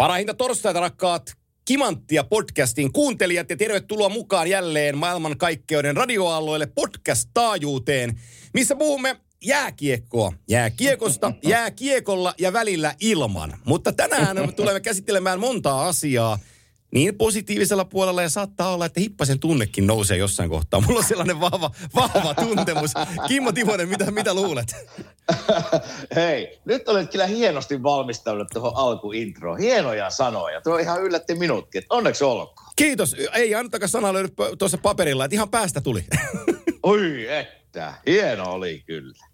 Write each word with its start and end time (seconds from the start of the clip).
Parahinta 0.00 0.34
torstaita 0.34 0.80
rakkaat 0.80 1.32
Kimanttia 1.64 2.24
podcastin 2.24 2.92
kuuntelijat 2.92 3.50
ja 3.50 3.56
tervetuloa 3.56 4.08
mukaan 4.08 4.50
jälleen 4.50 4.98
maailmankaikkeuden 4.98 5.96
radioaalloille 5.96 6.66
podcast-taajuuteen, 6.66 8.20
missä 8.54 8.76
puhumme 8.76 9.16
jääkiekkoa. 9.44 10.32
Jääkiekosta, 10.48 11.32
jääkiekolla 11.42 12.34
ja 12.38 12.52
välillä 12.52 12.94
ilman. 13.00 13.52
Mutta 13.64 13.92
tänään 13.92 14.36
me 14.36 14.52
tulemme 14.52 14.80
käsittelemään 14.80 15.40
montaa 15.40 15.88
asiaa 15.88 16.38
niin 16.90 17.18
positiivisella 17.18 17.84
puolella 17.84 18.22
ja 18.22 18.28
saattaa 18.28 18.74
olla, 18.74 18.86
että 18.86 19.00
hippasen 19.00 19.40
tunnekin 19.40 19.86
nousee 19.86 20.16
jossain 20.16 20.50
kohtaa. 20.50 20.80
Mulla 20.80 20.98
on 20.98 21.04
sellainen 21.04 21.40
vahva, 21.40 21.70
vahva 21.94 22.34
tuntemus. 22.34 22.90
Kimmo 23.28 23.52
Timonen, 23.52 23.88
mitä, 23.88 24.10
mitä 24.10 24.34
luulet? 24.34 24.76
Hei, 26.14 26.60
nyt 26.64 26.88
olet 26.88 27.10
kyllä 27.10 27.26
hienosti 27.26 27.82
valmistanut 27.82 28.48
tuohon 28.52 28.72
alkuintroon. 28.76 29.58
Hienoja 29.58 30.10
sanoja. 30.10 30.60
Tuo 30.60 30.78
ihan 30.78 31.02
yllätti 31.02 31.34
minutkin. 31.34 31.82
Onneksi 31.90 32.24
olkoon. 32.24 32.68
Kiitos. 32.76 33.16
Ei 33.32 33.54
antakaan 33.54 33.88
sana 33.88 34.12
löydy 34.12 34.28
tuossa 34.58 34.78
paperilla, 34.78 35.24
että 35.24 35.34
ihan 35.34 35.50
päästä 35.50 35.80
tuli. 35.80 36.04
Oi 36.82 37.26
että, 37.28 37.94
hieno 38.06 38.52
oli 38.52 38.82
kyllä. 38.86 39.29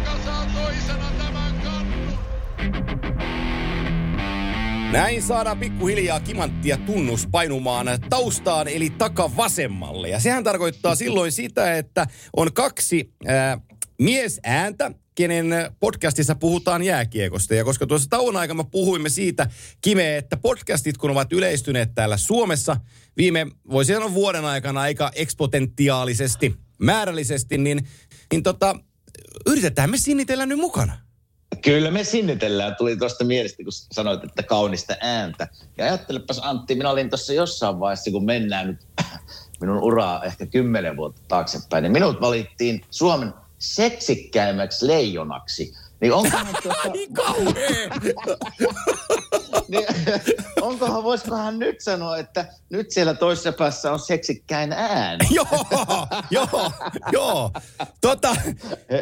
Joka 0.00 0.24
saa 0.24 0.46
toisena 0.54 1.10
tämän 1.18 1.54
kannun. 1.62 2.18
Näin 4.92 5.22
saadaan 5.22 5.58
pikkuhiljaa 5.58 6.20
kimanttia 6.20 6.76
tunnus 6.76 7.26
painumaan 7.30 7.86
taustaan 8.10 8.68
eli 8.68 8.90
takavasemmalle. 8.90 10.08
Ja 10.08 10.20
sehän 10.20 10.44
tarkoittaa 10.44 10.94
silloin 10.94 11.32
sitä, 11.32 11.76
että 11.76 12.06
on 12.36 12.52
kaksi 12.52 13.14
ää, 13.26 13.58
miesääntä, 13.98 14.90
kenen 15.14 15.46
podcastissa 15.80 16.34
puhutaan 16.34 16.82
jääkiekosta. 16.82 17.54
Ja 17.54 17.64
koska 17.64 17.86
tuossa 17.86 18.10
tauon 18.10 18.36
aikana 18.36 18.64
puhuimme 18.64 19.08
siitä, 19.08 19.46
Kime, 19.80 20.16
että 20.16 20.36
podcastit 20.36 20.98
kun 20.98 21.10
ovat 21.10 21.32
yleistyneet 21.32 21.94
täällä 21.94 22.16
Suomessa 22.16 22.76
viime, 23.16 23.46
voisi 23.70 23.92
sanoa 23.92 24.14
vuoden 24.14 24.44
aikana 24.44 24.80
aika 24.80 25.10
eksponentiaalisesti, 25.14 26.54
määrällisesti, 26.78 27.58
niin, 27.58 27.88
niin 28.32 28.42
tota, 28.42 28.76
yritetään 29.46 29.90
me 29.90 29.98
sinnitellä 29.98 30.46
nyt 30.46 30.58
mukana. 30.58 30.98
Kyllä 31.62 31.90
me 31.90 32.04
sinnitellään. 32.04 32.76
Tuli 32.76 32.96
tuosta 32.96 33.24
mielestä, 33.24 33.62
kun 33.62 33.72
sanoit, 33.72 34.24
että 34.24 34.42
kaunista 34.42 34.94
ääntä. 35.00 35.48
Ja 35.78 35.84
ajattelepas 35.84 36.40
Antti, 36.42 36.74
minä 36.74 36.90
olin 36.90 37.10
tuossa 37.10 37.32
jossain 37.32 37.80
vaiheessa, 37.80 38.10
kun 38.10 38.24
mennään 38.24 38.66
nyt 38.66 38.86
minun 39.60 39.78
uraa 39.78 40.24
ehkä 40.24 40.46
kymmenen 40.46 40.96
vuotta 40.96 41.20
taaksepäin, 41.28 41.82
niin 41.82 41.92
minut 41.92 42.20
valittiin 42.20 42.80
Suomen 42.90 43.32
seksikkäimmäksi 43.58 44.86
leijonaksi. 44.86 45.72
Niin 46.00 46.12
onkohan, 46.12 46.46
tuossa, 46.62 46.92
Niin 49.68 49.86
onkohan, 50.60 51.02
voisikohan 51.04 51.58
nyt 51.58 51.80
sanoa, 51.80 52.18
että 52.18 52.46
nyt 52.70 52.90
siellä 52.90 53.14
toisessa 53.14 53.52
päässä 53.52 53.92
on 53.92 53.98
seksikkäin 53.98 54.72
ääni? 54.72 55.26
joo, 55.34 55.46
joo, 56.30 56.72
joo. 57.12 57.50
Tota, 58.00 58.36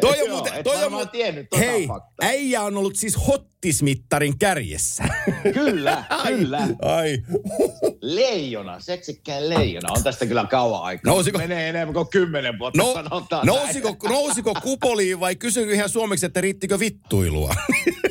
toi 0.01 0.21
on 0.21 0.29
muuten, 0.29 0.63
toi 0.63 0.75
on 0.75 0.81
varmaan 0.81 1.07
mu- 1.07 1.09
tiennyt 1.11 1.49
tota 1.49 1.63
Hei, 1.63 1.87
faktaa. 1.87 2.27
äijä 2.27 2.61
on 2.61 2.77
ollut 2.77 2.95
siis 2.95 3.27
hottismittarin 3.27 4.37
kärjessä. 4.39 5.03
Kyllä, 5.53 6.03
kyllä. 6.27 6.67
Ai. 6.81 7.17
Leijona, 8.01 8.79
seksikkäin 8.79 9.49
leijona. 9.49 9.89
On 9.97 10.03
tästä 10.03 10.25
kyllä 10.25 10.45
kauan 10.49 10.83
aikaa. 10.83 11.13
Nousiko- 11.13 11.37
Menee 11.37 11.69
enemmän 11.69 11.93
kuin 11.93 12.07
kymmenen 12.09 12.59
vuotta, 12.59 12.77
No, 12.83 12.93
sanotaan 12.93 13.47
nousiko, 13.47 13.95
nousiko 14.09 14.53
kupoliin 14.63 15.19
vai 15.19 15.35
kysykö 15.35 15.73
ihan 15.73 15.89
suomeksi, 15.89 16.25
että 16.25 16.41
riittikö 16.41 16.79
vittuilua? 16.79 17.55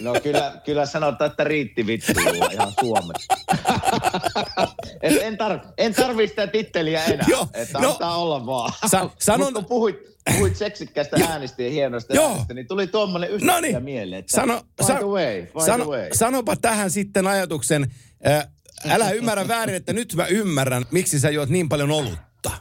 No 0.01 0.12
kyllä, 0.23 0.53
kyllä 0.65 0.87
sanotaan, 0.87 1.31
että 1.31 1.45
riitti 1.45 1.87
vittuilla 2.33 2.53
ihan 2.53 2.72
suomeksi. 2.81 3.27
Et 5.03 5.22
en, 5.22 5.39
tar, 5.39 5.59
en 5.78 5.94
tarvi 5.94 6.28
sitä 6.28 6.47
titteliä 6.47 7.05
enää. 7.05 7.27
Joo, 7.28 7.49
että 7.55 7.78
no, 7.78 7.91
antaa 7.91 8.16
olla 8.16 8.47
vaan. 8.47 8.72
sa- 8.87 9.11
sanon- 9.19 9.47
Mutta 9.47 9.61
kun 9.61 9.65
puhuit, 9.69 9.97
puhuit 10.33 10.56
seksikkäistä 10.56 11.17
äänistä 11.28 11.62
ja 11.62 11.71
hienoista 11.71 12.15
Joo. 12.15 12.31
äänistä, 12.31 12.55
niin 12.55 12.67
tuli 12.69 12.87
tuommoinen 12.87 13.31
No 13.31 13.34
yhtäkkiä 13.37 13.61
niin, 13.61 13.83
mieleen. 13.83 14.19
Että 14.19 14.33
sano, 14.37 14.61
by 14.77 14.84
sa- 14.84 14.94
the 14.94 15.06
way, 15.06 15.43
by 15.43 15.50
sano, 15.67 15.84
the 15.84 15.91
way. 15.93 16.09
sanopa 16.15 16.56
tähän 16.56 16.91
sitten 16.91 17.27
ajatuksen, 17.27 17.87
äh, 18.27 18.47
älä 18.88 19.11
ymmärrä 19.11 19.49
väärin, 19.49 19.75
että 19.75 19.93
nyt 19.93 20.15
mä 20.15 20.27
ymmärrän, 20.27 20.84
miksi 20.91 21.21
sä 21.21 21.31
juot 21.31 21.49
niin 21.49 21.69
paljon 21.69 21.91
olutta. 21.91 22.50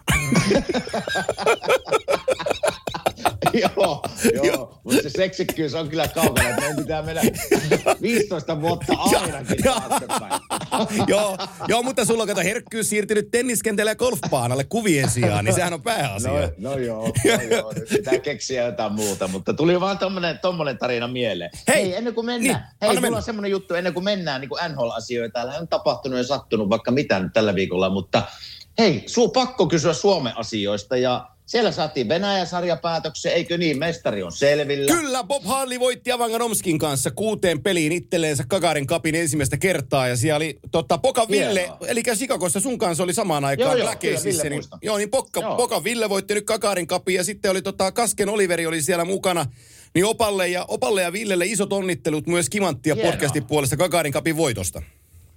joo, 3.63 4.01
joo. 4.43 4.79
mutta 4.83 5.01
se 5.01 5.09
seksikkyys 5.09 5.73
on 5.73 5.89
kyllä 5.89 6.07
kaukana, 6.07 6.49
että 6.49 6.61
meidän 6.61 6.77
pitää 6.77 7.01
mennä 7.01 7.21
15 8.01 8.61
vuotta 8.61 8.93
ainakin 8.93 9.63
taaksepäin. 9.63 10.41
joo, 11.07 11.37
joo, 11.67 11.83
mutta 11.83 12.05
sulla 12.05 12.23
on 12.23 12.27
kato 12.27 12.41
herkkyys 12.41 12.89
siirtynyt 12.89 13.31
tenniskentälle 13.31 13.91
ja 13.91 13.95
golfpaanalle 13.95 14.63
kuvien 14.63 15.09
sijaan, 15.09 15.45
niin 15.45 15.55
sehän 15.55 15.73
on 15.73 15.81
pääasia. 15.81 16.31
No, 16.31 16.39
no 16.57 16.77
joo, 16.77 17.11
no 17.25 17.41
joo, 17.49 17.73
nyt 17.75 17.89
pitää 17.89 18.19
keksiä 18.19 18.65
jotain 18.65 18.93
muuta, 18.93 19.27
mutta 19.27 19.53
tuli 19.53 19.79
vaan 19.79 19.97
tommonen, 19.97 20.39
tommonen 20.39 20.77
tarina 20.77 21.07
mieleen. 21.07 21.49
Hei, 21.67 21.75
Hei, 21.83 21.95
ennen 21.95 22.13
kuin 22.13 22.25
mennään, 22.25 22.61
niin, 22.61 22.71
hei, 22.81 22.89
mulla 22.89 23.01
mennä. 23.01 23.17
on 23.17 23.23
semmoinen 23.23 23.51
juttu, 23.51 23.73
ennen 23.73 23.93
kuin 23.93 24.03
mennään 24.03 24.41
niin 24.41 24.49
kuin 24.49 24.61
NHL-asioita, 24.71 25.33
täällä 25.33 25.53
on 25.59 25.67
tapahtunut 25.67 26.17
ja 26.17 26.23
sattunut 26.23 26.69
vaikka 26.69 26.91
mitä 26.91 27.19
nyt 27.19 27.33
tällä 27.33 27.55
viikolla, 27.55 27.89
mutta 27.89 28.23
hei, 28.77 29.03
suu 29.05 29.29
pakko 29.29 29.67
kysyä 29.67 29.93
Suomen 29.93 30.37
asioista 30.37 30.97
ja 30.97 31.29
siellä 31.47 31.71
saatiin 31.71 32.09
Venäjä-sarjapäätöksen, 32.09 33.31
eikö 33.33 33.57
niin, 33.57 33.79
mestari 33.79 34.23
on 34.23 34.31
selvillä. 34.31 34.93
Kyllä, 34.93 35.23
Bob 35.23 35.43
Harley 35.45 35.79
voitti 35.79 36.11
Avanganomskin 36.11 36.79
kanssa 36.79 37.11
kuuteen 37.11 37.63
peliin 37.63 37.91
itselleensä 37.91 38.43
Kakarin 38.47 38.87
kapin 38.87 39.15
ensimmäistä 39.15 39.57
kertaa. 39.57 40.07
Ja 40.07 40.15
siellä 40.15 40.35
oli 40.35 40.59
tota, 40.71 40.97
Poka 40.97 41.27
Ville, 41.29 41.59
Hienoa. 41.59 41.77
eli 41.87 42.03
Chicagossa 42.03 42.59
sun 42.59 42.77
kanssa 42.77 43.03
oli 43.03 43.13
samaan 43.13 43.45
aikaan 43.45 43.69
Joo, 43.69 43.77
joo, 43.77 43.85
Black 43.87 44.23
niin. 44.49 44.63
Joo, 44.81 44.97
niin 44.97 45.09
Pokka, 45.09 45.39
Joo. 45.39 45.55
Poka 45.55 45.83
Ville 45.83 46.09
voitti 46.09 46.33
nyt 46.33 46.45
Kakarin 46.45 46.87
kapin 46.87 47.15
ja 47.15 47.23
sitten 47.23 47.51
oli 47.51 47.61
tota, 47.61 47.91
Kasken 47.91 48.29
Oliveri 48.29 48.65
oli 48.67 48.81
siellä 48.81 49.05
mukana. 49.05 49.45
Niin 49.93 50.05
Opalle 50.05 50.47
ja, 50.47 50.65
Opalle 50.67 51.01
ja 51.01 51.13
Villelle 51.13 51.45
isot 51.45 51.73
onnittelut 51.73 52.27
myös 52.27 52.49
Kimanttia 52.49 52.95
Hienoa. 52.95 53.11
podcastin 53.11 53.45
puolesta 53.45 53.77
Kakarin 53.77 54.13
kapin 54.13 54.37
voitosta. 54.37 54.81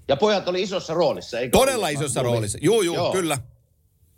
Ja 0.09 0.17
pojat 0.17 0.49
oli 0.49 0.63
isossa 0.63 0.95
roolissa, 0.95 1.41
eikö 1.41 1.59
Todella 1.59 1.87
ollut? 1.87 2.01
isossa 2.01 2.21
Oli. 2.21 2.29
roolissa. 2.29 2.59
Juu, 2.63 2.83
juu, 2.83 2.95
Joo. 2.95 3.13
kyllä. 3.13 3.39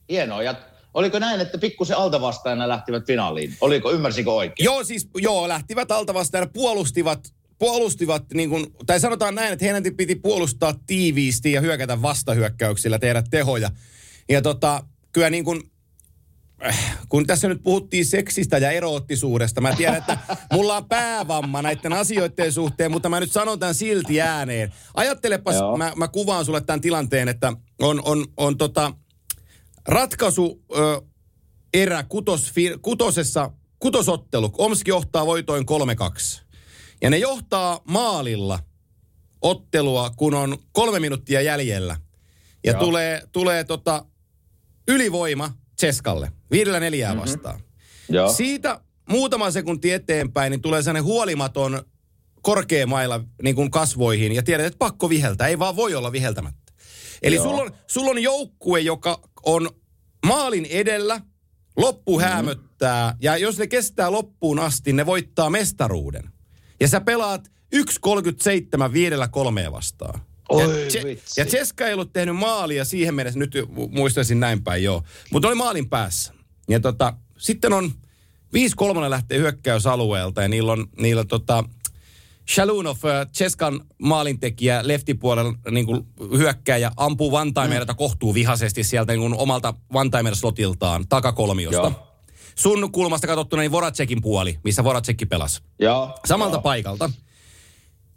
Hienoa. 0.09 0.43
Ja 0.43 0.55
oliko 0.95 1.19
näin, 1.19 1.41
että 1.41 1.59
pikkusen 1.59 1.97
altavastaajana 1.97 2.69
lähtivät 2.69 3.07
finaaliin? 3.07 3.57
Oliko, 3.61 3.93
ymmärsikö 3.93 4.33
oikein? 4.33 4.65
Joo, 4.65 4.85
siis 4.85 5.09
joo, 5.17 5.49
lähtivät 5.49 5.91
alta 5.91 6.15
vastaan 6.15 6.43
ja 6.43 6.51
puolustivat, 6.53 7.35
puolustivat 7.59 8.25
niin 8.35 8.51
kuin, 8.51 8.67
tai 8.87 9.01
sanotaan 9.01 9.35
näin, 9.35 9.53
että 9.53 9.65
heidän 9.65 9.83
piti 9.97 10.15
puolustaa 10.15 10.75
tiiviisti 10.87 11.53
ja 11.53 11.61
hyökätä 11.61 12.03
vastahyökkäyksillä, 12.03 12.99
tehdä 12.99 13.23
tehoja. 13.31 13.71
Ja 14.29 14.43
tota, 14.43 14.85
kyllä 15.13 15.31
niin 15.31 15.45
kuin, 15.45 15.63
äh, 16.67 16.99
kun 17.09 17.27
tässä 17.27 17.49
nyt 17.49 17.63
puhuttiin 17.63 18.07
seksistä 18.07 18.59
ja 18.59 18.71
eroottisuudesta, 18.71 19.61
mä 19.61 19.77
tiedän, 19.77 19.97
että 19.97 20.19
mulla 20.53 20.77
on 20.77 20.89
päävamma 20.89 21.63
näiden 21.63 21.93
asioiden 21.93 22.53
suhteen, 22.53 22.91
mutta 22.91 23.09
mä 23.09 23.21
nyt 23.21 23.33
sanon 23.33 23.59
tämän 23.59 23.75
silti 23.75 24.21
ääneen. 24.21 24.73
Ajattelepas, 24.95 25.55
Joo. 25.55 25.77
mä, 25.77 25.93
mä 25.97 26.09
kuvaan 26.09 26.45
sulle 26.45 26.61
tämän 26.61 26.81
tilanteen, 26.81 27.29
että 27.29 27.53
on, 27.81 28.03
on, 28.05 28.27
on 28.37 28.59
tota, 28.59 28.93
ratkaisu 29.89 30.63
ö, 30.77 31.03
erä 31.75 32.03
kutos, 32.09 32.53
kutosessa, 32.83 33.51
kutosottelu. 33.79 34.51
Omski 34.59 34.91
johtaa 34.91 35.27
voitoin 35.27 35.65
3-2. 36.41 36.43
Ja 37.03 37.11
ne 37.11 37.19
johtaa 37.19 37.81
maalilla 37.89 38.59
ottelua, 39.43 40.11
kun 40.11 40.35
on 40.35 40.59
kolme 40.73 41.01
minuuttia 41.01 41.41
jäljellä. 41.41 41.97
Ja 42.65 42.73
Joo. 42.73 42.81
tulee, 42.81 43.23
tulee 43.33 43.65
tota 43.65 44.05
ylivoima 44.89 45.51
Cheskalle. 45.81 46.33
Viidellä 46.51 46.81
neljää 46.81 47.13
Mhm. 47.15 47.21
vastaan. 47.21 47.61
Joo. 48.09 48.33
Siitä 48.33 48.81
muutama 49.09 49.51
sekunti 49.51 49.93
eteenpäin, 49.93 50.51
niin 50.51 50.63
tulee 50.63 50.83
sellainen 50.83 51.05
huolimaton 51.05 51.83
korkeamailla 52.43 53.21
niin 53.43 53.55
kuin 53.55 53.71
kasvoihin 53.71 54.33
ja 54.33 54.43
tiedät, 54.43 54.67
että 54.67 54.79
pakko 54.79 55.09
viheltää. 55.09 55.49
Ei 55.49 55.59
vaan 55.59 55.77
voi 55.77 55.95
olla 55.95 56.13
viheltämättä. 56.13 56.73
Eli 57.23 57.35
Joo. 57.35 57.45
sulla 57.45 57.63
on, 57.63 57.71
sulla 57.87 58.11
on 58.11 58.23
joukkue, 58.23 58.81
joka 58.81 59.21
on 59.43 59.71
maalin 60.27 60.65
edellä, 60.71 61.21
loppu 61.77 62.19
Mhm. 62.19 62.29
häämöttää 62.29 63.17
ja 63.21 63.37
jos 63.37 63.59
ne 63.59 63.67
kestää 63.67 64.13
loppuun 64.13 64.59
asti, 64.59 64.93
ne 64.93 65.07
voittaa 65.07 65.51
mestaruuden. 65.51 66.23
Ja 66.81 66.89
sä 66.89 67.01
pelaat 67.01 67.51
1.37 67.75 68.93
viidellä 68.93 69.29
kolmea 69.29 69.73
vastaan. 69.73 70.21
Oi 70.49 70.63
ja, 70.63 70.69
Tse- 70.89 71.05
vitsi. 71.05 71.41
ja 71.41 71.47
Cheska 71.47 71.87
ei 71.87 71.95
ollut 71.95 72.13
tehnyt 72.13 72.37
maalia 72.37 72.85
siihen 72.85 73.15
mennessä, 73.15 73.39
nyt 73.39 73.55
mu- 73.55 73.89
muistaisin 73.91 74.41
näin 74.41 74.65
päin 74.65 74.83
joo. 74.85 75.03
Mutta 75.31 75.49
oli 75.49 75.55
maalin 75.57 75.89
päässä. 75.89 76.33
Ja 76.69 76.81
tota, 76.81 77.15
sitten 77.39 77.73
on 77.73 77.93
5-3 78.53 79.11
lähtee 79.11 79.39
hyökkäysalueelta 79.39 80.43
ja 80.43 80.49
niillä 80.49 80.73
on, 80.73 80.87
niillä 81.01 81.25
tota, 81.25 81.65
Shalunov, 82.51 82.97
äh, 83.05 83.27
Cheskan 83.33 83.81
maalintekijä, 83.99 84.81
leftipuolella 84.83 85.55
niin 85.71 85.87
kuin 85.87 86.07
hyökkääjä, 86.39 86.93
ampuu 86.97 87.35
one-timerita 87.35 87.93
mm. 87.93 87.97
kohtuu 87.97 88.35
vihaisesti 88.35 88.85
sieltä 88.85 89.13
niin 89.13 89.21
kuin 89.21 89.35
omalta 89.35 89.75
one-timer-slotiltaan 89.95 91.05
takakolmiosta. 91.09 91.77
Joo. 91.77 92.09
Sun 92.55 92.93
kulmasta 92.93 93.27
katsottuna 93.27 93.61
niin 93.61 93.73
Voracekin 93.73 94.23
puoli, 94.23 94.59
missä 94.65 94.85
Voracekki 94.85 95.27
pelasi. 95.27 95.63
Joo. 95.79 96.19
Samalta 96.25 96.55
joo. 96.55 96.63
paikalta. 96.63 97.11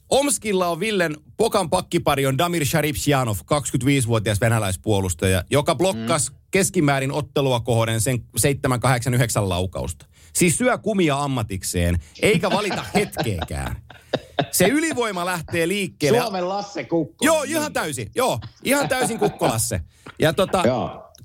Omskilla 0.09 0.67
on 0.67 0.79
Villen 0.79 1.17
pokan 1.37 1.69
pakkipari 1.69 2.25
on 2.25 2.37
Damir 2.37 2.65
Sharipsjanov, 2.65 3.37
25-vuotias 3.37 4.41
venäläispuolustaja, 4.41 5.43
joka 5.49 5.75
blokkasi 5.75 6.31
mm. 6.31 6.37
keskimäärin 6.51 7.11
ottelua 7.11 7.59
kohden 7.59 8.01
sen 8.01 8.19
7-8-9 8.19 9.49
laukausta. 9.49 10.05
Siis 10.35 10.57
syö 10.57 10.77
kumia 10.77 11.23
ammatikseen, 11.23 11.99
eikä 12.21 12.49
valita 12.49 12.85
hetkeäkään. 12.93 13.75
Se 14.51 14.67
ylivoima 14.67 15.25
lähtee 15.25 15.67
liikkeelle. 15.67 16.21
Suomen 16.21 16.49
Lasse 16.49 16.83
Kukko. 16.83 17.25
Joo, 17.25 17.43
ihan 17.43 17.73
täysin. 17.73 18.11
Joo, 18.15 18.39
ihan 18.63 18.89
täysin 18.89 19.19
kukkolasse. 19.19 19.81
Ja 20.19 20.33
tota, 20.33 20.63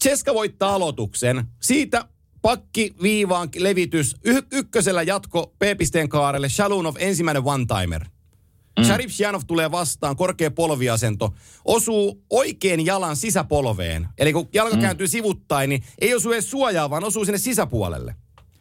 Cheska 0.03 0.35
voittaa 0.35 0.75
aloituksen. 0.75 1.45
Siitä 1.63 2.05
pakki 2.43 2.95
viivaan 3.03 3.49
levitys. 3.57 4.17
Y- 4.25 4.43
ykkösellä 4.53 5.03
jatko 5.03 5.55
P-pisteen 5.59 6.09
kaarelle. 6.09 6.49
Shalunov 6.49 6.95
ensimmäinen 6.99 7.43
one-timer. 7.43 8.05
Mm. 8.79 8.85
Sharif 8.85 9.11
Shanov 9.13 9.41
tulee 9.47 9.71
vastaan, 9.71 10.17
korkea 10.17 10.51
polviasento, 10.51 11.35
osuu 11.65 12.25
oikein 12.31 12.87
jalan 12.87 13.17
sisäpolveen. 13.17 14.09
Eli 14.19 14.33
kun 14.33 14.49
jalka 14.53 14.77
mm. 14.77 14.81
kääntyy 14.83 15.09
sivuttain, 15.09 15.69
niin 15.71 15.85
ei 16.01 16.15
osu 16.15 16.33
edes 16.33 16.51
suojaa, 16.51 16.91
vaan 16.91 17.05
osuu 17.05 17.25
sinne 17.25 17.39
sisäpuolelle. 17.39 18.15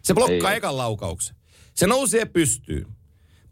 Se 0.10 0.14
blokkaa 0.14 0.52
ei. 0.52 0.58
ekan 0.58 0.78
laukauksen. 0.78 1.36
Se 1.76 1.88
nousee 1.88 2.26
pystyyn. 2.26 2.88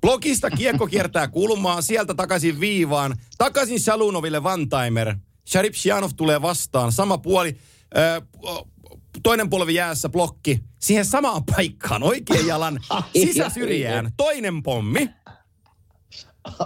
Blokista 0.01 0.50
kiekko 0.50 0.88
kiertää 0.88 1.27
kulmaa, 1.27 1.81
sieltä 1.81 2.13
takaisin 2.13 2.59
viivaan, 2.59 3.15
takaisin 3.38 3.80
Shalunoville 3.80 4.38
one-timer. 4.38 5.15
Sharif 5.48 5.75
Shanov 5.75 6.12
tulee 6.18 6.42
vastaan, 6.42 6.92
sama 6.92 7.18
puoli, 7.18 7.57
ö, 7.98 8.21
toinen 9.24 9.50
polvi 9.50 9.74
jäässä 9.74 10.09
blokki, 10.09 10.59
siihen 10.80 11.06
samaan 11.06 11.45
paikkaan, 11.45 12.04
oikean 12.04 12.48
jalan 12.48 12.80
sisäsyrjään, 13.25 14.12
toinen 14.18 14.63
pommi. 14.63 15.09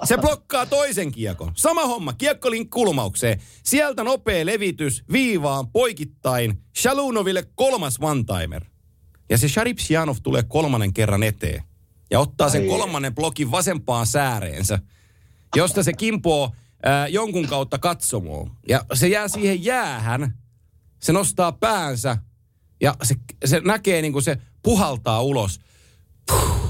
Se 0.03 0.17
blokkaa 0.17 0.65
toisen 0.65 1.11
kiekon. 1.11 1.51
Sama 1.55 1.85
homma, 1.85 2.13
kiekkolin 2.13 2.69
kulmaukseen. 2.69 3.41
Sieltä 3.63 4.03
nopea 4.03 4.45
levitys, 4.45 5.03
viivaan, 5.11 5.71
poikittain. 5.71 6.63
Shalunoville 6.77 7.43
kolmas 7.55 7.99
one-timer. 7.99 8.70
Ja 9.31 9.37
se 9.37 9.49
Sharip 9.49 9.79
Sianov 9.79 10.15
tulee 10.23 10.43
kolmannen 10.43 10.93
kerran 10.93 11.23
eteen. 11.23 11.63
Ja 12.11 12.19
ottaa 12.19 12.49
sen 12.49 12.61
Ai 12.61 12.67
kolmannen 12.67 13.15
blokin 13.15 13.51
vasempaan 13.51 14.07
sääreensä, 14.07 14.79
josta 15.55 15.83
se 15.83 15.93
kimpoo 15.93 16.51
ää, 16.83 17.07
jonkun 17.07 17.47
kautta 17.47 17.77
katsomoon. 17.77 18.51
Ja 18.67 18.85
se 18.93 19.07
jää 19.07 19.27
siihen 19.27 19.63
jäähän. 19.63 20.37
Se 20.99 21.13
nostaa 21.13 21.51
päänsä 21.51 22.17
ja 22.81 22.95
se, 23.03 23.15
se 23.45 23.61
näkee 23.65 24.01
niin 24.01 24.13
kuin 24.13 24.23
se 24.23 24.37
puhaltaa 24.63 25.21
ulos. 25.21 25.59
Puh 26.27 26.61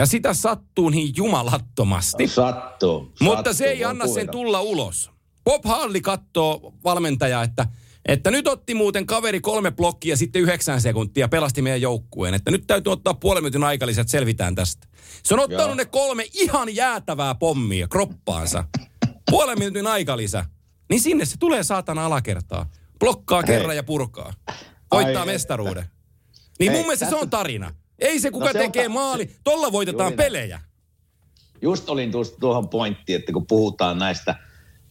ja 0.00 0.06
sitä 0.06 0.34
sattuu 0.34 0.88
niin 0.88 1.12
jumalattomasti. 1.16 2.28
Sattuu. 2.28 3.12
Mutta 3.20 3.52
se 3.52 3.56
sattuu, 3.56 3.66
ei 3.66 3.84
anna 3.84 4.06
sen 4.06 4.28
tulla 4.28 4.60
ulos. 4.60 5.10
Bob 5.44 5.64
Harley 5.64 6.00
katsoo 6.00 6.74
valmentaja, 6.84 7.42
että, 7.42 7.66
että 8.06 8.30
nyt 8.30 8.48
otti 8.48 8.74
muuten 8.74 9.06
kaveri 9.06 9.40
kolme 9.40 9.70
blokkia 9.70 10.16
sitten 10.16 10.42
yhdeksän 10.42 10.80
sekuntia 10.80 11.28
pelasti 11.28 11.62
meidän 11.62 11.80
joukkueen. 11.80 12.34
Että 12.34 12.50
nyt 12.50 12.64
täytyy 12.66 12.92
ottaa 12.92 13.14
puolen 13.14 13.42
minuutin 13.42 13.64
aikalliset, 13.64 14.08
selvitään 14.08 14.54
tästä. 14.54 14.86
Se 15.22 15.34
on 15.34 15.40
ottanut 15.40 15.66
Joo. 15.66 15.74
ne 15.74 15.84
kolme 15.84 16.26
ihan 16.34 16.74
jäätävää 16.74 17.34
pommia 17.34 17.88
kroppaansa. 17.88 18.64
Puolen 19.30 19.58
minuutin 19.58 19.86
aikalisä. 19.86 20.44
Niin 20.90 21.00
sinne 21.00 21.24
se 21.24 21.36
tulee 21.38 21.62
saatana 21.62 22.06
alakertaa. 22.06 22.70
Blokkaa 22.98 23.42
Hei. 23.46 23.56
kerran 23.56 23.76
ja 23.76 23.82
purkaa. 23.82 24.34
Voittaa 24.92 25.22
Ai 25.22 25.26
mestaruuden. 25.26 25.84
Niin 26.58 26.72
Hei, 26.72 26.78
mun 26.78 26.86
mielestä 26.86 27.08
se 27.08 27.16
on 27.16 27.30
tarina. 27.30 27.74
Ei 27.98 28.20
se, 28.20 28.30
kuka 28.30 28.46
no 28.46 28.52
se 28.52 28.58
tekee 28.58 28.86
on, 28.86 28.92
maali. 28.92 29.30
Tolla 29.44 29.72
voitetaan 29.72 30.12
pelejä. 30.12 30.60
Just 31.62 31.88
olin 31.88 32.12
tuohon 32.40 32.68
pointtiin, 32.68 33.18
että 33.18 33.32
kun 33.32 33.46
puhutaan 33.46 33.98
näistä 33.98 34.36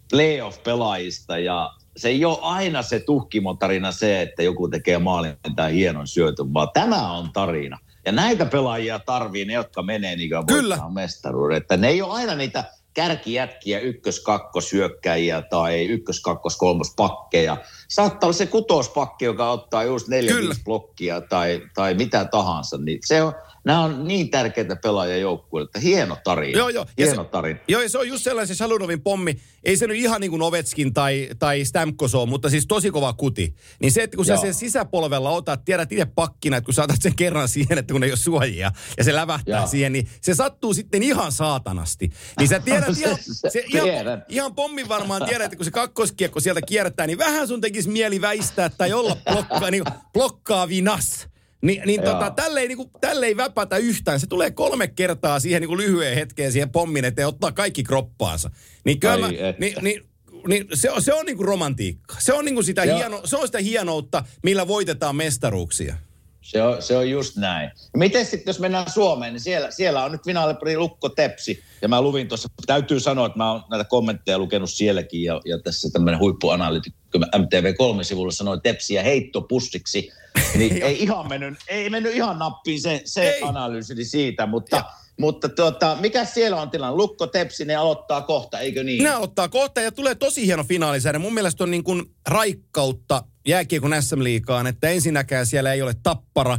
playoff-pelaajista 0.09 1.37
ja 1.37 1.73
se 1.99 2.09
ei 2.09 2.25
ole 2.25 2.37
aina 2.41 2.81
se 2.81 2.99
tuhkimotarina 2.99 3.91
se, 3.91 4.21
että 4.21 4.43
joku 4.43 4.67
tekee 4.67 4.99
maalin 4.99 5.37
tai 5.55 5.73
hienon 5.73 6.07
syötön, 6.07 6.53
vaan 6.53 6.69
tämä 6.73 7.11
on 7.11 7.31
tarina. 7.33 7.77
Ja 8.05 8.11
näitä 8.11 8.45
pelaajia 8.45 8.99
tarvii 8.99 9.45
ne, 9.45 9.53
jotka 9.53 9.81
menee 9.81 10.15
niin 10.15 10.29
kuin 10.29 10.45
Kyllä. 10.45 10.79
mestaruuden. 10.93 11.57
Että 11.57 11.77
ne 11.77 11.87
ei 11.87 12.01
ole 12.01 12.13
aina 12.13 12.35
niitä 12.35 12.63
kärkijätkiä, 12.93 13.79
ykkös, 13.79 14.19
kakkos, 14.19 14.69
syökkäjiä 14.69 15.41
tai 15.41 15.85
ykkös, 15.85 16.21
kakkos, 16.21 16.57
kolmos 16.57 16.93
pakkeja. 16.95 17.57
Saattaa 17.87 18.27
olla 18.27 18.37
se 18.37 18.45
kutospakki, 18.45 19.25
joka 19.25 19.51
ottaa 19.51 19.83
just 19.83 20.07
neljä, 20.07 20.35
blokkia 20.65 21.21
tai, 21.21 21.61
tai 21.73 21.93
mitä 21.93 22.25
tahansa. 22.25 22.77
Niin 22.77 22.99
se 23.05 23.23
on, 23.23 23.33
nämä 23.69 23.81
on 23.81 24.07
niin 24.07 24.29
tärkeitä 24.29 24.75
pelaajia 24.75 25.17
joukkueelle, 25.17 25.67
että 25.67 25.79
hieno 25.79 26.17
tarina. 26.23 26.57
Joo, 26.57 26.69
joo. 26.69 26.85
Hieno 26.97 27.23
se, 27.23 27.29
tarina. 27.29 27.59
Joo, 27.67 27.81
ja 27.81 27.89
se 27.89 27.97
on 27.97 28.07
just 28.07 28.23
sellainen 28.23 28.47
se 28.47 28.55
Shalunovin 28.55 29.01
pommi. 29.01 29.39
Ei 29.63 29.77
se 29.77 29.87
nyt 29.87 29.97
ihan 29.97 30.21
niin 30.21 30.31
kuin 30.31 30.41
Ovetskin 30.41 30.93
tai, 30.93 31.29
tai 31.39 31.65
Stamkos 31.65 32.15
ole, 32.15 32.29
mutta 32.29 32.49
siis 32.49 32.67
tosi 32.67 32.91
kova 32.91 33.13
kuti. 33.13 33.55
Niin 33.81 33.91
se, 33.91 34.03
että 34.03 34.17
kun 34.17 34.27
joo. 34.27 34.37
sä 34.37 34.41
sen 34.41 34.53
sisäpolvella 34.53 35.29
otat, 35.29 35.65
tiedät 35.65 35.91
itse 35.91 36.05
pakkina, 36.05 36.57
että 36.57 36.65
kun 36.65 36.73
sä 36.73 36.83
otat 36.83 37.01
sen 37.01 37.15
kerran 37.15 37.47
siihen, 37.47 37.77
että 37.77 37.93
kun 37.93 38.03
ei 38.03 38.11
ole 38.11 38.17
suojia 38.17 38.71
ja 38.97 39.03
se 39.03 39.15
lävähtää 39.15 39.59
joo. 39.59 39.67
siihen, 39.67 39.93
niin 39.93 40.09
se 40.21 40.33
sattuu 40.33 40.73
sitten 40.73 41.03
ihan 41.03 41.31
saatanasti. 41.31 42.09
Niin 42.39 42.47
sä 42.47 42.59
tiedät 42.59 42.97
ihan, 42.97 43.17
se, 43.49 43.63
ihan, 43.67 44.23
ihan 44.29 44.55
pommin 44.55 44.89
varmaan 44.89 45.25
tiedät, 45.25 45.45
että 45.45 45.57
kun 45.57 45.65
se 45.65 45.71
kakkoskiekko 45.71 46.39
sieltä 46.39 46.61
kierrättää, 46.61 47.07
niin 47.07 47.17
vähän 47.17 47.47
sun 47.47 47.61
tekisi 47.61 47.89
mieli 47.89 48.21
väistää 48.21 48.69
tai 48.69 48.93
olla 48.93 49.17
blokkaa, 49.31 49.71
niin 49.71 49.83
blokkaavinas. 50.13 51.29
Ni, 51.61 51.81
niin 51.85 52.01
tota, 52.01 52.31
tälle, 52.35 52.59
ei, 52.59 52.67
niinku, 52.67 52.91
tälle 53.01 53.25
ei 53.25 53.37
väpätä 53.37 53.77
yhtään. 53.77 54.19
Se 54.19 54.27
tulee 54.27 54.51
kolme 54.51 54.87
kertaa 54.87 55.39
siihen 55.39 55.61
niinku 55.61 55.77
lyhyen 55.77 56.15
hetkeen 56.15 56.51
siihen 56.51 56.69
pommin 56.69 57.05
eteen 57.05 57.27
ottaa 57.27 57.51
kaikki 57.51 57.83
kroppaansa. 57.83 58.51
Niin, 58.83 58.99
kyllä 58.99 59.17
mä, 59.17 59.27
niin, 59.59 59.75
niin, 59.81 60.03
niin 60.47 60.67
se, 60.73 60.91
on, 60.91 61.01
se 61.01 61.13
on 61.13 61.25
niinku 61.25 61.43
romantiikka. 61.43 62.15
Se 62.19 62.33
on, 62.33 62.45
niinku 62.45 62.63
sitä, 62.63 62.81
hieno, 62.81 63.21
se 63.25 63.37
on 63.37 63.47
sitä 63.47 63.59
hienoutta, 63.59 64.23
millä 64.43 64.67
voitetaan 64.67 65.15
mestaruuksia. 65.15 65.95
Se 66.41 66.63
on, 66.63 66.81
se 66.81 66.97
on 66.97 67.09
just 67.09 67.37
näin. 67.37 67.71
Miten 67.97 68.25
sitten, 68.25 68.49
jos 68.51 68.59
mennään 68.59 68.91
Suomeen, 68.91 69.33
niin 69.33 69.41
siellä, 69.41 69.71
siellä 69.71 70.03
on 70.03 70.11
nyt 70.11 70.25
finaalipari 70.25 70.77
Lukko 70.77 71.09
Tepsi. 71.09 71.63
Ja 71.81 71.87
mä 71.87 72.01
luvin 72.01 72.27
tuossa, 72.27 72.47
täytyy 72.65 72.99
sanoa, 72.99 73.25
että 73.25 73.37
mä 73.37 73.51
oon 73.51 73.63
näitä 73.69 73.83
kommentteja 73.83 74.39
lukenut 74.39 74.69
sielläkin. 74.69 75.23
Ja, 75.23 75.41
ja 75.45 75.59
tässä 75.59 75.89
tämmöinen 75.93 76.19
huippuanalyytikko 76.19 77.17
MTV3-sivulla 77.17 78.31
sanoi 78.31 78.59
Tepsiä 78.63 79.03
heittopussiksi. 79.03 80.11
Niin 80.55 80.83
ei 80.83 81.03
ihan 81.03 81.29
mennyt, 81.29 81.59
ei 81.67 81.89
mennyt 81.89 82.15
ihan 82.15 82.39
nappiin 82.39 82.81
se, 82.81 83.01
se 83.05 83.39
analyysi 83.43 84.05
siitä, 84.05 84.45
mutta... 84.45 84.75
Ja 84.75 84.85
mutta 85.19 85.49
tuota, 85.49 85.97
mikä 86.01 86.25
siellä 86.25 86.61
on 86.61 86.69
tilanne? 86.69 86.95
Lukko 86.95 87.27
Tepsi, 87.27 87.65
ne 87.65 87.75
aloittaa 87.75 88.21
kohta, 88.21 88.59
eikö 88.59 88.83
niin? 88.83 89.03
Ne 89.03 89.09
aloittaa 89.09 89.49
kohta 89.49 89.81
ja 89.81 89.91
tulee 89.91 90.15
tosi 90.15 90.45
hieno 90.45 90.63
finaalisäädä. 90.63 91.19
Mun 91.19 91.33
mielestä 91.33 91.63
on 91.63 91.71
niin 91.71 91.83
kuin 91.83 92.03
raikkautta 92.27 93.23
jääkiekon 93.47 94.03
SM-liikaan, 94.03 94.67
että 94.67 94.89
ensinnäkään 94.89 95.45
siellä 95.45 95.73
ei 95.73 95.81
ole 95.81 95.95
tappara, 96.03 96.57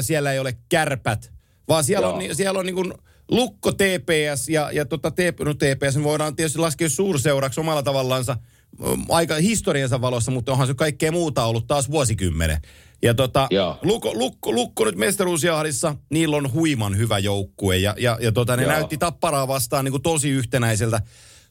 siellä 0.00 0.32
ei 0.32 0.38
ole 0.38 0.58
kärpät, 0.68 1.32
vaan 1.68 1.84
siellä 1.84 2.06
Joo. 2.06 2.16
on, 2.16 2.36
siellä 2.36 2.60
on 2.60 2.66
niin 2.66 2.74
kuin 2.74 2.92
Lukko 3.30 3.72
TPS 3.72 4.48
ja, 4.48 4.70
ja 4.72 4.84
tota, 4.84 5.10
TP, 5.10 5.40
no 5.44 5.54
TPS 5.54 6.02
voidaan 6.02 6.36
tietysti 6.36 6.58
laskea 6.58 6.88
suurseuraksi 6.88 7.60
omalla 7.60 7.82
tavallaansa 7.82 8.36
aika 9.08 9.34
historiansa 9.34 10.00
valossa, 10.00 10.30
mutta 10.30 10.52
onhan 10.52 10.66
se 10.66 10.74
kaikkea 10.74 11.12
muuta 11.12 11.44
ollut 11.44 11.66
taas 11.66 11.90
vuosikymmenen. 11.90 12.60
Ja 13.02 13.14
tota, 13.14 13.48
Lukko, 13.82 14.14
Lukko, 14.14 14.52
Lukko 14.52 14.84
nyt 14.84 14.96
mestaruusjahdissa, 14.96 15.94
niillä 16.10 16.36
on 16.36 16.52
huiman 16.52 16.96
hyvä 16.96 17.18
joukkue 17.18 17.76
ja, 17.76 17.94
ja, 17.98 18.18
ja 18.20 18.32
tota, 18.32 18.56
ne 18.56 18.62
Joo. 18.62 18.72
näytti 18.72 18.98
tapparaa 18.98 19.48
vastaan 19.48 19.84
niin 19.84 19.92
kuin 19.92 20.02
tosi 20.02 20.30
yhtenäiseltä, 20.30 21.00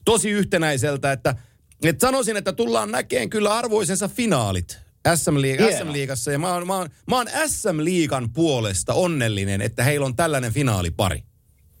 tosi 0.04 0.30
yhtenäiseltä, 0.30 1.12
että 1.12 1.34
et 1.82 2.00
sanoisin, 2.00 2.36
että 2.36 2.52
tullaan 2.52 2.90
näkeen 2.90 3.30
kyllä 3.30 3.58
arvoisensa 3.58 4.08
finaalit 4.08 4.78
SM-liiga, 5.14 5.64
SM-liigassa. 5.78 6.32
Ja 6.32 6.38
mä 6.38 6.54
oon, 6.54 6.66
mä, 6.66 6.76
oon, 6.76 6.88
mä 7.06 7.16
oon 7.16 7.26
SM-liigan 7.46 8.32
puolesta 8.32 8.94
onnellinen, 8.94 9.60
että 9.60 9.84
heillä 9.84 10.06
on 10.06 10.16
tällainen 10.16 10.52
finaalipari. 10.52 11.22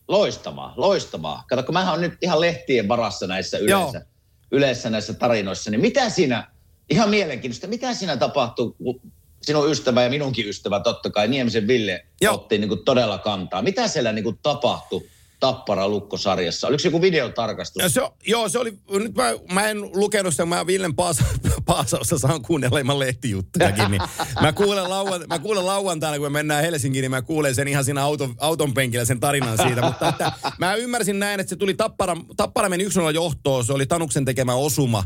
Loistavaa, 0.08 0.74
loistavaa. 0.76 1.44
Kato, 1.48 1.62
kun 1.62 1.72
mä 1.72 1.90
oon 1.90 2.00
nyt 2.00 2.14
ihan 2.22 2.40
lehtien 2.40 2.88
varassa 2.88 3.26
näissä 3.26 3.58
yleensä, 3.58 4.06
yleensä 4.50 4.90
näissä 4.90 5.14
tarinoissa, 5.14 5.70
niin 5.70 5.80
mitä 5.80 6.10
siinä, 6.10 6.50
ihan 6.90 7.10
mielenkiintoista, 7.10 7.66
mitä 7.66 7.94
siinä 7.94 8.16
tapahtuu, 8.16 8.72
kun 8.72 9.00
sinun 9.48 9.70
ystävä 9.70 10.02
ja 10.02 10.10
minunkin 10.10 10.48
ystävä 10.48 10.80
totta 10.80 11.10
kai, 11.10 11.28
Niemisen 11.28 11.66
Ville, 11.66 12.04
Joo. 12.20 12.34
otti 12.34 12.58
niin 12.58 12.68
kuin 12.68 12.84
todella 12.84 13.18
kantaa. 13.18 13.62
Mitä 13.62 13.88
siellä 13.88 14.12
niin 14.12 14.24
kuin 14.24 14.38
tapahtui? 14.42 15.08
Tappara 15.40 15.88
Lukkosarjassa. 15.88 16.66
Oliko 16.66 16.78
se 16.78 16.88
joku 16.88 17.00
videotarkastus? 17.00 17.82
Ja 17.82 17.88
se, 17.88 18.00
joo, 18.26 18.48
se 18.48 18.58
oli, 18.58 18.72
nyt 18.90 19.14
mä, 19.14 19.32
mä 19.52 19.68
en 19.68 19.82
lukenut 19.82 20.32
sitä, 20.32 20.46
mä 20.46 20.66
Villen 20.66 20.94
Paasa, 20.94 21.24
Paasausta 21.66 22.18
saan 22.18 22.42
kuunnella 22.42 22.78
ilman 22.78 22.98
lehtijuttujakin, 22.98 23.90
niin 23.90 24.02
mä 24.40 24.52
kuulen, 24.52 24.90
lauan, 24.90 25.24
mä 25.28 25.38
kuulen 25.38 25.66
lauantaina, 25.66 26.18
kun 26.18 26.26
me 26.26 26.38
mennään 26.38 26.64
Helsinkiin, 26.64 27.02
niin 27.02 27.10
mä 27.10 27.22
kuulen 27.22 27.54
sen 27.54 27.68
ihan 27.68 27.84
siinä 27.84 28.04
auton, 28.04 28.34
auton 28.38 28.74
penkillä 28.74 29.04
sen 29.04 29.20
tarinan 29.20 29.58
siitä, 29.58 29.82
mutta 29.82 30.08
että, 30.08 30.32
mä 30.58 30.74
ymmärsin 30.74 31.18
näin, 31.18 31.40
että 31.40 31.50
se 31.50 31.56
tuli 31.56 31.74
Tappara, 31.74 32.16
Tappara 32.36 32.68
meni 32.68 32.84
yksin 32.84 33.02
johtoon, 33.14 33.64
se 33.64 33.72
oli 33.72 33.86
Tanuksen 33.86 34.24
tekemä 34.24 34.54
osuma, 34.54 35.04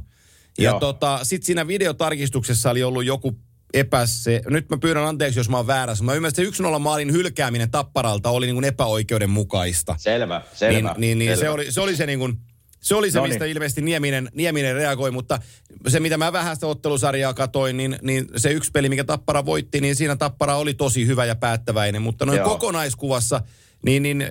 ja 0.58 0.70
Joo. 0.70 0.80
tota, 0.80 1.20
sitten 1.22 1.46
siinä 1.46 1.66
videotarkistuksessa 1.66 2.70
oli 2.70 2.82
ollut 2.82 3.04
joku 3.04 3.38
epäse... 3.74 4.42
Nyt 4.46 4.70
mä 4.70 4.78
pyydän 4.78 5.04
anteeksi, 5.04 5.40
jos 5.40 5.48
mä 5.48 5.56
oon 5.56 5.66
väärässä. 5.66 6.04
Mä 6.04 6.14
ymmärrän, 6.14 6.42
että 6.46 6.56
se 6.56 6.62
1-0 6.62 6.78
maalin 6.78 7.12
hylkääminen 7.12 7.70
Tapparalta 7.70 8.30
oli 8.30 8.46
niin 8.46 8.56
kuin 8.56 8.64
epäoikeudenmukaista. 8.64 9.94
Selvä, 9.98 10.42
selvä. 10.54 10.72
Niin, 10.72 11.00
niin, 11.00 11.18
niin 11.18 11.30
selvä. 11.30 11.40
Se, 11.40 11.50
oli, 11.50 11.72
se 11.72 11.80
oli 11.80 11.96
se 11.96 12.06
niin 12.06 12.18
kuin, 12.18 12.38
se 12.80 12.94
oli 12.94 13.10
se, 13.10 13.18
Noniin. 13.18 13.34
mistä 13.34 13.44
ilmeisesti 13.44 13.82
Nieminen, 13.82 14.30
Nieminen 14.34 14.74
reagoi, 14.74 15.10
mutta 15.10 15.38
se, 15.88 16.00
mitä 16.00 16.16
mä 16.16 16.32
vähän 16.32 16.56
sitä 16.56 16.66
ottelusarjaa 16.66 17.34
katoin, 17.34 17.76
niin, 17.76 17.98
niin 18.02 18.28
se 18.36 18.52
yksi 18.52 18.70
peli, 18.70 18.88
mikä 18.88 19.04
Tappara 19.04 19.44
voitti, 19.44 19.80
niin 19.80 19.96
siinä 19.96 20.16
Tappara 20.16 20.56
oli 20.56 20.74
tosi 20.74 21.06
hyvä 21.06 21.24
ja 21.24 21.34
päättäväinen, 21.34 22.02
mutta 22.02 22.26
noin 22.26 22.38
Joo. 22.38 22.48
kokonaiskuvassa, 22.48 23.42
niin, 23.84 24.02
niin 24.02 24.26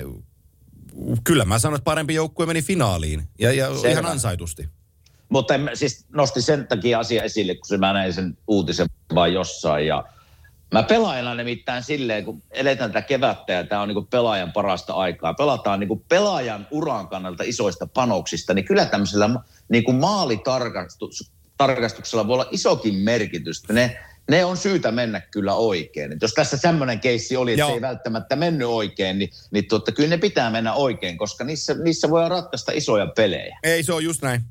kyllä 1.24 1.45
mä 1.45 1.60
sanon, 1.60 1.75
että 1.75 1.83
parempi 1.83 2.13
joukkue 2.13 2.45
meni 2.45 2.62
finaaliin 2.62 3.24
ja, 3.39 3.53
ja 3.53 3.75
Selvä. 3.75 3.89
ihan 3.89 4.05
ansaitusti. 4.05 4.69
Mutta 5.32 5.56
en, 5.56 5.70
siis 5.74 6.06
nosti 6.14 6.42
sen 6.42 6.68
takia 6.68 7.00
asia 7.00 7.24
esille, 7.24 7.56
kun 7.56 7.80
mä 7.80 7.94
näin 7.94 8.14
sen 8.14 8.38
uutisen 8.48 8.88
vaan 9.16 9.34
jossain. 9.34 9.88
Ja 9.88 10.04
mä 10.72 10.84
pelaajana 10.84 11.36
nimittäin 11.36 11.84
silleen, 11.84 12.26
kun 12.26 12.42
eletään 12.52 12.92
tätä 12.92 13.08
kevättä 13.08 13.54
ja 13.54 13.64
tämä 13.64 13.82
on 13.82 13.88
niinku 13.88 14.08
pelaajan 14.10 14.52
parasta 14.52 14.94
aikaa. 14.94 15.34
Pelataan 15.34 15.80
niinku 15.80 16.06
pelaajan 16.10 16.68
uran 16.72 17.08
kannalta 17.08 17.44
isoista 17.44 17.88
panoksista, 17.88 18.54
niin 18.54 18.66
kyllä 18.66 18.86
tämmöisellä 18.86 19.30
niinku 19.70 19.94
maalitarkastuksella 19.94 22.28
voi 22.28 22.34
olla 22.34 22.50
isokin 22.52 22.96
merkitys. 22.96 23.70
Ne, 23.70 23.98
ne 24.30 24.46
on 24.46 24.58
syytä 24.58 24.92
mennä 24.92 25.20
kyllä 25.20 25.54
oikein. 25.54 26.12
Et 26.12 26.22
jos 26.22 26.34
tässä 26.34 26.58
semmoinen 26.58 27.00
keissi 27.00 27.38
oli, 27.38 27.52
että 27.52 27.60
Joo. 27.60 27.70
se 27.70 27.74
ei 27.74 27.82
välttämättä 27.82 28.36
mennyt 28.36 28.68
oikein, 28.68 29.20
niin, 29.20 29.30
niin 29.52 29.68
tuota, 29.68 29.92
kyllä 29.92 30.10
ne 30.10 30.18
pitää 30.18 30.50
mennä 30.50 30.74
oikein, 30.74 31.18
koska 31.18 31.44
niissä, 31.44 31.76
niissä 31.84 32.10
voi 32.10 32.30
ratkaista 32.30 32.72
isoja 32.72 33.08
pelejä. 33.08 33.60
Ei, 33.64 33.84
se 33.84 33.94
on 33.94 34.04
just 34.04 34.22
näin. 34.22 34.42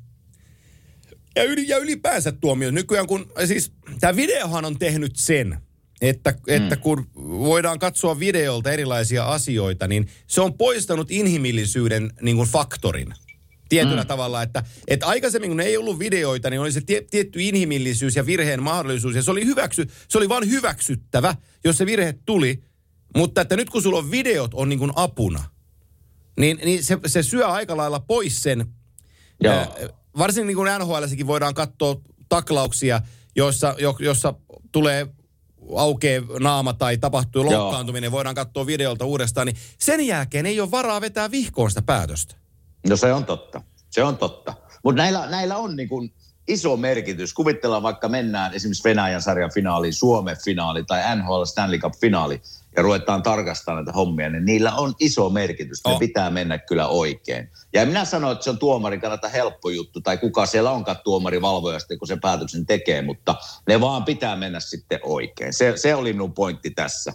Ja, 1.35 1.43
yli, 1.43 1.67
ja 1.67 1.77
ylipäänsä 1.77 2.31
tuomio. 2.31 2.71
Nykyään 2.71 3.07
kun, 3.07 3.31
siis 3.45 3.71
tämä 3.99 4.15
videohan 4.15 4.65
on 4.65 4.79
tehnyt 4.79 5.15
sen, 5.15 5.57
että, 6.01 6.33
että 6.47 6.75
kun 6.75 7.07
voidaan 7.15 7.79
katsoa 7.79 8.19
videolta 8.19 8.71
erilaisia 8.71 9.25
asioita, 9.25 9.87
niin 9.87 10.07
se 10.27 10.41
on 10.41 10.53
poistanut 10.53 11.11
inhimillisyyden 11.11 12.11
niin 12.21 12.37
kuin 12.37 12.49
faktorin. 12.49 13.13
Tietyllä 13.69 14.01
mm. 14.01 14.07
tavalla, 14.07 14.41
että, 14.41 14.63
että 14.87 15.07
aikaisemmin 15.07 15.49
kun 15.49 15.59
ei 15.59 15.77
ollut 15.77 15.99
videoita, 15.99 16.49
niin 16.49 16.61
oli 16.61 16.71
se 16.71 16.81
tie, 16.81 17.01
tietty 17.01 17.41
inhimillisyys 17.41 18.15
ja 18.15 18.25
virheen 18.25 18.63
mahdollisuus. 18.63 19.15
Ja 19.15 19.23
se 19.23 19.31
oli, 19.31 19.45
hyväksy, 19.45 19.87
se 20.07 20.17
oli 20.17 20.29
vain 20.29 20.49
hyväksyttävä, 20.49 21.35
jos 21.63 21.77
se 21.77 21.85
virhe 21.85 22.15
tuli. 22.25 22.63
Mutta 23.15 23.41
että 23.41 23.55
nyt 23.55 23.69
kun 23.69 23.81
sulla 23.81 23.97
on 23.97 24.11
videot 24.11 24.53
on 24.53 24.69
niin 24.69 24.79
kuin 24.79 24.91
apuna, 24.95 25.43
niin, 26.39 26.59
niin 26.65 26.83
se, 26.83 26.97
se 27.05 27.23
syö 27.23 27.47
aika 27.47 27.77
lailla 27.77 27.99
pois 27.99 28.43
sen 28.43 28.65
Joo. 29.43 29.53
Ää, 29.53 29.67
varsinkin 30.17 30.47
niin 30.47 30.57
kuin 30.57 30.69
NHLssäkin 30.79 31.27
voidaan 31.27 31.53
katsoa 31.53 31.95
taklauksia, 32.29 33.01
joissa, 33.35 33.75
jo, 33.77 33.95
jossa 33.99 34.33
tulee 34.71 35.07
aukee 35.75 36.23
naama 36.39 36.73
tai 36.73 36.97
tapahtuu 36.97 37.43
Joo. 37.43 37.53
loukkaantuminen, 37.53 38.11
voidaan 38.11 38.35
katsoa 38.35 38.65
videolta 38.65 39.05
uudestaan, 39.05 39.47
niin 39.47 39.57
sen 39.77 40.07
jälkeen 40.07 40.45
ei 40.45 40.61
ole 40.61 40.71
varaa 40.71 41.01
vetää 41.01 41.31
vihkoon 41.31 41.71
sitä 41.71 41.81
päätöstä. 41.81 42.35
No 42.89 42.95
se 42.95 43.13
on 43.13 43.25
totta. 43.25 43.61
Se 43.89 44.03
on 44.03 44.17
totta. 44.17 44.53
Mutta 44.83 45.01
näillä, 45.01 45.29
näillä 45.29 45.57
on 45.57 45.75
niin 45.75 45.89
kuin 45.89 46.13
iso 46.47 46.77
merkitys. 46.77 47.33
Kuvitellaan 47.33 47.83
vaikka 47.83 48.09
mennään 48.09 48.53
esimerkiksi 48.53 48.83
Venäjän 48.83 49.21
sarjan 49.21 49.51
finaaliin, 49.53 49.93
Suomen 49.93 50.37
finaali 50.43 50.83
tai 50.83 51.15
NHL 51.15 51.43
Stanley 51.43 51.79
Cup 51.79 51.93
finaali 52.01 52.41
ja 52.77 52.83
ruvetaan 52.83 53.23
tarkastamaan 53.23 53.85
näitä 53.85 53.95
hommia, 53.97 54.29
niin 54.29 54.45
niillä 54.45 54.71
on 54.75 54.93
iso 54.99 55.29
merkitys. 55.29 55.79
Ne 55.87 55.91
Oh. 55.93 55.99
pitää 55.99 56.29
mennä 56.29 56.57
kyllä 56.57 56.87
oikein. 56.87 57.49
Ja 57.73 57.85
minä 57.85 58.05
sano, 58.05 58.31
että 58.31 58.43
se 58.43 58.49
on 58.49 58.57
tuomarin 58.59 59.01
kannalta 59.01 59.27
helppo 59.29 59.69
juttu, 59.69 60.01
tai 60.01 60.17
kuka 60.17 60.45
siellä 60.45 60.71
onkaan 60.71 60.97
tuomari 61.03 61.41
valvoja 61.41 61.79
sitten, 61.79 61.99
kun 61.99 62.07
se 62.07 62.17
päätöksen 62.21 62.65
tekee, 62.65 63.01
mutta 63.01 63.35
ne 63.67 63.81
vaan 63.81 64.03
pitää 64.03 64.35
mennä 64.35 64.59
sitten 64.59 64.99
oikein. 65.03 65.53
Se, 65.53 65.73
se 65.75 65.95
oli 65.95 66.13
minun 66.13 66.33
pointti 66.33 66.69
tässä. 66.71 67.13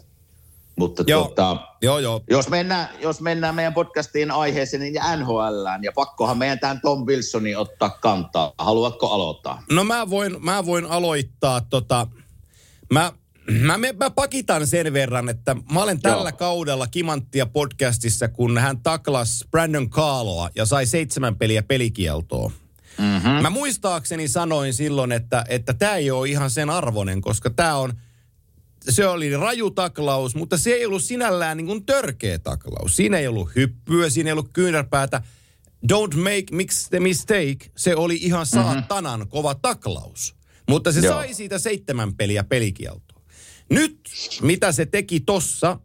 Mutta 0.79 1.05
Joo. 1.07 1.25
tota, 1.25 1.57
Joo, 1.83 1.99
joo. 1.99 2.21
jos 2.31 2.49
mennään, 2.49 2.89
jos 3.01 3.21
mennään 3.21 3.55
meidän 3.55 3.75
podcastiin 3.75 4.31
aiheeseen 4.31 4.81
niin 4.83 4.95
ja 4.95 5.17
NHLään, 5.17 5.85
ja 5.85 5.93
pakkohan 5.95 6.39
meidän 6.39 6.59
tämän 6.59 6.81
Tom 6.81 7.07
Wilsonin 7.07 7.59
ottaa 7.59 7.91
kantaa. 7.91 8.53
Haluatko 8.59 9.09
aloittaa? 9.09 9.63
No 9.71 9.85
mä 9.85 10.11
voin, 10.11 10.45
mä 10.45 10.67
voin 10.67 10.87
aloittaa 10.87 11.61
tota, 11.61 12.07
mä, 12.93 13.13
mä, 13.51 13.79
mä, 13.79 13.87
mä 13.93 14.11
pakitan 14.11 14.67
sen 14.67 14.93
verran, 14.93 15.29
että 15.29 15.57
mä 15.73 15.83
olen 15.83 16.01
tällä 16.01 16.31
Joo. 16.31 16.39
kaudella 16.39 16.87
Kimanttia 16.87 17.47
podcastissa, 17.47 18.29
kun 18.29 18.59
hän 18.59 18.83
taklas 18.83 19.45
Brandon 19.51 19.91
Carloa 19.91 20.51
ja 20.55 20.67
sai 20.67 20.87
seitsemän 20.87 21.37
peliä 21.37 21.63
pelikieltoa. 21.63 22.53
Mm-hmm. 22.99 23.31
Mä 23.31 23.51
muistaakseni 23.51 24.29
sanoin 24.29 24.75
silloin, 24.75 25.13
että 25.13 25.45
että 25.49 25.75
tämä 25.75 25.97
ei 25.97 26.11
ole 26.11 26.29
ihan 26.29 26.51
sen 26.51 26.71
arvoinen, 26.71 27.21
koska 27.21 27.51
tämä 27.51 27.77
on, 27.77 27.93
se 28.89 29.07
oli 29.07 29.37
raju 29.37 29.71
taklaus, 29.71 30.35
mutta 30.35 30.59
se 30.59 30.71
ei 30.71 30.87
ollut 30.87 31.03
sinällään 31.03 31.57
niin 31.57 31.67
kuin 31.67 31.87
törkeä 31.87 32.39
taklaus. 32.39 32.97
Siinä 32.97 33.19
ei 33.19 33.27
ollut 33.27 33.51
hyppyä, 33.57 34.11
siinä 34.11 34.29
ei 34.29 34.33
ollut 34.33 34.51
kyynärpäätä. 34.53 35.23
Don't 35.93 36.17
make 36.17 36.45
mix 36.53 36.89
the 36.89 37.01
mistake. 37.01 37.57
Se 37.77 37.97
oli 37.97 38.17
ihan 38.17 38.47
saatanan 38.47 39.21
mm-hmm. 39.21 39.31
kova 39.31 39.55
taklaus. 39.55 40.37
Mutta 40.69 40.93
se 40.93 41.01
Joo. 41.01 41.15
sai 41.15 41.35
siitä 41.35 41.59
seitsemän 41.59 42.15
peliä 42.15 42.45
pelikieltoa. 42.45 43.06
Nyt, 43.71 44.01
mitä 44.43 44.73
se 44.73 44.87
teki 44.87 45.21
tossa, 45.21 45.81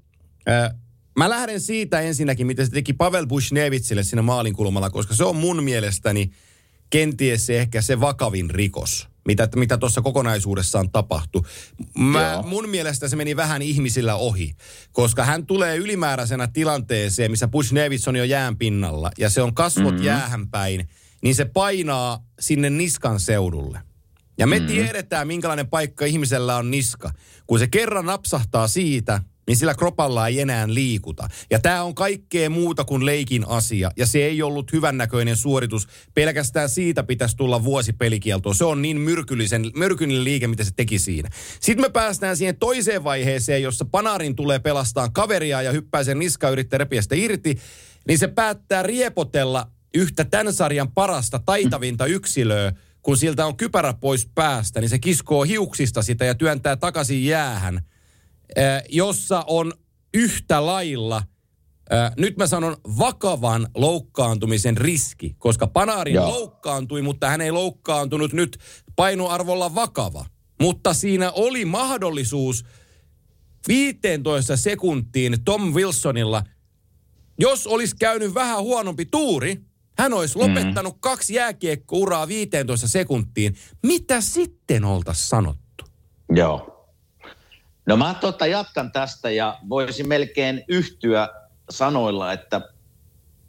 äh, 0.49 0.75
mä 1.17 1.29
lähden 1.29 1.61
siitä 1.61 2.01
ensinnäkin, 2.01 2.47
mitä 2.47 2.65
se 2.65 2.71
teki 2.71 2.93
Pavel 2.93 3.27
Bushnevitsille 3.27 4.03
siinä 4.03 4.21
maalinkulmalla, 4.21 4.89
koska 4.89 5.15
se 5.15 5.23
on 5.23 5.35
mun 5.35 5.63
mielestäni 5.63 6.31
kenties 6.89 7.45
se 7.45 7.59
ehkä 7.59 7.81
se 7.81 7.99
vakavin 7.99 8.49
rikos, 8.49 9.07
mitä 9.25 9.49
mitä 9.55 9.77
tuossa 9.77 10.01
kokonaisuudessaan 10.01 10.91
tapahtui. 10.91 11.41
Mä, 11.97 12.31
Joo. 12.31 12.43
mun 12.43 12.69
mielestä 12.69 13.07
se 13.07 13.15
meni 13.15 13.35
vähän 13.35 13.61
ihmisillä 13.61 14.15
ohi, 14.15 14.53
koska 14.91 15.25
hän 15.25 15.45
tulee 15.45 15.77
ylimääräisenä 15.77 16.47
tilanteeseen, 16.47 17.31
missä 17.31 17.47
Bushnevits 17.47 18.07
on 18.07 18.15
jo 18.15 18.23
jään 18.23 18.57
pinnalla 18.57 19.11
ja 19.17 19.29
se 19.29 19.41
on 19.41 19.53
kasvot 19.53 19.93
mm-hmm. 19.93 20.05
jäähän 20.05 20.49
päin, 20.49 20.89
niin 21.23 21.35
se 21.35 21.45
painaa 21.45 22.25
sinne 22.39 22.69
niskan 22.69 23.19
seudulle. 23.19 23.90
Ja 24.41 24.47
me 24.47 24.59
mm. 24.59 24.67
tiedetään, 24.67 25.27
minkälainen 25.27 25.67
paikka 25.67 26.05
ihmisellä 26.05 26.57
on 26.57 26.71
niska. 26.71 27.11
Kun 27.47 27.59
se 27.59 27.67
kerran 27.67 28.05
napsahtaa 28.05 28.67
siitä, 28.67 29.21
niin 29.47 29.57
sillä 29.57 29.75
kropalla 29.75 30.27
ei 30.27 30.39
enää 30.39 30.73
liikuta. 30.73 31.27
Ja 31.49 31.59
tämä 31.59 31.83
on 31.83 31.95
kaikkea 31.95 32.49
muuta 32.49 32.85
kuin 32.85 33.05
leikin 33.05 33.47
asia. 33.47 33.91
Ja 33.97 34.05
se 34.05 34.25
ei 34.25 34.41
ollut 34.41 34.73
hyvännäköinen 34.73 35.35
suoritus. 35.37 35.87
Pelkästään 36.13 36.69
siitä 36.69 37.03
pitäisi 37.03 37.37
tulla 37.37 37.63
vuosi 37.63 37.93
pelikieltoa. 37.93 38.53
Se 38.53 38.65
on 38.65 38.81
niin 38.81 38.97
myrkyllisen, 39.01 39.71
myrkyllinen 39.75 40.23
liike, 40.23 40.47
mitä 40.47 40.63
se 40.63 40.71
teki 40.75 40.99
siinä. 40.99 41.29
Sitten 41.59 41.85
me 41.85 41.89
päästään 41.89 42.37
siihen 42.37 42.57
toiseen 42.57 43.03
vaiheeseen, 43.03 43.63
jossa 43.63 43.85
Panarin 43.85 44.35
tulee 44.35 44.59
pelastaa 44.59 45.09
kaveria 45.09 45.61
ja 45.61 45.71
hyppää 45.71 46.03
sen 46.03 46.19
niska 46.19 46.49
yrittää 46.49 46.77
repiä 46.77 47.01
sitä 47.01 47.15
irti. 47.15 47.57
Niin 48.07 48.19
se 48.19 48.27
päättää 48.27 48.83
riepotella 48.83 49.67
yhtä 49.93 50.25
tämän 50.25 50.53
sarjan 50.53 50.91
parasta, 50.91 51.39
taitavinta 51.45 52.05
yksilöä, 52.05 52.73
kun 53.01 53.17
siltä 53.17 53.45
on 53.45 53.57
kypärä 53.57 53.93
pois 53.93 54.29
päästä, 54.35 54.79
niin 54.79 54.89
se 54.89 54.99
kiskoo 54.99 55.43
hiuksista 55.43 56.01
sitä 56.01 56.25
ja 56.25 56.35
työntää 56.35 56.75
takaisin 56.75 57.25
jäähän, 57.25 57.77
äh, 58.57 58.83
jossa 58.89 59.43
on 59.47 59.73
yhtä 60.13 60.65
lailla, 60.65 61.23
äh, 61.93 62.11
nyt 62.17 62.37
mä 62.37 62.47
sanon 62.47 62.77
vakavan 62.97 63.67
loukkaantumisen 63.75 64.77
riski, 64.77 65.35
koska 65.37 65.67
Panarin 65.67 66.15
Joo. 66.15 66.27
loukkaantui, 66.27 67.01
mutta 67.01 67.29
hän 67.29 67.41
ei 67.41 67.51
loukkaantunut 67.51 68.33
nyt 68.33 68.57
painoarvolla 68.95 69.75
vakava. 69.75 70.25
Mutta 70.61 70.93
siinä 70.93 71.31
oli 71.31 71.65
mahdollisuus 71.65 72.65
15 73.67 74.57
sekuntiin 74.57 75.43
Tom 75.43 75.73
Wilsonilla, 75.73 76.43
jos 77.39 77.67
olisi 77.67 77.95
käynyt 77.99 78.33
vähän 78.33 78.61
huonompi 78.61 79.05
tuuri, 79.05 79.61
hän 79.97 80.13
olisi 80.13 80.39
lopettanut 80.39 80.95
mm. 80.95 80.99
kaksi 80.99 81.33
jääkiekkouraa 81.33 82.27
15 82.27 82.87
sekuntiin. 82.87 83.55
Mitä 83.83 84.21
sitten 84.21 84.85
oltaisiin 84.85 85.27
sanottu? 85.27 85.85
Joo. 86.29 86.87
No 87.85 87.97
mä 87.97 88.13
tota 88.21 88.47
jatkan 88.47 88.91
tästä 88.91 89.31
ja 89.31 89.59
voisin 89.69 90.07
melkein 90.07 90.63
yhtyä 90.67 91.29
sanoilla, 91.69 92.33
että 92.33 92.61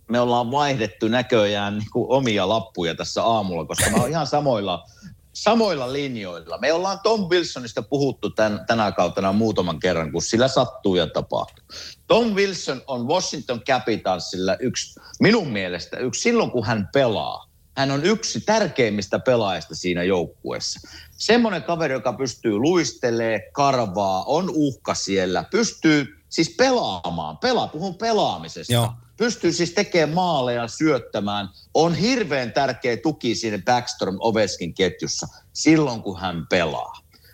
me 0.09 0.21
ollaan 0.21 0.51
vaihdettu 0.51 1.09
näköjään 1.09 1.79
niin 1.79 1.91
kuin 1.93 2.07
omia 2.09 2.49
lappuja 2.49 2.95
tässä 2.95 3.25
aamulla, 3.25 3.65
koska 3.65 3.91
mä 3.91 3.97
oon 3.97 4.11
ihan 4.11 4.27
samoilla 4.27 4.85
samoilla 5.33 5.93
linjoilla. 5.93 6.59
Me 6.59 6.73
ollaan 6.73 7.01
Tom 7.03 7.21
Wilsonista 7.21 7.83
puhuttu 7.83 8.31
tän, 8.31 8.65
tänä 8.67 8.93
kautena 8.93 9.33
muutaman 9.33 9.81
kerran, 9.81 10.13
kun 10.13 10.23
sillä 10.23 10.49
sattuu 10.49 10.97
ja 10.97 11.07
tapahtuu. 11.07 11.65
Tom 12.07 12.27
Wilson 12.27 12.83
on 12.87 13.09
Washington 13.09 13.61
Capitalsilla 13.61 14.57
yksi, 14.57 15.01
minun 15.21 15.49
mielestä 15.49 15.97
yksi 15.97 16.21
silloin, 16.21 16.51
kun 16.51 16.67
hän 16.67 16.89
pelaa. 16.93 17.53
Hän 17.77 17.91
on 17.91 18.05
yksi 18.05 18.41
tärkeimmistä 18.41 19.19
pelaajista 19.19 19.75
siinä 19.75 20.03
joukkueessa. 20.03 20.81
Semmoinen 21.11 21.63
kaveri, 21.63 21.95
joka 21.95 22.13
pystyy 22.13 22.59
luistelee, 22.59 23.51
karvaa, 23.53 24.25
on 24.25 24.51
uhka 24.55 24.95
siellä, 24.95 25.45
pystyy 25.51 26.07
siis 26.29 26.55
pelaamaan. 26.59 27.39
Pelaa, 27.39 27.69
puhun 27.69 27.95
pelaamisesta. 27.95 28.73
Joo. 28.73 28.93
Pystyy 29.23 29.53
siis 29.53 29.73
tekemään 29.73 30.15
maaleja, 30.15 30.69
syöttämään. 30.69 31.49
On 31.75 31.95
hirveän 31.95 32.53
tärkeä 32.53 32.97
tuki 32.97 33.35
siinä 33.35 33.59
Backstrom 33.65 34.17
Oveskin 34.21 34.75
ketjussa 34.75 35.27
silloin, 35.53 36.03
kun 36.03 36.21
hän 36.21 36.47
pelaa. 36.51 36.93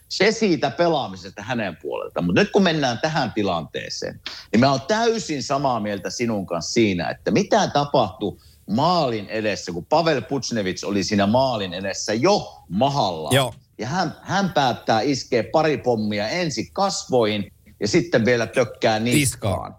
Se 0.08 0.32
siitä 0.32 0.70
pelaamisesta 0.70 1.42
hänen 1.42 1.76
puolelta. 1.82 2.22
Mutta 2.22 2.40
nyt 2.40 2.50
kun 2.50 2.62
mennään 2.62 2.98
tähän 2.98 3.32
tilanteeseen, 3.32 4.20
niin 4.52 4.60
mä 4.60 4.70
oon 4.70 4.80
täysin 4.88 5.42
samaa 5.42 5.80
mieltä 5.80 6.10
sinun 6.10 6.46
kanssa 6.46 6.72
siinä, 6.72 7.10
että 7.10 7.30
mitä 7.30 7.66
tapahtui 7.66 8.36
maalin 8.70 9.26
edessä, 9.26 9.72
kun 9.72 9.86
Pavel 9.86 10.22
Putsnevits 10.22 10.84
oli 10.84 11.04
siinä 11.04 11.26
maalin 11.26 11.74
edessä 11.74 12.14
jo 12.14 12.62
mahalla. 12.68 13.30
Joo. 13.32 13.54
Ja 13.78 13.86
hän, 13.86 14.16
hän 14.22 14.52
päättää 14.52 15.00
iskeä 15.00 15.44
pari 15.52 15.78
pommia 15.78 16.28
ensin 16.28 16.72
kasvoihin 16.72 17.52
ja 17.80 17.88
sitten 17.88 18.24
vielä 18.24 18.46
tökkää 18.46 18.98
niskaan. 18.98 19.76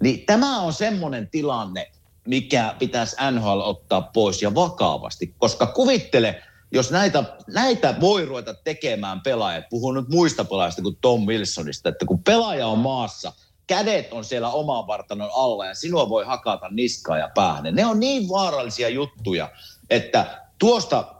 Niin 0.00 0.26
tämä 0.26 0.60
on 0.60 0.72
semmoinen 0.72 1.28
tilanne, 1.30 1.92
mikä 2.26 2.74
pitäisi 2.78 3.16
NHL 3.30 3.60
ottaa 3.60 4.02
pois 4.02 4.42
ja 4.42 4.54
vakavasti, 4.54 5.34
koska 5.38 5.66
kuvittele, 5.66 6.42
jos 6.72 6.90
näitä, 6.90 7.24
näitä 7.46 7.94
voi 8.00 8.24
ruveta 8.24 8.54
tekemään 8.54 9.20
pelaajat, 9.20 9.64
puhun 9.70 9.94
nyt 9.94 10.08
muista 10.08 10.44
pelaajista 10.44 10.82
kuin 10.82 10.98
Tom 11.00 11.26
Wilsonista, 11.26 11.88
että 11.88 12.06
kun 12.06 12.22
pelaaja 12.22 12.66
on 12.66 12.78
maassa, 12.78 13.32
kädet 13.66 14.12
on 14.12 14.24
siellä 14.24 14.50
oman 14.50 14.86
vartanon 14.86 15.30
alla 15.34 15.66
ja 15.66 15.74
sinua 15.74 16.08
voi 16.08 16.24
hakata 16.24 16.68
niskaa 16.70 17.18
ja 17.18 17.30
päähän. 17.34 17.74
Ne 17.74 17.86
on 17.86 18.00
niin 18.00 18.28
vaarallisia 18.28 18.88
juttuja, 18.88 19.50
että 19.90 20.42
tuosta 20.58 21.14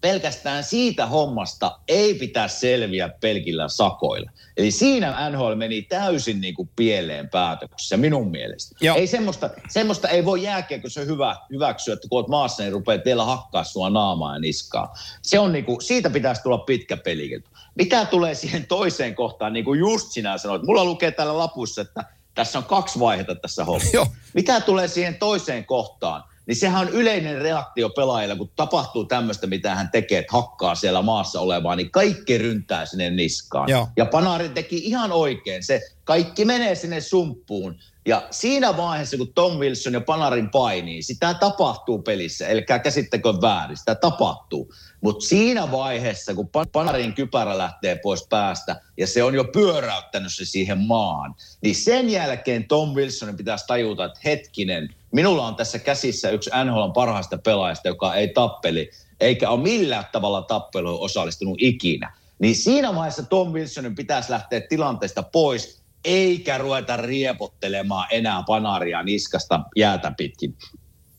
pelkästään 0.00 0.64
siitä 0.64 1.06
hommasta 1.06 1.78
ei 1.88 2.14
pitäisi 2.14 2.58
selviä 2.58 3.08
pelkillä 3.08 3.68
sakoilla. 3.68 4.30
Eli 4.56 4.70
siinä 4.70 5.30
NHL 5.30 5.54
meni 5.54 5.82
täysin 5.82 6.40
niin 6.40 6.54
kuin 6.54 6.70
pieleen 6.76 7.28
päätöksessä 7.28 7.96
minun 7.96 8.30
mielestä. 8.30 8.76
Joo. 8.80 8.96
Ei 8.96 9.06
semmoista, 9.06 9.50
semmoista 9.68 10.08
ei 10.08 10.24
voi 10.24 10.42
jääkiekossa 10.42 11.00
hyvä, 11.00 11.36
hyväksyä, 11.50 11.94
että 11.94 12.08
kun 12.08 12.18
olet 12.18 12.28
maassa, 12.28 12.62
niin 12.62 12.72
rupeaa 12.72 12.98
teillä 12.98 13.24
hakkaa 13.24 13.64
sua 13.64 13.90
naamaa 13.90 14.34
ja 14.34 14.40
niskaa. 14.40 14.94
Se 15.22 15.38
on 15.38 15.52
niin 15.52 15.64
kuin, 15.64 15.80
siitä 15.80 16.10
pitäisi 16.10 16.42
tulla 16.42 16.58
pitkä 16.58 16.96
pelikenttä. 16.96 17.50
Mitä 17.74 18.04
tulee 18.04 18.34
siihen 18.34 18.66
toiseen 18.66 19.14
kohtaan, 19.14 19.52
niin 19.52 19.64
kuin 19.64 19.80
just 19.80 20.10
sinä 20.10 20.38
sanoit, 20.38 20.62
mulla 20.62 20.84
lukee 20.84 21.10
täällä 21.10 21.38
lapussa, 21.38 21.80
että 21.80 22.04
tässä 22.34 22.58
on 22.58 22.64
kaksi 22.64 23.00
vaihetta 23.00 23.34
tässä 23.34 23.64
hommassa. 23.64 24.06
Mitä 24.34 24.60
tulee 24.60 24.88
siihen 24.88 25.14
toiseen 25.14 25.64
kohtaan, 25.64 26.24
niin 26.48 26.56
sehän 26.56 26.80
on 26.80 26.88
yleinen 26.88 27.42
reaktio 27.42 27.90
pelaajilla, 27.90 28.36
kun 28.36 28.50
tapahtuu 28.56 29.04
tämmöistä, 29.04 29.46
mitä 29.46 29.74
hän 29.74 29.90
tekee, 29.90 30.18
että 30.18 30.32
hakkaa 30.32 30.74
siellä 30.74 31.02
maassa 31.02 31.40
olevaa, 31.40 31.76
niin 31.76 31.90
kaikki 31.90 32.38
ryntää 32.38 32.86
sinne 32.86 33.10
niskaan. 33.10 33.68
Joo. 33.68 33.88
Ja 33.96 34.06
Panari 34.06 34.48
teki 34.48 34.76
ihan 34.76 35.12
oikein. 35.12 35.62
Se 35.62 35.80
kaikki 36.04 36.44
menee 36.44 36.74
sinne 36.74 37.00
sumppuun. 37.00 37.78
Ja 38.06 38.26
siinä 38.30 38.76
vaiheessa, 38.76 39.16
kun 39.16 39.32
Tom 39.34 39.58
Wilson 39.58 39.92
ja 39.92 40.00
Panarin 40.00 40.50
painii, 40.50 41.02
sitä 41.02 41.34
tapahtuu 41.34 42.02
pelissä. 42.02 42.48
Eli 42.48 42.62
käsittäkö 42.82 43.28
väärin, 43.42 43.76
sitä 43.76 43.94
tapahtuu. 43.94 44.74
Mutta 45.00 45.26
siinä 45.26 45.70
vaiheessa, 45.70 46.34
kun 46.34 46.46
Pan- 46.46 46.70
Panarin 46.72 47.14
kypärä 47.14 47.58
lähtee 47.58 47.98
pois 48.02 48.26
päästä 48.28 48.80
ja 48.96 49.06
se 49.06 49.22
on 49.22 49.34
jo 49.34 49.44
pyöräyttänyt 49.44 50.34
se 50.34 50.44
siihen 50.44 50.78
maan, 50.78 51.34
niin 51.62 51.74
sen 51.74 52.10
jälkeen 52.10 52.68
Tom 52.68 52.94
Wilsonin 52.94 53.36
pitäisi 53.36 53.64
tajuta, 53.66 54.04
että 54.04 54.20
hetkinen, 54.24 54.88
minulla 55.12 55.46
on 55.46 55.54
tässä 55.54 55.78
käsissä 55.78 56.30
yksi 56.30 56.50
NHLn 56.64 56.92
parhaista 56.92 57.38
pelaajista, 57.38 57.88
joka 57.88 58.14
ei 58.14 58.28
tappeli, 58.28 58.90
eikä 59.20 59.50
ole 59.50 59.60
millään 59.60 60.04
tavalla 60.12 60.42
tappeluun 60.42 61.00
osallistunut 61.00 61.56
ikinä. 61.60 62.12
Niin 62.38 62.56
siinä 62.56 62.94
vaiheessa 62.94 63.22
Tom 63.22 63.52
Wilsonin 63.52 63.94
pitäisi 63.94 64.30
lähteä 64.30 64.60
tilanteesta 64.60 65.22
pois, 65.22 65.82
eikä 66.04 66.58
ruveta 66.58 66.96
riepottelemaan 66.96 68.06
enää 68.10 68.42
panaria 68.46 69.02
niskasta 69.02 69.60
jäätä 69.76 70.12
pitkin. 70.16 70.54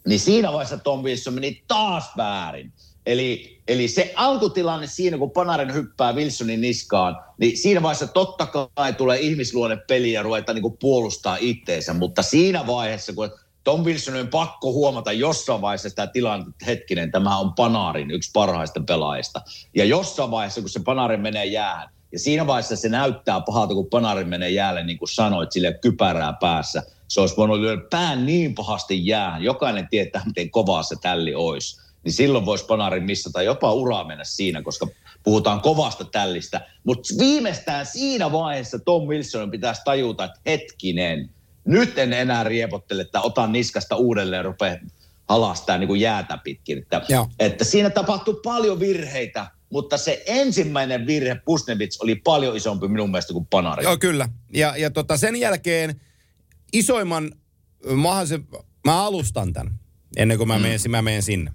Niin 0.07 0.19
siinä 0.19 0.51
vaiheessa 0.51 0.77
Tom 0.77 1.03
Wilson 1.03 1.33
meni 1.33 1.63
taas 1.67 2.11
väärin. 2.17 2.73
Eli, 3.05 3.61
eli 3.67 3.87
se 3.87 4.13
alkutilanne 4.15 4.87
siinä, 4.87 5.17
kun 5.17 5.31
Panarin 5.31 5.73
hyppää 5.73 6.13
Wilsonin 6.13 6.61
niskaan, 6.61 7.17
niin 7.37 7.57
siinä 7.57 7.81
vaiheessa 7.81 8.07
totta 8.07 8.47
kai 8.75 8.93
tulee 8.93 9.19
ihmisluonne 9.19 9.77
peli 9.87 10.11
ja 10.11 10.23
ruvetaan 10.23 10.55
niin 10.55 10.77
puolustaa 10.79 11.37
itteensä. 11.39 11.93
Mutta 11.93 12.21
siinä 12.21 12.67
vaiheessa, 12.67 13.13
kun 13.13 13.31
Tom 13.63 13.83
Wilson 13.83 14.15
on 14.15 14.27
pakko 14.27 14.73
huomata 14.73 15.11
jossain 15.11 15.61
vaiheessa 15.61 15.89
sitä 15.89 16.07
tilannetta, 16.07 16.51
että 16.51 16.65
hetkinen, 16.65 17.11
tämä 17.11 17.37
on 17.37 17.53
Panarin 17.53 18.11
yksi 18.11 18.31
parhaista 18.33 18.81
pelaajista. 18.87 19.41
Ja 19.75 19.85
jossain 19.85 20.31
vaiheessa, 20.31 20.61
kun 20.61 20.69
se 20.69 20.79
Panarin 20.85 21.21
menee 21.21 21.45
jäähän, 21.45 21.89
ja 22.11 22.19
siinä 22.19 22.47
vaiheessa 22.47 22.75
se 22.75 22.89
näyttää 22.89 23.41
pahalta, 23.41 23.73
kun 23.73 23.89
Panarin 23.89 24.27
menee 24.27 24.49
jäälle, 24.49 24.83
niin 24.83 24.97
kuin 24.97 25.09
sanoit, 25.09 25.51
sille 25.51 25.73
kypärää 25.81 26.33
päässä. 26.33 26.83
Se 27.07 27.21
olisi 27.21 27.37
voinut 27.37 27.59
lyödä 27.59 27.81
pään 27.89 28.25
niin 28.25 28.55
pahasti 28.55 29.07
jäähän. 29.07 29.43
Jokainen 29.43 29.87
tietää, 29.89 30.23
miten 30.25 30.51
kovaa 30.51 30.83
se 30.83 30.95
tälli 31.01 31.35
olisi. 31.35 31.81
Niin 32.03 32.13
silloin 32.13 32.45
voisi 32.45 32.65
Panarin 32.65 33.03
missata 33.03 33.41
jopa 33.41 33.73
uraa 33.73 34.03
mennä 34.03 34.23
siinä, 34.23 34.61
koska 34.61 34.87
puhutaan 35.23 35.61
kovasta 35.61 36.05
tällistä. 36.05 36.67
Mutta 36.83 37.09
viimeistään 37.19 37.85
siinä 37.85 38.31
vaiheessa 38.31 38.79
Tom 38.79 39.07
Wilson 39.07 39.51
pitäisi 39.51 39.81
tajuta, 39.85 40.23
että 40.23 40.39
hetkinen, 40.45 41.29
nyt 41.65 41.97
en 41.97 42.13
enää 42.13 42.43
riepottele, 42.43 43.01
että 43.01 43.21
otan 43.21 43.51
niskasta 43.51 43.95
uudelleen 43.95 44.39
ja 44.39 44.43
rupea 44.43 44.77
halastaa 45.29 45.77
niin 45.77 45.87
kuin 45.87 46.01
jäätä 46.01 46.37
pitkin. 46.43 46.77
Että, 46.77 47.01
Joo. 47.09 47.29
että 47.39 47.63
siinä 47.63 47.89
tapahtui 47.89 48.39
paljon 48.43 48.79
virheitä, 48.79 49.47
mutta 49.69 49.97
se 49.97 50.23
ensimmäinen 50.25 51.07
virhe 51.07 51.35
Pusnevits 51.45 52.01
oli 52.01 52.15
paljon 52.15 52.57
isompi 52.57 52.87
minun 52.87 53.11
mielestä 53.11 53.33
kuin 53.33 53.45
Panari. 53.45 53.83
Joo, 53.83 53.97
kyllä. 53.97 54.29
Ja, 54.53 54.77
ja 54.77 54.91
tota, 54.91 55.17
sen 55.17 55.35
jälkeen 55.35 56.01
isoimman 56.73 57.31
mahdollisen, 57.95 58.47
mä 58.85 59.03
alustan 59.03 59.53
tämän, 59.53 59.79
ennen 60.17 60.37
kuin 60.37 60.47
mä, 60.47 60.57
mm. 60.57 60.61
menen, 60.61 60.79
mä 60.89 61.01
menen 61.01 61.23
sinne. 61.23 61.51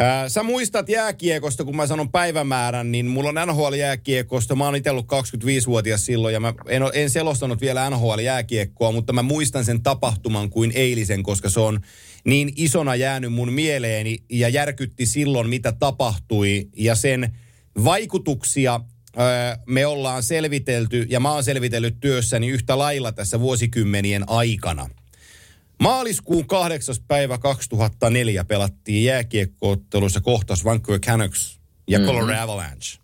Ää, 0.00 0.28
sä 0.28 0.42
muistat 0.42 0.88
jääkiekosta, 0.88 1.64
kun 1.64 1.76
mä 1.76 1.86
sanon 1.86 2.12
päivämäärän, 2.12 2.92
niin 2.92 3.06
mulla 3.06 3.28
on 3.28 3.48
NHL-jääkiekosta. 3.48 4.54
Mä 4.56 4.64
oon 4.64 4.76
itse 4.76 4.90
ollut 4.90 5.06
25-vuotias 5.06 6.06
silloin 6.06 6.34
ja 6.34 6.40
mä 6.40 6.54
en, 6.68 6.82
en 6.92 7.10
selostanut 7.10 7.60
vielä 7.60 7.90
NHL-jääkiekkoa, 7.90 8.92
mutta 8.92 9.12
mä 9.12 9.22
muistan 9.22 9.64
sen 9.64 9.82
tapahtuman 9.82 10.50
kuin 10.50 10.72
eilisen, 10.74 11.22
koska 11.22 11.50
se 11.50 11.60
on 11.60 11.80
niin 12.24 12.52
isona 12.56 12.94
jäänyt 12.94 13.32
mun 13.32 13.52
mieleeni 13.52 14.18
ja 14.30 14.48
järkytti 14.48 15.06
silloin, 15.06 15.48
mitä 15.48 15.72
tapahtui 15.72 16.68
ja 16.76 16.94
sen 16.94 17.36
vaikutuksia 17.84 18.80
me 19.66 19.86
ollaan 19.86 20.22
selvitelty 20.22 21.06
ja 21.08 21.20
mä 21.20 21.32
oon 21.32 21.44
selvitellyt 21.44 22.00
työssäni 22.00 22.48
yhtä 22.48 22.78
lailla 22.78 23.12
tässä 23.12 23.40
vuosikymmenien 23.40 24.24
aikana. 24.26 24.88
Maaliskuun 25.82 26.46
8. 26.46 26.94
päivä 27.08 27.38
2004 27.38 28.44
pelattiin 28.44 29.04
jääkiekkoottelussa 29.04 30.20
kohtaus 30.20 30.64
Vancouver 30.64 31.00
Canucks 31.00 31.60
ja 31.88 31.98
Colorado 31.98 32.26
mm-hmm. 32.26 32.42
Avalanche. 32.42 32.98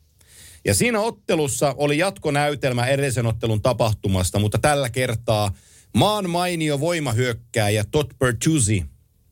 Ja 0.65 0.75
siinä 0.75 1.01
ottelussa 1.01 1.75
oli 1.79 1.99
jatkonäytelmä 1.99 2.87
edellisen 2.87 3.27
ottelun 3.27 3.63
tapahtumasta, 3.63 4.39
mutta 4.39 4.59
tällä 4.59 4.91
kertaa 4.91 5.53
maan 5.97 6.31
mainio 6.31 6.81
voimahyökkääjä 6.81 7.85
Todd 7.91 8.11
Bertuzzi 8.19 8.85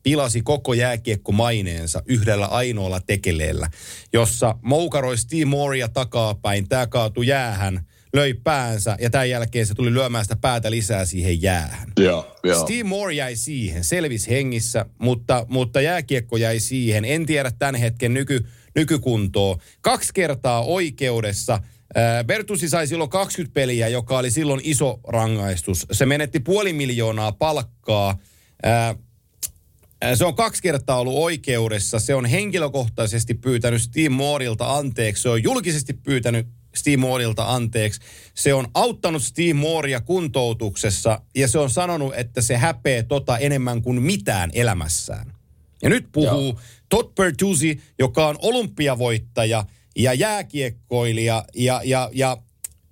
pilasi 0.03 0.41
koko 0.41 0.73
jääkiekkomaineensa 0.73 2.03
yhdellä 2.05 2.45
ainoalla 2.45 2.99
tekeleellä, 2.99 3.69
jossa 4.13 4.55
moukaroi 4.61 5.17
Steve 5.17 5.45
Moorea 5.45 5.89
takapäin, 5.89 6.69
tämä 6.69 6.87
kaatui 6.87 7.27
jäähän, 7.27 7.85
löi 8.13 8.33
päänsä 8.33 8.97
ja 8.99 9.09
tämän 9.09 9.29
jälkeen 9.29 9.67
se 9.67 9.75
tuli 9.75 9.93
lyömään 9.93 10.25
sitä 10.25 10.35
päätä 10.35 10.71
lisää 10.71 11.05
siihen 11.05 11.41
jäähän. 11.41 11.91
Joo, 11.99 12.35
joo. 12.43 12.61
Steve 12.61 12.83
Moore 12.83 13.13
jäi 13.13 13.35
siihen, 13.35 13.83
selvisi 13.83 14.29
hengissä, 14.29 14.85
mutta, 14.99 15.45
mutta 15.49 15.81
jääkiekko 15.81 16.37
jäi 16.37 16.59
siihen. 16.59 17.05
En 17.05 17.25
tiedä 17.25 17.51
tämän 17.59 17.75
hetken 17.75 18.13
nyky, 18.13 18.45
nykykuntoa. 18.75 19.57
Kaksi 19.81 20.13
kertaa 20.13 20.63
oikeudessa. 20.63 21.59
Ää, 21.95 22.23
Bertusi 22.23 22.69
sai 22.69 22.87
silloin 22.87 23.09
20 23.09 23.53
peliä, 23.53 23.87
joka 23.87 24.17
oli 24.17 24.31
silloin 24.31 24.61
iso 24.63 24.99
rangaistus. 25.07 25.85
Se 25.91 26.05
menetti 26.05 26.39
puoli 26.39 26.73
miljoonaa 26.73 27.31
palkkaa. 27.31 28.17
Ää, 28.63 28.95
ää, 30.01 30.15
se 30.15 30.25
on 30.25 30.35
kaksi 30.35 30.61
kertaa 30.61 30.99
ollut 30.99 31.17
oikeudessa. 31.17 31.99
Se 31.99 32.15
on 32.15 32.25
henkilökohtaisesti 32.25 33.33
pyytänyt 33.33 33.81
Steve 33.81 34.09
Mooreilta 34.09 34.75
anteeksi. 34.75 35.21
Se 35.21 35.29
on 35.29 35.43
julkisesti 35.43 35.93
pyytänyt 35.93 36.47
Steve 36.75 36.97
Mooreilta 36.97 37.53
anteeksi. 37.53 38.01
Se 38.33 38.53
on 38.53 38.67
auttanut 38.73 39.23
Steve 39.23 39.53
Moorea 39.53 40.01
kuntoutuksessa 40.01 41.21
ja 41.35 41.47
se 41.47 41.59
on 41.59 41.69
sanonut, 41.69 42.13
että 42.15 42.41
se 42.41 42.57
häpee 42.57 43.03
tota 43.03 43.37
enemmän 43.37 43.81
kuin 43.81 44.01
mitään 44.01 44.49
elämässään. 44.53 45.33
Ja 45.81 45.89
nyt 45.89 46.07
puhuu 46.11 46.47
Joo. 46.47 46.59
Todd 46.89 47.15
Bertuzzi, 47.15 47.81
joka 47.99 48.27
on 48.27 48.35
olympiavoittaja 48.41 49.65
ja 49.95 50.13
jääkiekkoilija 50.13 51.45
ja, 51.55 51.81
ja, 51.83 52.09
ja 52.13 52.37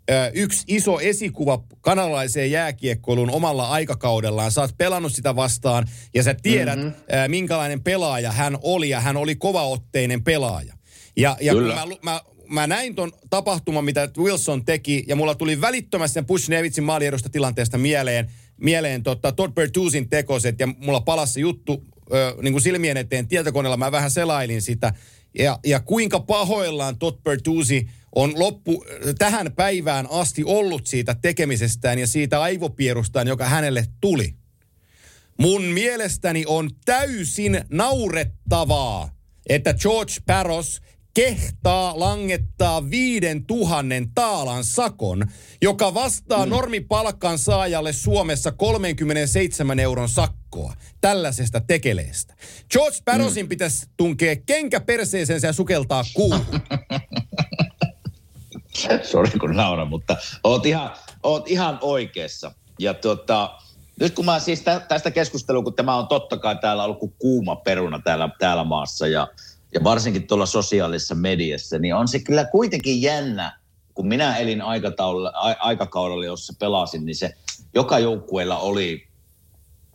ö, 0.10 0.32
yksi 0.34 0.64
iso 0.68 1.00
esikuva 1.00 1.64
kanalaiseen 1.82 2.52
jääkiekkoiluun 2.52 3.32
omalla 3.32 3.68
aikakaudellaan. 3.68 4.52
Sä 4.52 4.62
oot 4.62 4.78
pelannut 4.78 5.14
sitä 5.14 5.36
vastaan 5.36 5.88
ja 6.14 6.24
sä 6.24 6.36
tiedät, 6.42 6.80
mm-hmm. 6.80 6.94
ö, 7.14 7.28
minkälainen 7.28 7.84
pelaaja 7.84 8.32
hän 8.32 8.58
oli 8.62 8.90
ja 8.90 9.00
hän 9.00 9.18
oli 9.18 9.36
kovaotteinen 9.36 10.24
pelaaja. 10.24 10.74
Ja, 11.18 11.38
ja 11.42 11.54
kun 11.54 11.64
mä, 11.64 11.86
mä, 12.04 12.22
mä 12.52 12.68
näin 12.68 12.96
ton 12.96 13.12
tapahtuman, 13.30 13.86
mitä 13.86 14.10
Wilson 14.18 14.66
teki, 14.66 15.04
ja 15.08 15.16
mulla 15.16 15.36
tuli 15.36 15.62
välittömästi 15.62 16.14
sen 16.14 16.26
Bush 16.26 16.50
Nevitsin 16.50 16.84
maaliedosta 16.84 17.30
tilanteesta 17.30 17.78
mieleen, 17.78 18.32
mieleen 18.58 19.04
tota, 19.04 19.32
Todd 19.32 19.54
Bertuzin 19.54 20.10
tekoset, 20.10 20.60
ja 20.60 20.68
mulla 20.68 21.02
palasi 21.02 21.42
juttu 21.42 21.84
ö, 22.14 22.36
niin 22.42 22.54
kuin 22.54 22.62
silmien 22.62 22.98
eteen 22.98 23.28
tietokoneella, 23.28 23.78
mä 23.78 23.92
vähän 23.92 24.12
selailin 24.12 24.62
sitä, 24.62 24.94
ja, 25.40 25.60
ja 25.66 25.80
kuinka 25.80 26.20
pahoillaan 26.20 26.98
Todd 26.98 27.18
Bertuzzi 27.24 27.88
on 28.16 28.40
loppu 28.40 28.86
tähän 29.18 29.54
päivään 29.56 30.08
asti 30.10 30.44
ollut 30.46 30.88
siitä 30.88 31.16
tekemisestään 31.22 32.00
ja 32.00 32.08
siitä 32.08 32.42
aivopierustaan, 32.42 33.28
joka 33.28 33.46
hänelle 33.46 33.86
tuli. 34.02 34.34
Mun 35.38 35.64
mielestäni 35.64 36.44
on 36.48 36.70
täysin 36.86 37.62
naurettavaa, 37.70 39.16
että 39.50 39.74
George 39.74 40.14
Paros 40.26 40.82
kehtaa 41.14 42.00
langettaa 42.00 42.90
viiden 42.90 43.46
tuhannen 43.46 44.12
taalan 44.16 44.64
sakon, 44.64 45.26
joka 45.62 45.94
vastaa 45.94 46.46
mm. 46.46 46.50
normipalkan 46.50 47.38
saajalle 47.38 47.94
Suomessa 47.94 48.52
37 48.52 49.80
euron 49.80 50.10
sakkoa 50.10 50.74
tällaisesta 51.02 51.62
tekeleestä. 51.62 52.34
George 52.72 52.98
Barrosin 53.06 53.46
mm. 53.46 53.50
pitäisi 53.50 53.86
tunkea 53.98 54.36
kenkä 54.46 54.80
perseeseen 54.80 55.40
ja 55.44 55.54
sukeltaa 55.54 56.04
kuuhun. 56.14 56.46
Sori 59.12 59.40
kun 59.40 59.56
naura, 59.56 59.86
mutta 59.86 60.18
oot 60.44 60.66
ihan, 60.66 60.92
oot 61.24 61.50
ihan 61.50 61.78
oikeassa. 61.82 62.52
Ja 62.80 62.94
tuota, 62.94 63.52
nyt 64.00 64.16
kun 64.16 64.26
mä 64.26 64.40
siis 64.40 64.64
tästä 64.88 65.12
keskustelua, 65.12 65.64
kun 65.64 65.74
tämä 65.74 65.96
on 65.96 66.08
totta 66.08 66.38
kai 66.38 66.56
täällä 66.56 66.84
ollut 66.84 67.00
kuin 67.00 67.16
kuuma 67.20 67.56
peruna 67.56 68.00
täällä, 68.00 68.30
täällä 68.40 68.64
maassa 68.64 69.08
ja– 69.08 69.28
ja 69.74 69.84
varsinkin 69.84 70.28
tuolla 70.28 70.46
sosiaalisessa 70.46 71.16
mediassa, 71.16 71.80
niin 71.80 71.96
on 71.96 72.08
se 72.08 72.20
kyllä 72.20 72.46
kuitenkin 72.46 73.02
jännä, 73.02 73.60
kun 73.94 74.08
minä 74.08 74.38
elin 74.38 74.62
aikakaudella, 75.60 76.26
jossa 76.26 76.54
pelasin, 76.60 77.06
niin 77.06 77.16
se 77.16 77.34
joka 77.74 78.00
joukkueella 78.00 78.58
oli, 78.58 79.08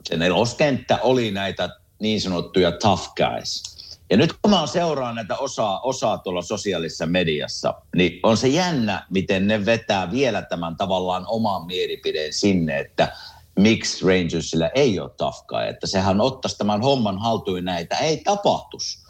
se 0.09 0.17
neloskenttä 0.17 0.99
oli 1.03 1.31
näitä 1.31 1.69
niin 1.99 2.21
sanottuja 2.21 2.73
tough 2.73 3.15
guys. 3.15 3.62
Ja 4.11 4.17
nyt 4.17 4.33
kun 4.43 4.51
mä 4.51 4.67
seuraan 4.67 5.15
näitä 5.15 5.37
osaa, 5.37 5.81
osaa 5.81 6.19
tuolla 6.19 6.43
sosiaalisessa 6.43 7.07
mediassa, 7.07 7.75
niin 7.97 8.21
on 8.23 8.37
se 8.37 8.49
jännä, 8.49 9.07
miten 9.11 9.47
ne 9.47 9.67
vetää 9.67 10.11
vielä 10.11 10.43
tämän 10.43 10.77
tavallaan 10.77 11.25
oman 11.29 11.67
mielipideen 11.67 12.33
sinne, 12.33 12.79
että 12.79 13.12
miksi 13.59 14.07
Rangersillä 14.07 14.71
ei 14.75 15.01
ole 15.01 15.11
tough 15.17 15.47
guy, 15.47 15.67
että 15.69 15.87
sehän 15.87 16.21
ottaisi 16.21 16.59
tämän 16.59 16.83
homman 16.83 17.19
haltuun 17.19 17.65
näitä, 17.65 17.97
ei 17.97 18.17
tapahtus 18.17 19.06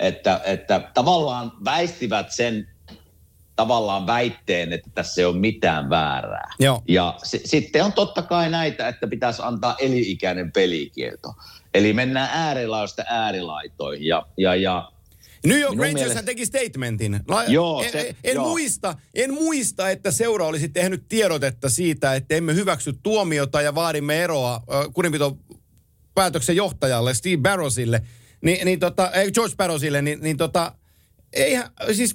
että, 0.00 0.40
että 0.44 0.90
tavallaan 0.94 1.52
väistivät 1.64 2.32
sen 2.32 2.68
tavallaan 3.56 4.06
väitteen, 4.06 4.72
että 4.72 4.90
tässä 4.94 5.20
ei 5.20 5.24
ole 5.24 5.36
mitään 5.36 5.90
väärää. 5.90 6.54
Joo. 6.58 6.82
Ja 6.88 7.18
s- 7.22 7.40
sitten 7.44 7.84
on 7.84 7.92
totta 7.92 8.22
kai 8.22 8.50
näitä, 8.50 8.88
että 8.88 9.06
pitäisi 9.06 9.42
antaa 9.44 9.76
elinikäinen 9.78 10.52
pelikielto. 10.52 11.34
Eli 11.74 11.92
mennään 11.92 12.30
äärilaista 12.32 13.02
äärilaitoihin. 13.06 14.06
Ja, 14.06 14.26
ja, 14.36 14.54
ja 14.54 14.92
New 15.46 15.58
York 15.58 15.78
Rangers 15.78 15.94
mielestä... 15.94 16.22
teki 16.22 16.46
statementin. 16.46 17.20
La- 17.28 17.44
joo, 17.44 17.82
en, 17.82 17.92
se, 17.92 18.14
en, 18.24 18.34
joo. 18.34 18.48
Muista, 18.48 18.94
en 19.14 19.34
muista, 19.34 19.90
että 19.90 20.10
seura 20.10 20.46
olisi 20.46 20.68
tehnyt 20.68 21.04
tiedotetta 21.08 21.68
siitä, 21.68 22.14
että 22.14 22.34
emme 22.34 22.54
hyväksy 22.54 22.92
tuomiota 23.02 23.62
ja 23.62 23.74
vaadimme 23.74 24.24
eroa 24.24 24.54
äh, 24.54 24.62
kurinpito 24.92 25.36
päätöksen 26.14 26.56
johtajalle 26.56 27.14
Steve 27.14 27.36
Barrosille– 27.36 28.02
niin, 28.44 28.64
niin 28.64 28.80
tota, 28.80 29.10
George 29.34 29.56
Barrosille, 29.56 30.02
niin, 30.02 30.18
niin 30.22 30.36
tota, 30.36 30.72
eihän, 31.32 31.70
siis 31.92 32.14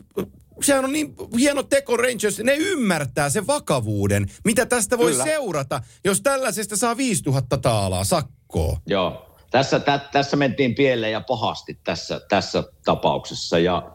sehän 0.62 0.86
on 0.86 0.94
niin 0.94 1.16
hieno 1.40 1.64
teko 1.64 1.98
Rangers, 1.98 2.40
ne 2.40 2.56
ymmärtää 2.56 3.30
sen 3.30 3.48
vakavuuden, 3.48 4.26
mitä 4.46 4.66
tästä 4.66 4.98
voi 4.98 5.12
Kyllä. 5.12 5.24
seurata, 5.24 5.82
jos 6.06 6.22
tällaisesta 6.22 6.78
saa 6.78 6.98
5000 6.98 7.58
taalaa 7.58 8.04
sakkoa. 8.04 8.78
Joo, 8.88 9.36
tässä, 9.52 9.80
tä, 9.80 10.00
tässä 10.12 10.38
mentiin 10.38 10.76
pieleen 10.76 11.14
ja 11.14 11.22
pahasti 11.22 11.80
tässä, 11.84 12.22
tässä 12.30 12.64
tapauksessa 12.86 13.60
ja, 13.60 13.92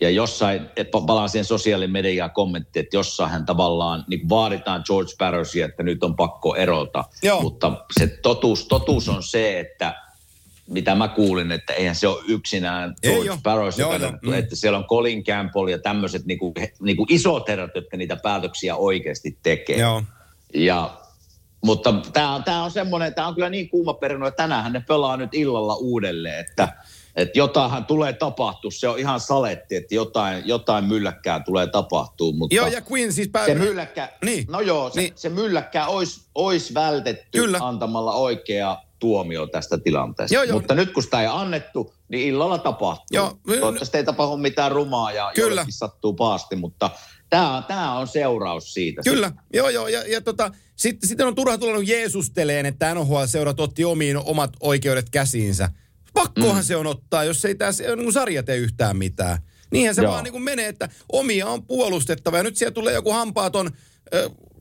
ja 0.00 0.10
jossain, 0.10 0.60
palaan 1.06 1.28
siihen 1.28 1.44
sosiaalimediaan 1.44 2.30
kommentti, 2.30 2.78
että 2.78 2.96
jossain 2.96 3.30
hän 3.30 3.46
tavallaan 3.46 4.04
niin 4.08 4.28
vaaditaan 4.28 4.82
George 4.86 5.12
Barrosia, 5.18 5.66
että 5.66 5.82
nyt 5.82 6.04
on 6.04 6.16
pakko 6.16 6.54
erota, 6.54 7.04
Joo. 7.22 7.42
mutta 7.42 7.84
se 8.00 8.06
totuus, 8.06 8.68
totuus 8.68 9.08
on 9.08 9.22
se, 9.22 9.60
että– 9.60 9.94
mitä 10.68 10.94
mä 10.94 11.08
kuulin, 11.08 11.52
että 11.52 11.72
eihän 11.72 11.94
se 11.94 12.08
ole 12.08 12.24
yksinään 12.28 12.94
George 13.02 13.38
Barrows, 13.42 13.78
joo, 13.78 13.96
joo. 13.96 14.12
Mm. 14.22 14.32
että 14.32 14.56
siellä 14.56 14.78
on 14.78 14.84
Colin 14.84 15.24
Campbell 15.24 15.68
ja 15.68 15.78
tämmöiset 15.78 16.26
niinku, 16.26 16.54
niinku 16.80 17.06
isot 17.08 17.48
herrat, 17.48 17.70
jotka 17.74 17.96
niitä 17.96 18.16
päätöksiä 18.16 18.76
oikeasti 18.76 19.38
tekee. 19.42 19.78
Joo. 19.78 20.02
Ja, 20.54 20.98
mutta 21.64 21.94
tämä 22.12 22.34
on, 22.34 22.44
tää 22.44 22.62
on 22.62 22.70
semmoinen, 22.70 23.14
tämä 23.14 23.28
on 23.28 23.34
kyllä 23.34 23.50
niin 23.50 23.68
kuuma 23.68 23.94
perino, 23.94 24.26
että 24.26 24.42
tänään 24.42 24.72
ne 24.72 24.82
pelaa 24.88 25.16
nyt 25.16 25.34
illalla 25.34 25.74
uudelleen, 25.74 26.40
että 26.40 26.68
että 27.16 27.38
jotainhan 27.38 27.86
tulee 27.86 28.12
tapahtua. 28.12 28.70
Se 28.70 28.88
on 28.88 28.98
ihan 28.98 29.20
saletti, 29.20 29.76
että 29.76 29.94
jotain, 29.94 30.42
jotain 30.48 30.84
mylläkkää 30.84 31.40
tulee 31.40 31.66
tapahtua. 31.66 32.32
Mutta 32.32 32.56
joo, 32.56 32.66
ja 32.66 32.82
Queen 32.92 33.12
siis 33.12 33.28
päivä... 33.28 33.46
Se 33.46 33.54
mylläkkä, 33.54 34.08
niin. 34.24 34.44
no 34.48 34.60
joo, 34.60 34.90
se, 34.90 35.00
niin. 35.00 35.12
se 35.16 35.28
mylläkkää 35.28 35.86
olisi, 35.86 36.20
olisi 36.34 36.74
vältetty 36.74 37.38
Kyllä. 37.38 37.58
antamalla 37.60 38.12
oikea 38.12 38.76
tuomio 38.98 39.46
tästä 39.46 39.78
tilanteesta. 39.78 40.34
Joo, 40.34 40.42
joo. 40.44 40.58
Mutta 40.58 40.74
nyt 40.74 40.92
kun 40.92 41.02
sitä 41.02 41.20
ei 41.20 41.28
annettu, 41.30 41.94
niin 42.08 42.28
illalla 42.28 42.58
tapahtuu. 42.58 43.06
Joo, 43.10 43.38
Toivottavasti 43.46 43.98
ei 43.98 44.04
tapahdu 44.04 44.36
mitään 44.36 44.72
rumaa 44.72 45.12
ja 45.12 45.32
Kyllä. 45.34 45.66
sattuu 45.68 46.12
paasti, 46.12 46.56
mutta 46.56 46.90
tämä, 47.30 47.62
tämä 47.68 47.98
on 47.98 48.08
seuraus 48.08 48.74
siitä. 48.74 49.02
Kyllä, 49.02 49.28
sitten. 49.28 49.44
joo 49.52 49.68
joo. 49.68 49.88
Ja, 49.88 50.02
ja 50.06 50.20
tota, 50.20 50.50
sitten, 50.76 51.08
sitten 51.08 51.26
on 51.26 51.34
turha 51.34 51.58
tulla 51.58 51.82
Jeesusteleen, 51.82 52.66
että 52.66 52.94
NHL-seurat 52.94 53.60
otti 53.60 53.84
omiin 53.84 54.16
omat 54.16 54.50
oikeudet 54.60 55.10
käsiinsä. 55.10 55.70
Pakkohan 56.14 56.62
mm. 56.62 56.66
se 56.66 56.76
on 56.76 56.86
ottaa, 56.86 57.24
jos 57.24 57.44
ei 57.44 57.54
tämä 57.54 57.70
niin 57.96 58.12
sarja 58.12 58.42
tee 58.42 58.56
yhtään 58.56 58.96
mitään. 58.96 59.38
Niinhän 59.70 59.94
se 59.94 60.02
Joo. 60.02 60.12
vaan 60.12 60.24
niin 60.24 60.32
kuin 60.32 60.44
menee, 60.44 60.68
että 60.68 60.88
omia 61.12 61.46
on 61.46 61.66
puolustettava. 61.66 62.36
Ja 62.36 62.42
nyt 62.42 62.56
siellä 62.56 62.72
tulee 62.72 62.94
joku 62.94 63.12
hampaaton 63.12 63.70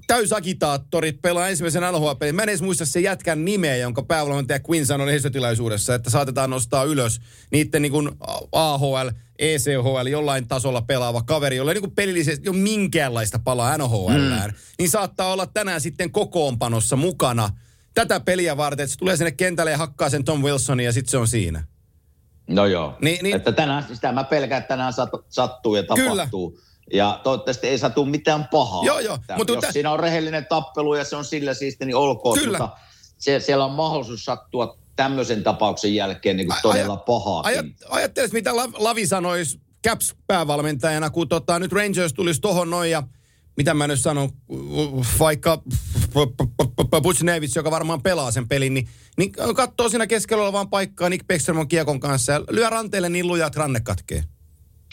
täysagitaattorit 0.08 1.22
pelaa 1.22 1.48
ensimmäisen 1.48 1.84
nhl 1.84 2.34
Mä 2.34 2.44
en 2.44 2.50
edes 2.50 2.62
muista 2.62 2.86
se 2.86 3.00
jätkän 3.00 3.46
nimeä, 3.46 3.76
jonka 3.76 4.04
päävalmentaja 4.04 4.60
Quinn 4.70 4.86
sanoi 4.86 5.08
lehdistötilaisuudessa, 5.08 5.96
että 5.96 6.10
saatetaan 6.10 6.50
nostaa 6.50 6.84
ylös 6.84 7.22
niiden 7.52 7.82
niin 7.82 7.92
kuin 7.92 8.12
AHL, 8.52 9.10
ECHL 9.40 10.08
jollain 10.08 10.48
tasolla 10.48 10.82
pelaava 10.82 11.22
kaveri, 11.22 11.56
jolla 11.56 11.72
ei 11.72 11.82
niin 11.82 11.92
pelillisesti 11.92 12.50
ole 12.50 12.58
minkäänlaista 12.58 13.40
palaa 13.40 13.78
NHL, 13.78 14.10
mm. 14.10 14.54
niin 14.80 14.90
saattaa 14.90 15.34
olla 15.34 15.46
tänään 15.46 15.82
sitten 15.82 16.12
kokoonpanossa 16.12 16.96
mukana 16.96 17.50
tätä 17.94 18.20
peliä 18.20 18.58
varten, 18.58 18.84
että 18.84 18.92
se 18.92 19.00
tulee 19.00 19.18
sinne 19.18 19.32
kentälle 19.32 19.72
ja 19.72 19.78
hakkaa 19.78 20.10
sen 20.10 20.24
Tom 20.24 20.44
Wilsonin 20.44 20.86
ja 20.86 20.92
sitten 20.92 21.12
se 21.12 21.18
on 21.18 21.28
siinä. 21.28 21.64
No 22.48 22.66
joo, 22.66 22.98
niin, 23.02 23.20
niin, 23.24 23.36
että 23.36 23.52
tänään, 23.52 23.86
sitä 23.94 24.12
mä 24.12 24.24
pelkään, 24.24 24.60
että 24.62 24.68
tänään 24.68 24.94
sattuu 25.30 25.76
ja 25.76 25.84
tapahtuu. 25.84 26.52
Kyllä. 26.52 26.67
Ja 26.94 27.20
toivottavasti 27.24 27.68
ei 27.68 27.78
satu 27.78 28.06
mitään 28.06 28.48
pahaa. 28.52 28.86
Joo, 28.86 29.00
joo. 29.00 29.18
Mutta 29.38 29.54
jos 29.54 29.62
tä... 29.62 29.72
siinä 29.72 29.92
on 29.92 30.00
rehellinen 30.00 30.46
tappelu 30.46 30.96
ja 30.96 31.04
se 31.04 31.16
on 31.16 31.26
sillä 31.26 31.54
siisti, 31.54 31.86
niin 31.86 31.96
olkoon. 31.96 32.40
Kyllä. 32.40 32.58
Mutta 32.60 32.78
se, 33.18 33.40
siellä 33.40 33.66
on 33.66 33.72
mahdollisuus 33.72 34.26
sattua 34.26 34.78
tämmöisen 34.96 35.44
tapauksen 35.44 35.96
jälkeen 35.96 36.38
niin 36.38 36.48
kuin 36.48 36.60
todella 36.62 36.98
pahaa. 36.98 37.42
Ajat, 37.46 37.66
ajattelis, 37.90 38.32
mitä 38.32 38.56
Lavi 38.56 39.08
sanoisi 39.08 39.62
Caps-päävalmentajana, 39.88 41.10
kun 41.10 41.30
tota, 41.30 41.60
nyt 41.60 41.72
Rangers 41.72 42.14
tulisi 42.14 42.42
tohon 42.42 42.70
noin 42.70 42.92
ja 42.92 43.04
mitä 43.58 43.74
mä 43.74 43.88
nyt 43.88 44.00
sanon, 44.00 44.30
vaikka 45.20 45.62
Butch 47.04 47.24
Nevis, 47.24 47.56
joka 47.56 47.72
varmaan 47.72 48.02
pelaa 48.02 48.32
sen 48.32 48.48
pelin, 48.48 48.74
niin, 48.74 48.88
niin 49.18 49.32
katsoo 49.56 49.90
siinä 49.90 50.08
keskellä 50.08 50.44
olevaan 50.44 50.70
paikkaa 50.70 51.10
Nick 51.10 51.28
Beckström 51.28 51.68
kiekon 51.68 52.00
kanssa 52.00 52.32
ja 52.32 52.42
lyö 52.50 52.70
ranteelle 52.70 53.10
niin 53.10 53.28
lujaa, 53.28 53.48
että 53.48 53.60
ranne 53.60 53.80
katkee. 53.80 54.24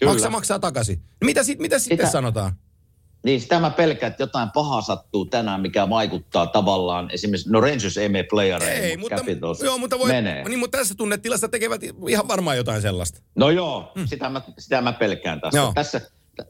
Kyllä. 0.01 0.13
Maksa 0.13 0.31
maksaa 0.31 0.59
takaisin. 0.59 1.03
Mitä, 1.25 1.43
sit, 1.43 1.59
mitä 1.59 1.79
sitä, 1.79 1.89
sitten 1.89 2.11
sanotaan? 2.11 2.53
Niin 3.25 3.41
sitä 3.41 3.61
mä 3.61 3.71
pelkään, 3.71 4.11
että 4.11 4.23
jotain 4.23 4.51
pahaa 4.51 4.81
sattuu 4.81 5.25
tänään, 5.25 5.61
mikä 5.61 5.91
vaikuttaa 5.91 6.47
tavallaan 6.47 7.11
esimerkiksi, 7.13 7.51
no 7.51 7.61
Rangers 7.61 7.97
ei 7.97 8.09
mene 8.09 8.25
playereihin, 8.31 8.85
ei, 8.85 8.97
mutta, 8.97 9.17
Capitals 9.17 9.61
joo, 9.61 9.79
mutta 9.79 9.99
voi, 9.99 10.09
menee. 10.09 10.45
Niin, 10.49 10.59
mutta 10.59 10.79
tässä 10.79 10.95
tunnetilassa 10.95 11.49
tekevät 11.49 11.81
ihan 12.09 12.29
varmaan 12.29 12.57
jotain 12.57 12.83
sellaista. 12.83 13.21
No 13.35 13.51
joo, 13.51 13.93
hmm. 13.95 14.07
sitä, 14.07 14.31
mä, 14.31 14.43
sitä 14.59 14.81
mä 14.81 14.93
pelkään 14.93 15.41
tässä. 15.41 15.59
Joo. 15.59 15.73
tässä 15.75 16.01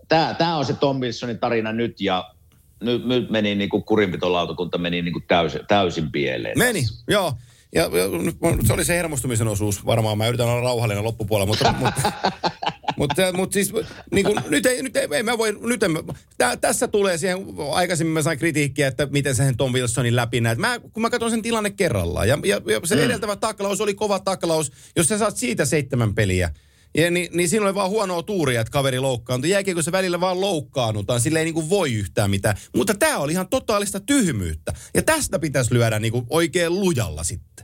Tämä 0.08 0.56
on 0.56 0.64
se 0.64 0.74
Tom 0.74 1.00
Wilsonin 1.00 1.38
tarina 1.38 1.72
nyt 1.72 2.00
ja 2.00 2.34
nyt, 2.80 3.06
nyt 3.06 3.30
meni 3.30 3.54
niin 3.54 3.68
kuin 3.68 3.84
kurinpitolautakunta 3.84 4.78
meni 4.78 5.02
niin 5.02 5.12
kuin 5.12 5.24
täysin, 5.28 5.60
täysin 5.68 6.12
pieleen. 6.12 6.58
Meni, 6.58 6.82
tässä. 6.82 7.04
joo. 7.08 7.32
ja, 7.74 7.82
ja 7.82 8.66
se 8.66 8.72
oli 8.72 8.84
se 8.84 8.96
hermostumisen 8.96 9.48
osuus 9.48 9.86
varmaan. 9.86 10.18
Mä 10.18 10.28
yritän 10.28 10.46
olla 10.46 10.60
rauhallinen 10.60 11.04
loppupuolella, 11.04 11.46
mutta, 11.46 11.74
mutta, 11.78 12.12
mutta, 12.96 13.32
mutta 13.32 13.54
siis 13.54 13.72
niin 14.12 14.26
kuin, 14.26 14.38
nyt 14.48 14.66
ei, 14.66 14.82
nyt 14.82 14.96
ei, 14.96 15.08
ei 15.12 15.22
mä 15.22 15.38
voi, 15.38 15.58
nyt 15.60 15.82
en, 15.82 15.92
tä, 16.38 16.56
tässä 16.56 16.88
tulee 16.88 17.18
siihen, 17.18 17.38
aikaisemmin 17.72 18.12
mä 18.12 18.22
sain 18.22 18.38
kritiikkiä, 18.38 18.88
että 18.88 19.06
miten 19.10 19.34
sen 19.34 19.56
Tom 19.56 19.72
Wilsonin 19.72 20.16
läpi 20.16 20.40
näet. 20.40 20.58
Mä, 20.58 20.80
kun 20.92 21.02
mä 21.02 21.10
katson 21.10 21.30
sen 21.30 21.42
tilanne 21.42 21.70
kerrallaan 21.70 22.28
ja, 22.28 22.38
ja, 22.44 22.60
ja 22.66 22.80
se 22.84 22.94
mm. 22.94 23.02
edeltävä 23.02 23.36
taklaus 23.36 23.80
oli 23.80 23.94
kova 23.94 24.18
taklaus, 24.18 24.72
jos 24.96 25.08
sä 25.08 25.18
saat 25.18 25.36
siitä 25.36 25.64
seitsemän 25.64 26.14
peliä, 26.14 26.50
ja 26.96 27.10
niin, 27.10 27.28
niin 27.32 27.48
siinä 27.48 27.64
oli 27.66 27.74
vaan 27.74 27.90
huonoa 27.90 28.22
tuuria, 28.22 28.60
että 28.60 28.70
kaveri 28.70 29.00
loukkaantui. 29.00 29.50
Jääkiekö 29.50 29.82
se 29.82 29.92
välillä 29.92 30.20
vaan 30.20 30.40
loukkaannutaan, 30.40 31.20
sille 31.20 31.38
ei 31.38 31.44
niinku 31.44 31.68
voi 31.68 31.94
yhtään 31.94 32.30
mitään. 32.30 32.56
Mutta 32.76 32.94
tämä 32.94 33.18
oli 33.18 33.32
ihan 33.32 33.48
totaalista 33.48 34.00
tyhmyyttä. 34.00 34.72
Ja 34.94 35.02
tästä 35.02 35.38
pitäisi 35.38 35.74
lyödä 35.74 35.98
niinku 35.98 36.26
oikein 36.30 36.80
lujalla 36.80 37.24
sitten. 37.24 37.63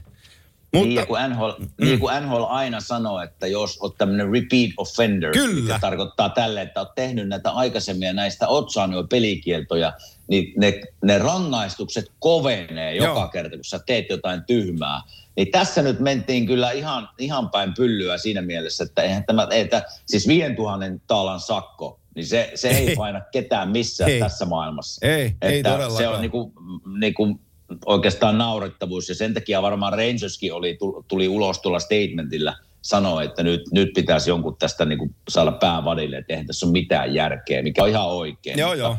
Mutta, 0.73 0.87
niin, 0.87 1.07
kun 1.07 1.17
NHL, 1.29 1.51
mm. 1.59 1.85
niin 1.85 1.99
kuin 1.99 2.23
NHL 2.23 2.43
aina 2.43 2.79
sanoo, 2.79 3.21
että 3.21 3.47
jos 3.47 3.77
olet 3.81 3.97
tämmöinen 3.97 4.31
repeat 4.31 4.71
offender, 4.77 5.31
Kyllä. 5.31 5.61
mikä 5.61 5.79
tarkoittaa 5.79 6.29
tälle, 6.29 6.61
että 6.61 6.79
olet 6.79 6.95
tehnyt 6.95 7.27
näitä 7.27 7.51
aikaisemmin 7.51 8.07
ja 8.07 8.13
näistä 8.13 8.47
oot 8.47 8.69
saanut 8.69 9.09
pelikieltoja, 9.09 9.93
niin 10.27 10.53
ne, 10.57 10.81
ne 11.03 11.17
rangaistukset 11.17 12.11
kovenee 12.19 12.95
Joo. 12.95 13.07
joka 13.07 13.27
kerta, 13.27 13.55
kun 13.55 13.65
sä 13.65 13.79
teet 13.85 14.05
jotain 14.09 14.43
tyhmää. 14.47 15.01
Niin 15.35 15.51
tässä 15.51 15.81
nyt 15.81 15.99
mentiin 15.99 16.45
kyllä 16.45 16.71
ihan, 16.71 17.09
ihan 17.17 17.49
päin 17.49 17.73
pyllyä 17.73 18.17
siinä 18.17 18.41
mielessä, 18.41 18.83
että 18.83 19.01
eihän 19.01 19.23
tämä, 19.25 19.47
että, 19.51 19.83
siis 20.05 20.27
5000 20.27 20.85
taalan 21.07 21.39
sakko, 21.39 21.99
niin 22.15 22.25
se, 22.25 22.51
se 22.55 22.69
ei, 22.69 22.89
ei 22.89 22.95
paina 22.95 23.21
ketään 23.31 23.69
missään 23.69 24.11
ei. 24.11 24.19
tässä 24.19 24.45
maailmassa. 24.45 25.07
Ei, 25.07 25.25
että 25.25 25.47
ei 25.47 25.63
todellakaan. 25.63 25.97
Se 25.97 26.07
on 26.07 26.21
niinku, 26.21 26.53
niinku 26.99 27.39
oikeastaan 27.85 28.37
naurettavuus 28.37 29.09
ja 29.09 29.15
sen 29.15 29.33
takia 29.33 29.61
varmaan 29.61 29.93
Rangerskin 29.93 30.53
oli, 30.53 30.77
tuli 31.07 31.27
ulos 31.27 31.59
tuolla 31.59 31.79
statementilla 31.79 32.55
sanoa, 32.81 33.23
että 33.23 33.43
nyt, 33.43 33.61
nyt 33.71 33.93
pitäisi 33.93 34.29
jonkun 34.29 34.55
tästä 34.59 34.85
niinku 34.85 35.09
saada 35.29 35.51
pään 35.51 35.85
vadille, 35.85 36.17
että 36.17 36.33
eihän 36.33 36.47
tässä 36.47 36.65
ole 36.65 36.71
mitään 36.71 37.13
järkeä, 37.13 37.61
mikä 37.61 37.83
on 37.83 37.89
ihan 37.89 38.07
oikein. 38.07 38.59
Joo, 38.59 38.73
joo. 38.73 38.97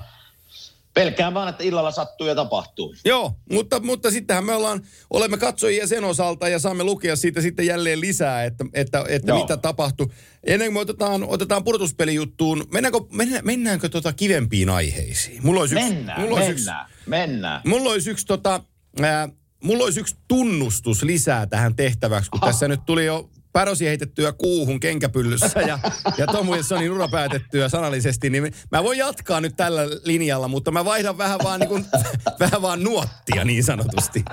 Pelkään 0.95 1.35
vaan, 1.35 1.49
että 1.49 1.65
illalla 1.65 1.91
sattuu 1.91 2.27
ja 2.27 2.35
tapahtuu. 2.35 2.95
Joo, 3.05 3.33
mutta, 3.53 3.81
mutta 3.81 4.11
sittenhän 4.11 4.45
me 4.45 4.55
ollaan, 4.55 4.83
olemme 5.11 5.37
katsojia 5.37 5.87
sen 5.87 6.05
osalta 6.05 6.49
ja 6.49 6.59
saamme 6.59 6.85
lukea 6.85 7.17
siitä 7.17 7.41
sitten 7.41 7.67
jälleen 7.67 8.01
lisää, 8.01 8.45
että, 8.45 8.65
että, 8.75 9.05
että 9.09 9.35
mitä 9.35 9.57
tapahtuu. 9.57 10.13
Ennen 10.45 10.67
kuin 10.67 10.75
me 10.75 10.81
otetaan, 10.81 11.25
otetaan 11.25 11.65
pudotuspelijuttuun, 11.65 12.65
mennäänkö, 12.73 13.01
mennään, 13.13 13.47
mennäänkö 13.47 13.89
tota 13.89 14.13
kivempiin 14.13 14.71
aiheisiin? 14.71 15.47
Mulla 15.47 15.61
olisi 15.61 15.75
yksi, 15.75 15.89
mennään, 15.89 16.21
mulla 16.21 16.37
olisi 16.37 16.55
mennään, 16.55 16.87
yksi, 16.87 16.92
mennään. 17.07 17.61
Mulla 17.67 17.91
olisi 17.91 18.11
yksi 18.11 18.27
tota, 18.27 18.61
ää, 19.03 19.29
mulla 19.65 19.85
olisi 19.85 20.01
yksi 20.01 20.17
tunnustus 20.29 21.03
lisää 21.03 21.47
tähän 21.47 21.77
tehtäväksi, 21.77 22.31
kun 22.31 22.41
ah. 22.43 22.49
tässä 22.49 22.69
nyt 22.69 22.81
tuli 22.87 23.07
jo 23.07 23.31
pärosi 23.53 23.87
heitettyä 23.87 24.33
kuuhun 24.33 24.81
kenkäpyllyssä 24.81 25.61
ja, 25.61 25.79
ja 26.19 26.27
Tom 26.27 26.47
Wilsonin 26.47 26.91
ura 26.91 27.09
päätettyä 27.09 27.69
sanallisesti, 27.69 28.31
niin 28.31 28.55
mä 28.71 28.85
voin 28.85 28.99
jatkaa 28.99 29.41
nyt 29.41 29.57
tällä 29.57 29.83
linjalla, 30.05 30.49
mutta 30.49 30.71
mä 30.71 30.85
vaihdan 30.85 31.19
vähän 31.19 31.39
vaan, 31.45 31.61
niin 31.61 31.69
kuin, 31.69 31.87
vähän 32.41 32.63
vaan 32.63 32.83
nuottia 32.83 33.45
niin 33.45 33.65
sanotusti. 33.65 34.25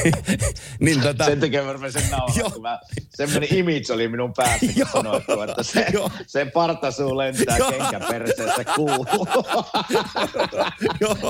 niin, 0.80 1.00
tota... 1.00 1.24
Sen 1.24 1.40
takia 1.40 1.62
mä 1.62 1.72
rupesin 1.72 2.10
nauraa, 2.10 2.80
semmoinen 3.10 3.54
image 3.54 3.92
oli 3.92 4.08
minun 4.08 4.32
päässä, 4.36 4.66
kun 4.66 4.86
sanottu, 4.92 5.40
että 5.42 5.62
se, 5.62 5.86
se 6.26 6.44
partasuu 6.44 7.18
lentää 7.18 7.58
kenkäperseessä 7.70 8.64
kuuhun. 8.64 9.06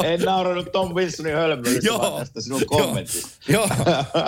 en 0.05 0.21
nauranut 0.21 0.73
Tom 0.73 0.95
Wilsonin 0.95 1.35
hölmöilystä, 1.35 1.93
vaan 1.93 2.19
tästä 2.19 2.41
sinun 2.41 2.67
kommentista. 2.67 3.29
Joo, 3.49 3.69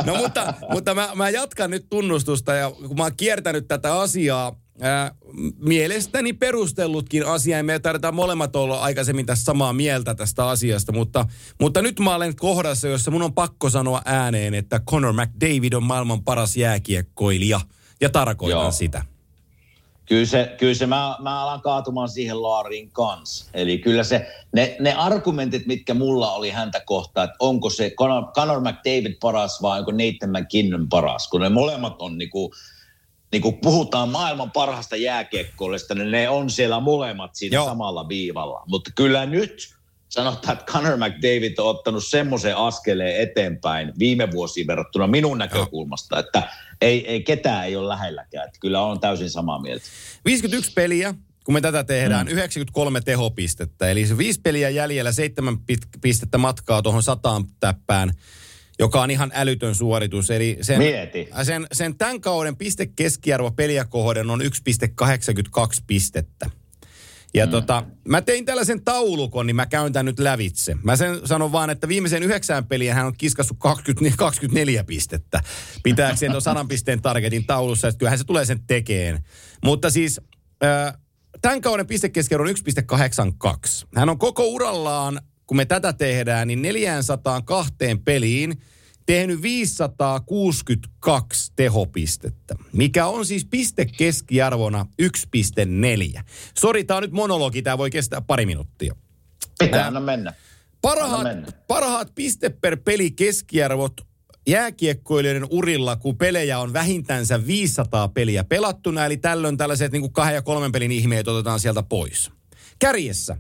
no 0.05 0.15
mutta, 0.17 0.55
mutta 0.71 0.95
mä, 0.95 1.11
mä 1.15 1.31
jatkan 1.31 1.71
nyt 1.71 1.87
tunnustusta 1.91 2.55
ja 2.55 2.64
ja 2.65 2.89
kun 2.89 2.97
mä 2.97 3.03
oon 3.03 3.17
kiertänyt 3.17 3.69
tätä 3.69 4.01
asiaa, 4.01 4.59
ää, 4.81 5.15
mielestäni 5.59 6.33
perustellutkin 6.33 7.27
asia, 7.27 7.57
ja 7.57 7.65
me 7.65 7.79
tarvitaan 7.79 8.15
molemmat 8.15 8.57
olla 8.57 8.81
aikaisemmin 8.81 9.27
tässä 9.27 9.45
samaa 9.45 9.73
mieltä 9.73 10.15
tästä 10.15 10.49
asiasta, 10.49 10.93
mutta, 10.93 11.27
mutta 11.61 11.83
nyt 11.83 12.01
mä 12.01 12.15
olen 12.15 12.37
kohdassa, 12.37 12.89
jossa 12.89 13.11
mun 13.11 13.23
on 13.23 13.35
pakko 13.35 13.71
sanoa 13.71 14.03
ääneen, 14.05 14.55
että 14.55 14.81
Conor 14.91 15.13
McDavid 15.13 15.73
on 15.73 15.83
maailman 15.83 16.25
paras 16.25 16.57
jääkiekkoilija, 16.57 17.61
ja 18.01 18.11
tarkoitan 18.11 18.61
Joo. 18.61 18.71
sitä. 18.71 19.14
Kyllä 20.07 20.27
se, 20.27 20.55
kyllä 20.59 20.75
se 20.75 20.87
mä, 20.87 21.17
mä 21.21 21.43
alan 21.43 21.61
kaatumaan 21.61 22.09
siihen 22.09 22.43
Laarin 22.43 22.91
kanssa. 22.91 23.51
Eli 23.55 23.79
kyllä 23.79 24.05
se, 24.05 24.27
ne, 24.53 24.77
ne 24.81 24.93
argumentit, 24.93 25.67
mitkä 25.67 25.95
mulla 25.95 26.33
oli 26.33 26.51
häntä 26.51 26.81
kohtaan, 26.81 27.25
että 27.25 27.37
onko 27.39 27.71
se 27.71 27.91
Conor, 27.91 28.25
Conor 28.33 28.61
McDavid 28.61 29.17
paras 29.21 29.63
vai 29.63 29.79
onko 29.79 29.93
Nathan 29.93 30.43
McKinnon 30.43 30.89
paras, 30.89 31.29
kun 31.29 31.41
ne 31.41 31.49
molemmat 31.49 32.03
on 32.03 32.19
niinku, 32.19 32.55
niinku 33.33 33.53
puhutaan 33.53 34.09
maailman 34.09 34.51
parhaasta 34.51 34.97
jääkiekkoilesta, 34.97 35.95
niin 35.95 36.11
ne 36.11 36.29
on 36.29 36.51
siellä 36.51 36.81
molemmat 36.81 37.35
siinä 37.35 37.55
Joo. 37.55 37.67
samalla 37.67 38.09
viivalla. 38.09 38.63
Mutta 38.67 38.91
kyllä 38.95 39.27
nyt 39.27 39.75
sanotaan, 40.09 40.59
että 40.59 40.73
Conor 40.73 40.97
McDavid 40.97 41.59
on 41.59 41.71
ottanut 41.71 42.05
semmoisen 42.05 42.57
askeleen 42.57 43.21
eteenpäin 43.21 43.93
viime 43.99 44.31
vuosiin 44.31 44.67
verrattuna 44.67 45.07
minun 45.07 45.39
näkökulmasta, 45.39 46.19
että 46.19 46.43
ei, 46.81 47.07
ei 47.09 47.23
ketään 47.23 47.67
ei 47.67 47.77
ole 47.77 47.89
lähelläkään. 47.89 48.47
Että 48.47 48.61
kyllä 48.61 48.83
on 48.83 49.01
täysin 49.01 49.31
samaa 49.31 49.61
mieltä. 49.61 49.85
51 50.25 50.73
peliä, 50.75 51.15
kun 51.45 51.55
me 51.55 51.61
tätä 51.61 51.85
tehdään, 51.85 52.27
mm. 52.27 52.33
93 52.33 53.01
tehopistettä. 53.01 53.91
Eli 53.91 54.07
se 54.07 54.19
viisi 54.19 54.41
peliä 54.41 54.69
jäljellä, 54.69 55.13
seitsemän 55.13 55.57
pistettä 56.01 56.39
matkaa 56.39 56.83
tuohon 56.83 57.03
sataan 57.03 57.45
täppään 57.61 58.13
joka 58.79 59.03
on 59.03 59.11
ihan 59.11 59.33
älytön 59.35 59.75
suoritus. 59.75 60.31
Eli 60.31 60.59
sen, 60.61 60.79
Mieti. 60.79 61.29
sen, 61.43 61.67
sen 61.73 61.99
tämän 61.99 62.21
kauden 62.21 62.57
pistekeskiarvo 62.57 63.51
peliä 63.51 63.85
kohden 63.85 64.31
on 64.31 64.41
1,82 64.41 64.47
pistettä. 65.87 66.51
Ja 67.35 67.47
mm. 67.47 67.51
tota, 67.51 67.85
mä 68.09 68.23
tein 68.23 68.45
tällaisen 68.45 68.85
taulukon, 68.85 69.47
niin 69.47 69.57
mä 69.57 69.67
käyn 69.67 69.93
tämän 69.93 70.07
nyt 70.07 70.19
lävitse. 70.19 70.77
Mä 70.83 70.97
sen 70.97 71.21
sanon 71.25 71.53
vaan, 71.53 71.71
että 71.71 71.89
viimeisen 71.89 72.23
yhdeksään 72.23 72.67
peliä 72.67 72.95
hän 72.95 73.07
on 73.07 73.15
kiskassut 73.19 73.57
20, 73.61 74.17
24 74.19 74.85
pistettä. 74.85 75.41
Pitääkseen 75.83 76.33
tuon 76.33 76.43
sadan 76.43 76.69
pisteen 76.69 77.03
targetin 77.03 77.47
taulussa, 77.47 77.89
että 77.89 77.99
kyllähän 77.99 78.19
se 78.19 78.25
tulee 78.25 78.45
sen 78.45 78.67
tekeen. 78.67 79.25
Mutta 79.65 79.91
siis 79.91 80.21
äh, 80.65 80.95
tämän 81.43 81.61
kauden 81.61 81.87
pistekeskiarvo 81.87 82.49
on 82.49 82.55
1,82. 83.83 83.87
Hän 83.97 84.09
on 84.09 84.19
koko 84.19 84.47
urallaan, 84.47 85.21
kun 85.47 85.57
me 85.57 85.65
tätä 85.65 85.93
tehdään, 85.93 86.49
niin 86.49 86.63
402 86.63 87.75
peliin– 88.05 88.57
tehnyt 89.07 89.43
562 89.43 91.53
tehopistettä, 91.57 92.55
mikä 92.73 93.07
on 93.07 93.27
siis 93.27 93.45
piste 93.45 93.85
keskiarvona 93.85 94.87
1,4. 95.03 96.23
Sori, 96.59 96.85
tämä 96.85 96.97
on 96.97 97.03
nyt 97.03 97.13
monologi, 97.13 97.63
tämä 97.63 97.79
voi 97.79 97.91
kestää 97.91 98.21
pari 98.21 98.47
minuuttia. 98.47 98.97
Pitää 99.59 99.87
anna 99.87 100.01
mennä. 100.01 100.33
Parhaat, 100.83 101.23
mennä. 101.23 101.47
parhaat 101.69 102.13
piste 102.15 102.51
per 102.51 102.77
peli 102.77 103.11
keskiarvot 103.11 104.01
jääkiekkoilijoiden 104.49 105.47
urilla, 105.51 105.97
kun 105.97 106.19
pelejä 106.19 106.59
on 106.59 106.73
vähintänsä 106.73 107.47
500 107.47 108.09
peliä 108.09 108.45
pelattuna, 108.45 109.07
eli 109.07 109.17
tällöin 109.17 109.57
tällaiset 109.57 109.93
niin 109.93 110.03
kuin 110.03 110.13
kahden 110.13 110.35
ja 110.35 110.43
kolmen 110.43 110.73
pelin 110.73 110.93
ihmeet 110.93 111.29
otetaan 111.29 111.61
sieltä 111.61 111.83
pois. 111.83 112.31
Kärjessä 112.79 113.37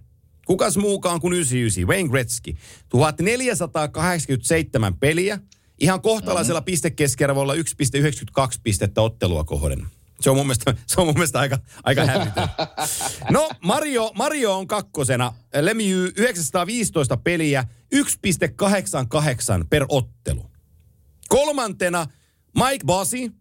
Kukas 0.46 0.76
muukaan 0.76 1.20
kuin 1.20 1.32
99, 1.32 1.86
Wayne 1.86 2.08
Gretzky. 2.08 2.56
1487 2.88 4.94
peliä, 4.94 5.38
Ihan 5.78 6.02
kohtalaisella 6.02 6.60
mm-hmm. 6.60 6.64
pistekeskiarvolla 6.64 7.54
1,92 7.54 7.60
pistettä 8.62 9.00
ottelua 9.00 9.44
kohden. 9.44 9.86
Se 10.20 10.30
on 10.30 10.36
mun 10.36 10.46
mielestä, 10.46 10.74
se 10.86 11.00
on 11.00 11.06
mun 11.06 11.14
mielestä 11.14 11.40
aika, 11.40 11.58
aika 11.84 12.04
hävitön. 12.04 12.48
No, 13.30 13.50
Mario, 13.64 14.12
Mario 14.14 14.58
on 14.58 14.66
kakkosena. 14.66 15.34
Lemieux 15.60 16.12
915 16.16 17.16
peliä, 17.16 17.64
1,88 17.94 18.00
per 19.70 19.86
ottelu. 19.88 20.50
Kolmantena 21.28 22.06
Mike 22.54 22.84
Bossy, 22.86 23.32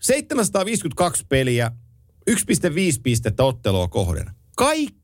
752 0.00 1.26
peliä, 1.28 1.72
1,5 2.30 2.36
pistettä 3.02 3.44
ottelua 3.44 3.88
kohden. 3.88 4.30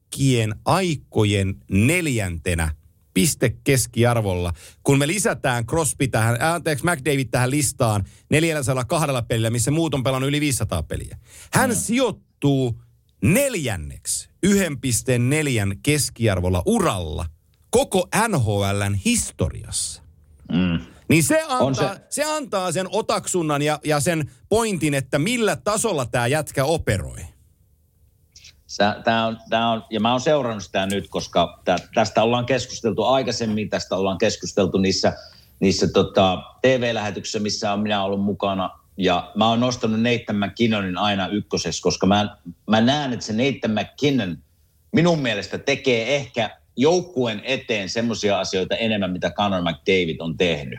Kaikkien 0.09 0.55
aikojen 0.65 1.55
neljäntenä 1.71 2.71
piste 3.15 3.57
keskiarvolla. 3.65 4.53
Kun 4.83 4.99
me 4.99 5.07
lisätään 5.07 5.67
Crosby 5.67 6.09
tähän, 6.09 6.43
anteeksi 6.43 6.85
McDavid 6.85 7.29
tähän 7.31 7.51
listaan 7.51 8.05
402 8.31 9.07
pelillä, 9.29 9.51
missä 9.51 9.71
muut 9.71 9.95
on 9.95 10.03
pelannut 10.03 10.29
yli 10.29 10.41
500 10.41 10.83
peliä. 10.83 11.19
Hän 11.53 11.71
mm. 11.71 11.77
sijoittuu 11.77 12.83
neljänneksi 13.23 14.29
1,4 14.47 15.79
keskiarvolla 15.83 16.63
uralla 16.67 17.27
koko 17.71 18.09
NHLn 18.29 18.95
historiassa. 19.05 20.03
Mm. 20.53 20.81
Niin 21.09 21.25
se 21.25 21.43
antaa, 21.49 21.95
se... 21.95 22.01
se 22.11 22.25
antaa 22.25 22.73
sen 22.73 22.87
otaksunnan 22.91 23.63
ja, 23.63 23.81
ja 23.85 24.01
sen 24.01 24.31
pointin, 24.49 24.95
että 24.95 25.19
millä 25.19 25.57
tasolla 25.57 26.07
tämä 26.07 26.27
jätkä 26.27 26.65
operoi. 26.65 27.38
Tämä 29.05 29.27
on, 29.27 29.39
tämä 29.51 29.73
on, 29.73 29.85
ja 29.91 30.01
mä 30.01 30.11
oon 30.11 30.21
seurannut 30.21 30.65
sitä 30.65 30.87
nyt, 30.87 31.09
koska 31.09 31.61
tä, 31.65 31.77
tästä 31.95 32.23
ollaan 32.23 32.47
keskusteltu 32.47 33.05
aikaisemmin, 33.05 33.71
tästä 33.71 33.97
ollaan 33.97 34.19
keskusteltu 34.19 34.79
niissä 34.79 35.13
niissä 35.61 35.89
tota, 35.89 36.43
TV-lähetyksissä, 36.63 37.39
missä 37.39 37.73
on 37.73 37.81
minä 37.81 38.05
ollut 38.05 38.23
mukana. 38.23 38.71
Ja 38.97 39.33
mä 39.35 39.49
oon 39.49 39.61
nostanut 39.61 40.01
Nathan 40.01 40.37
McKinnonin 40.37 40.99
aina 40.99 41.29
ykkösessä, 41.29 41.83
koska 41.83 42.07
mä, 42.07 42.37
mä 42.67 42.81
näen, 42.81 43.13
että 43.13 43.27
se 43.27 43.33
Nathan 43.33 43.85
McKinnon 43.85 44.39
minun 44.93 45.19
mielestä 45.19 45.59
tekee 45.59 46.17
ehkä 46.17 46.59
joukkueen 46.77 47.41
eteen 47.45 47.89
semmoisia 47.89 48.41
asioita 48.41 48.77
enemmän, 48.77 49.11
mitä 49.13 49.31
Conor 49.31 49.63
McDavid 49.63 50.17
on 50.21 50.37
tehnyt. 50.37 50.79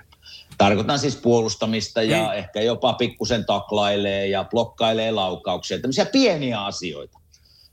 Tarkoitan 0.58 1.00
siis 1.00 1.16
puolustamista 1.16 2.04
ja 2.04 2.24
mm. 2.24 2.34
ehkä 2.34 2.62
jopa 2.62 2.94
pikkusen 2.94 3.46
taklailee 3.46 4.28
ja 4.28 4.44
blokkailee 4.44 5.12
laukauksia, 5.12 5.80
tämmöisiä 5.80 6.06
pieniä 6.06 6.66
asioita. 6.66 7.19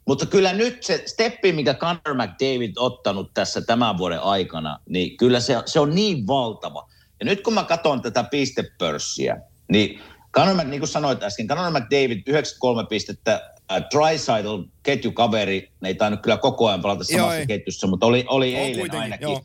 Mutta 0.06 0.26
kyllä 0.26 0.52
nyt 0.52 0.82
se 0.82 1.02
steppi, 1.06 1.52
mikä 1.52 1.74
Conor 1.74 2.14
McDavid 2.14 2.72
ottanut 2.76 3.30
tässä 3.34 3.60
tämän 3.60 3.98
vuoden 3.98 4.20
aikana, 4.20 4.78
niin 4.88 5.16
kyllä 5.16 5.40
se, 5.40 5.62
se 5.66 5.80
on 5.80 5.94
niin 5.94 6.26
valtava. 6.26 6.88
Ja 7.20 7.26
nyt 7.26 7.40
kun 7.40 7.54
mä 7.54 7.64
katson 7.64 8.02
tätä 8.02 8.24
pistepörssiä, 8.24 9.36
niin 9.68 10.00
Conor, 10.32 10.64
niin 10.64 10.80
kuin 10.80 10.88
sanoit 10.88 11.22
äsken, 11.22 11.46
Conor 11.46 11.70
McDavid 11.70 12.22
93 12.26 12.86
pistettä, 12.88 13.50
äh, 13.72 13.82
Drysidle 13.94 14.64
ketjukaveri, 14.82 15.70
ne 15.80 15.88
ei 15.88 15.94
tainnut 15.94 16.22
kyllä 16.22 16.36
koko 16.36 16.68
ajan 16.68 16.82
palata 16.82 17.04
samassa 17.04 17.36
joo, 17.36 17.46
ketjussa, 17.46 17.86
mutta 17.86 18.06
oli, 18.06 18.24
oli 18.28 18.54
on 18.54 18.60
eilen 18.60 18.94
ainakin. 18.94 19.28
Joo. 19.28 19.42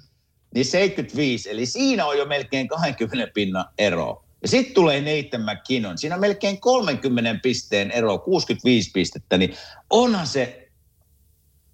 Niin 0.55 0.65
75, 0.65 1.49
eli 1.49 1.65
siinä 1.65 2.05
on 2.05 2.17
jo 2.17 2.25
melkein 2.25 2.67
20 2.67 3.33
pinnan 3.33 3.65
ero. 3.77 4.23
Ja 4.41 4.47
sitten 4.47 4.73
tulee 4.73 5.01
Nathan 5.01 5.41
McKinnon. 5.41 5.97
Siinä 5.97 6.15
on 6.15 6.21
melkein 6.21 6.59
30 6.61 7.39
pisteen 7.43 7.91
ero, 7.91 8.17
65 8.17 8.91
pistettä, 8.93 9.37
niin 9.37 9.55
onhan 9.89 10.27
se... 10.27 10.57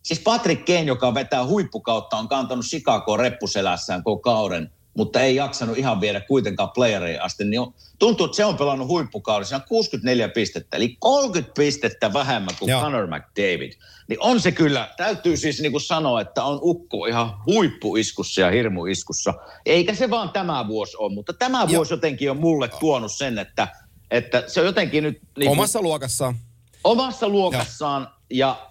Siis 0.03 0.19
Patrick 0.19 0.65
Kane, 0.65 0.81
joka 0.81 1.13
vetää 1.13 1.45
huippukautta, 1.45 2.17
on 2.17 2.27
kantanut 2.27 2.65
Chicago 2.65 3.17
reppuselässään 3.17 4.03
koko 4.03 4.21
kauden 4.21 4.71
mutta 4.97 5.21
ei 5.21 5.35
jaksanut 5.35 5.77
ihan 5.77 6.01
viedä 6.01 6.19
kuitenkaan 6.19 6.69
playereihin 6.69 7.21
asti, 7.21 7.45
niin 7.45 7.59
on, 7.59 7.73
tuntuu, 7.99 8.25
että 8.25 8.35
se 8.35 8.45
on 8.45 8.57
pelannut 8.57 8.87
huippukaudessa 8.87 9.59
64 9.59 10.29
pistettä, 10.29 10.77
eli 10.77 10.97
30 10.99 11.53
pistettä 11.53 12.13
vähemmän 12.13 12.55
kuin 12.59 12.69
Joo. 12.69 12.81
Conor 12.81 13.07
McDavid. 13.07 13.71
Niin 14.07 14.21
on 14.21 14.41
se 14.41 14.51
kyllä, 14.51 14.93
täytyy 14.97 15.37
siis 15.37 15.61
niin 15.61 15.71
kuin 15.71 15.81
sanoa, 15.81 16.21
että 16.21 16.43
on 16.43 16.59
ukko 16.61 17.05
ihan 17.05 17.33
huippuiskussa 17.45 18.41
ja 18.41 18.51
hirmuiskussa. 18.51 19.33
Eikä 19.65 19.95
se 19.95 20.09
vaan 20.09 20.29
tämä 20.29 20.67
vuosi 20.67 20.97
ole, 20.97 21.13
mutta 21.13 21.33
tämä 21.33 21.59
Joo. 21.59 21.67
vuosi 21.67 21.93
jotenkin 21.93 22.31
on 22.31 22.37
mulle 22.37 22.67
tuonut 22.79 23.11
sen, 23.11 23.39
että, 23.39 23.67
että 24.11 24.43
se 24.47 24.59
on 24.59 24.65
jotenkin 24.65 25.03
nyt... 25.03 25.21
Niin 25.37 25.51
omassa 25.51 25.81
luokassaan. 25.81 26.35
Omassa 26.83 27.29
luokassaan 27.29 28.01
Joo. 28.01 28.11
ja 28.29 28.67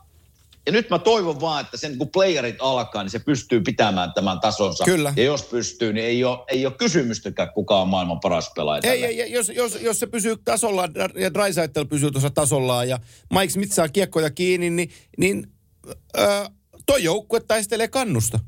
ja 0.67 0.73
nyt 0.73 0.91
mä 0.91 0.99
toivon 0.99 1.41
vaan, 1.41 1.65
että 1.65 1.77
sen 1.77 1.99
kun 1.99 2.09
playerit 2.09 2.57
alkaa, 2.59 3.03
niin 3.03 3.11
se 3.11 3.19
pystyy 3.19 3.61
pitämään 3.61 4.13
tämän 4.13 4.41
tasonsa. 4.41 4.85
Kyllä. 4.85 5.13
Ja 5.17 5.25
jos 5.25 5.43
pystyy, 5.43 5.93
niin 5.93 6.07
ei 6.07 6.25
ole, 6.25 6.39
ei 6.49 6.67
ole 6.67 6.75
kysymystäkään, 6.75 7.53
kuka 7.53 7.81
on 7.81 7.89
maailman 7.89 8.21
paras 8.21 8.51
pelaaja. 8.57 8.81
Ei, 8.85 9.05
ei, 9.05 9.23
ei 9.23 9.33
jos, 9.33 9.49
jos, 9.49 9.79
jos, 9.81 9.99
se 9.99 10.07
pysyy 10.07 10.37
tasolla 10.45 10.89
ja 11.15 11.35
Drysaitel 11.35 11.85
pysyy 11.85 12.11
tuossa 12.11 12.31
tasollaan 12.31 12.89
ja 12.89 12.99
Mike 13.33 13.53
Smith 13.53 13.73
saa 13.73 13.89
kiekkoja 13.89 14.31
kiinni, 14.31 14.71
niin, 14.71 14.91
niin 15.19 15.47
äh, 16.19 16.51
toi 16.87 17.03
joukkue 17.05 17.41
taistelee 17.41 17.89
kannusta. 17.89 18.41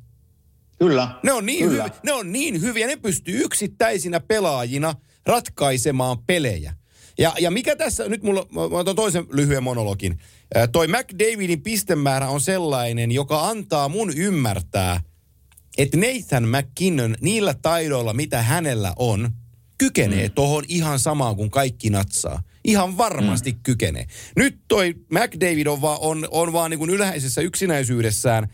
Kyllä. 0.78 1.08
Ne 1.22 1.32
on, 1.32 1.46
niin 1.46 1.68
Kyllä. 1.68 1.82
Hyvi, 1.82 1.94
ne 2.02 2.12
on 2.12 2.32
niin 2.32 2.60
hyviä, 2.60 2.86
ne 2.86 2.96
pystyy 2.96 3.44
yksittäisinä 3.44 4.20
pelaajina 4.20 4.94
ratkaisemaan 5.26 6.18
pelejä. 6.26 6.74
Ja, 7.18 7.32
ja 7.40 7.50
mikä 7.50 7.76
tässä, 7.76 8.08
nyt 8.08 8.22
mulla, 8.22 8.46
mä 8.50 8.78
otan 8.78 8.96
toisen 8.96 9.26
lyhyen 9.32 9.62
monologin. 9.62 10.18
Toi 10.72 10.86
McDavidin 10.88 11.62
pistemäärä 11.62 12.28
on 12.28 12.40
sellainen, 12.40 13.12
joka 13.12 13.48
antaa 13.48 13.88
mun 13.88 14.12
ymmärtää, 14.16 15.00
että 15.78 15.96
Nathan 15.96 16.48
McKinnon 16.48 17.16
niillä 17.20 17.54
taidoilla, 17.62 18.12
mitä 18.12 18.42
hänellä 18.42 18.92
on, 18.98 19.30
kykenee 19.78 20.28
mm. 20.28 20.34
tohon 20.34 20.64
ihan 20.68 20.98
samaan 20.98 21.36
kuin 21.36 21.50
kaikki 21.50 21.90
natsaa. 21.90 22.42
Ihan 22.64 22.98
varmasti 22.98 23.52
mm. 23.52 23.58
kykenee. 23.62 24.06
Nyt 24.36 24.58
toi 24.68 24.94
McDavid 25.10 25.66
on, 25.66 25.80
vaan, 25.80 25.98
on, 26.00 26.28
on 26.30 26.52
vaan 26.52 26.70
niin 26.70 26.78
kuin 26.78 26.90
ylhäisessä 26.90 27.40
yksinäisyydessään 27.40 28.48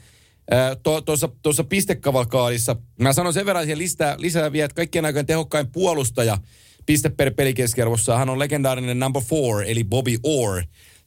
tuossa 1.05 1.29
to, 1.43 1.65
pistekavalkaadissa. 1.69 2.77
Mä 3.01 3.13
sanon 3.13 3.35
sen 3.35 3.47
verran 3.47 3.65
siihen 3.65 3.79
lisää, 3.79 4.17
lisää 4.19 4.53
vielä, 4.53 4.65
että 4.65 4.75
kaikkien 4.75 5.05
aikojen 5.05 5.27
tehokkain 5.27 5.67
puolustaja 5.67 6.39
piste 6.87 7.09
per 7.09 7.35
pelikeskiarvossa. 7.35 8.19
Hän 8.19 8.31
on 8.31 8.39
legendaarinen 8.39 8.99
number 8.99 9.23
four, 9.23 9.63
eli 9.63 9.85
Bobby 9.85 10.17
Orr. 10.23 10.63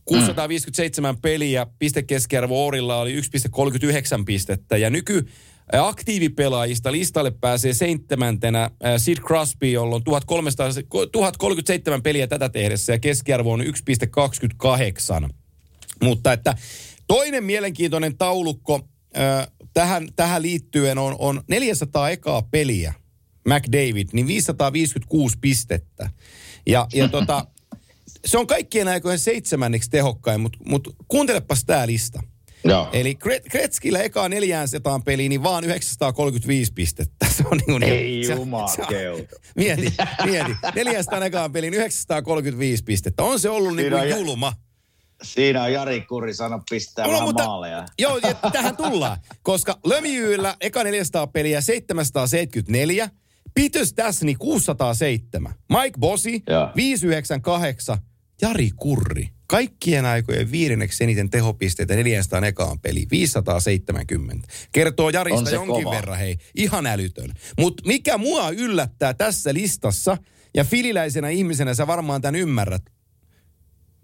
657 0.07 1.15
mm. 1.15 1.21
peliä, 1.21 1.67
pistekeskiarvo 1.79 2.67
Orilla 2.67 2.99
oli 2.99 3.21
1,39 3.21 3.23
pistettä. 4.25 4.77
Ja 4.77 4.89
nyky 4.89 5.27
aktiivipelaajista 5.73 6.91
listalle 6.91 7.31
pääsee 7.31 7.73
seitsemäntenä 7.73 8.71
Sid 8.97 9.17
Crosby, 9.17 9.69
jolla 9.69 9.95
on 9.95 10.03
1300, 10.03 11.07
1037 11.11 12.01
peliä 12.01 12.27
tätä 12.27 12.49
tehdessä 12.49 12.93
ja 12.93 12.99
keskiarvo 12.99 13.51
on 13.51 13.61
1,28. 13.61 15.29
Mutta 16.03 16.33
että 16.33 16.55
toinen 17.07 17.43
mielenkiintoinen 17.43 18.17
taulukko 18.17 18.87
äh, 19.17 19.47
tähän, 19.73 20.07
tähän 20.15 20.41
liittyen 20.41 20.97
on, 20.97 21.15
on 21.19 21.41
400 21.47 22.09
ekaa 22.09 22.41
peliä 22.41 22.93
McDavid, 23.47 24.09
niin 24.13 24.27
556 24.27 25.37
pistettä. 25.41 26.09
Ja, 26.67 26.87
ja 26.93 27.07
tota, 27.07 27.45
se 28.27 28.37
on 28.37 28.47
kaikkien 28.47 28.87
aikojen 28.87 29.19
seitsemänneksi 29.19 29.89
tehokkain, 29.89 30.41
mutta 30.41 30.59
mut 30.65 30.95
kuuntelepas 31.07 31.65
tämä 31.65 31.87
lista. 31.87 32.23
Joo. 32.63 32.89
Eli 32.93 33.15
Kretskillä 33.49 33.99
ekaa 33.99 34.29
400 34.29 34.99
peliin, 34.99 35.29
niin 35.29 35.43
vaan 35.43 35.63
935 35.63 36.73
pistettä. 36.73 37.25
Se 37.37 37.43
on 37.51 37.57
niin 37.57 37.65
kuin, 37.65 37.83
Ei 37.83 38.23
se, 38.23 38.33
jumakeuta. 38.33 39.35
Mieti, 39.55 39.93
mieti. 40.25 40.51
400 40.75 41.25
ekaan 41.25 41.51
peliin, 41.51 41.73
935 41.73 42.83
pistettä. 42.83 43.23
On 43.23 43.39
se 43.39 43.49
ollut 43.49 43.75
niin 43.75 43.91
kuin 43.91 44.09
julma. 44.09 44.53
Siinä 45.23 45.63
on 45.63 45.73
Jari 45.73 46.01
Kuri 46.01 46.33
sanonut 46.33 46.65
pistää 46.69 47.05
no, 47.05 47.11
vähän 47.11 47.27
mutta, 47.27 47.45
maaleja. 47.45 47.85
Joo, 47.99 48.19
tähän 48.53 48.77
tullaan. 48.77 49.17
Koska 49.43 49.79
Lömijyllä 49.85 50.55
eka 50.61 50.83
400 50.83 51.27
peliä 51.27 51.61
774, 51.61 53.09
Peter 53.53 53.85
Stasny 53.85 54.35
607, 54.39 55.53
Mike 55.69 55.99
Bossi 55.99 56.43
598, 56.75 57.97
Jari 58.41 58.69
Kurri. 58.75 59.29
Kaikkien 59.47 60.05
aikojen 60.05 60.51
viidenneksi 60.51 61.03
eniten 61.03 61.29
tehopisteitä 61.29 61.95
400 61.95 62.47
ekaan 62.47 62.79
peli, 62.79 63.05
570. 63.11 64.47
Kertoo 64.71 65.09
Jarista 65.09 65.49
jonkin 65.49 65.83
kova. 65.83 65.95
verran, 65.95 66.17
hei, 66.17 66.37
ihan 66.55 66.85
älytön. 66.85 67.33
Mutta 67.59 67.83
mikä 67.85 68.17
mua 68.17 68.49
yllättää 68.49 69.13
tässä 69.13 69.53
listassa, 69.53 70.17
ja 70.55 70.63
fililäisenä 70.63 71.29
ihmisenä 71.29 71.73
sä 71.73 71.87
varmaan 71.87 72.21
tämän 72.21 72.35
ymmärrät, 72.35 72.83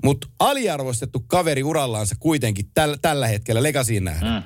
mutta 0.04 0.28
aliarvostettu 0.40 1.20
kaveri 1.20 1.64
urallansa 1.64 2.16
kuitenkin 2.20 2.66
täl, 2.74 2.98
tällä 3.02 3.28
hetkellä 3.28 3.64
Legasiin 3.64 4.04
nähden. 4.04 4.34
Mm. 4.34 4.44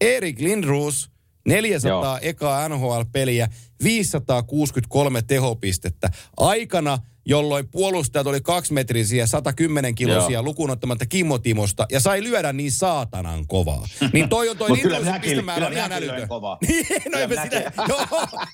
Erik 0.00 0.40
Lindroos, 0.40 1.10
400 1.48 1.90
Joo. 1.90 2.18
ekaa 2.22 2.68
NHL-peliä, 2.68 3.48
563 3.84 5.22
tehopistettä. 5.22 6.10
Aikana, 6.36 6.98
jolloin 7.24 7.68
puolustajat 7.68 8.26
oli 8.26 8.40
kaksimetrisiä, 8.40 9.26
110 9.26 9.94
kilosia 9.94 10.42
lukuun 10.42 10.70
ottamatta 10.70 11.06
Kimmo 11.06 11.38
Timosta 11.38 11.86
ja 11.92 12.00
sai 12.00 12.22
lyödä 12.22 12.52
niin 12.52 12.72
saatanan 12.72 13.46
kovaa. 13.46 13.86
Niin 14.12 14.28
toi 14.28 14.48
on 14.48 14.56
toi 14.56 14.72
Lindrosin 14.72 15.20
pistemäärä 15.20 15.66
on 15.66 15.72
ihan 15.72 15.92
älytön. 15.92 16.28
Niin, 16.68 16.86
no 17.12 17.34
mä 17.34 17.42
sitä, 17.42 17.72
joo, 17.88 18.06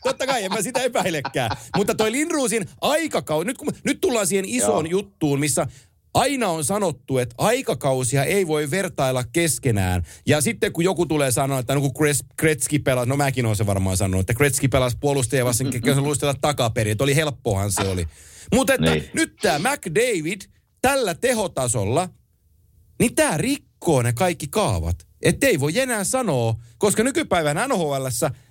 totta 0.05 0.27
kai 0.27 0.45
en 0.45 0.53
mä 0.53 0.63
sitä 0.63 0.83
epäilekään. 0.83 1.51
Mutta 1.77 1.95
toi 1.95 2.13
Lindruusin 2.13 2.69
aikakausi, 2.81 3.47
nyt, 3.47 3.59
kun, 3.59 3.69
nyt 3.85 4.01
tullaan 4.01 4.27
siihen 4.27 4.45
isoon 4.45 4.91
joo. 4.91 5.01
juttuun, 5.01 5.41
missä 5.41 5.67
Aina 6.17 6.49
on 6.49 6.65
sanottu, 6.65 7.19
että 7.19 7.35
aikakausia 7.39 8.25
ei 8.25 8.47
voi 8.47 8.71
vertailla 8.71 9.25
keskenään. 9.33 10.03
Ja 10.27 10.41
sitten 10.41 10.73
kun 10.73 10.85
joku 10.85 11.07
tulee 11.07 11.31
sanoa, 11.31 11.59
että 11.59 11.75
no 11.75 11.81
kun 11.81 11.93
Kretski 12.37 12.79
pelasi, 12.79 13.09
no 13.09 13.17
mäkin 13.17 13.47
olen 13.47 13.57
se 13.57 13.67
varmaan 13.67 13.97
sanonut, 13.97 14.21
että 14.21 14.35
Kretski 14.35 14.69
pelasi 14.69 14.97
puolustaja 15.01 15.45
vasten, 15.45 15.71
luistella 15.97 16.35
takaperin, 16.41 16.93
että 16.93 17.05
oli 17.05 17.17
helppohan 17.17 17.73
se 17.73 17.83
oli. 17.83 18.07
Mutta 18.55 18.75
että 18.75 18.91
niin. 18.91 19.11
nyt 19.13 19.37
tämä 19.43 19.71
McDavid 19.71 20.41
tällä 20.83 21.15
tehotasolla, 21.15 22.09
niin 22.99 23.15
tämä 23.15 23.37
rikkoo 23.37 24.03
ne 24.03 24.13
kaikki 24.13 24.47
kaavat. 24.49 25.07
Että 25.23 25.47
ei 25.47 25.61
voi 25.61 25.79
enää 25.79 26.05
sanoa, 26.05 26.55
koska 26.79 27.03
nykypäivän 27.03 27.69
nhl 27.69 28.07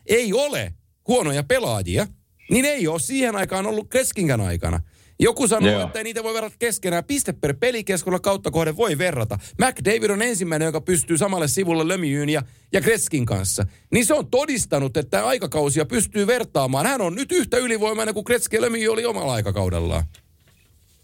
ei 0.06 0.34
ole 0.34 0.73
huonoja 1.08 1.43
pelaajia, 1.43 2.08
niin 2.51 2.65
ei 2.65 2.88
ole 2.88 2.99
siihen 2.99 3.36
aikaan 3.36 3.65
ollut 3.65 3.89
Kreskinkän 3.89 4.41
aikana. 4.41 4.80
Joku 5.19 5.47
sanoo, 5.47 5.71
Joo. 5.71 5.84
että 5.84 5.99
ei 5.99 6.04
niitä 6.04 6.23
voi 6.23 6.34
verrata 6.34 6.56
keskenään. 6.60 7.04
Piste 7.04 7.34
per 7.34 7.56
pelikeskulla 7.60 8.19
kautta 8.19 8.51
kohden 8.51 8.78
voi 8.78 8.97
verrata. 8.97 9.38
McDavid 9.58 10.10
on 10.10 10.21
ensimmäinen, 10.21 10.65
joka 10.65 10.82
pystyy 10.82 11.17
samalle 11.17 11.47
sivulle 11.47 11.88
Lemieux 11.88 12.32
ja, 12.32 12.41
ja 12.73 12.82
Kreskin 12.82 13.25
kanssa. 13.25 13.65
Niin 13.91 14.06
se 14.06 14.13
on 14.13 14.27
todistanut, 14.27 14.98
että 14.98 15.25
aikakausia 15.25 15.85
pystyy 15.85 16.27
vertaamaan. 16.27 16.85
Hän 16.85 17.02
on 17.02 17.15
nyt 17.15 17.31
yhtä 17.31 17.58
ylivoimainen 17.58 18.13
kuin 18.13 18.23
Kretski 18.23 18.56
ja 18.56 18.62
Lemieux 18.62 18.94
oli 18.94 19.06
omalla 19.06 19.33
aikakaudellaan. 19.33 20.04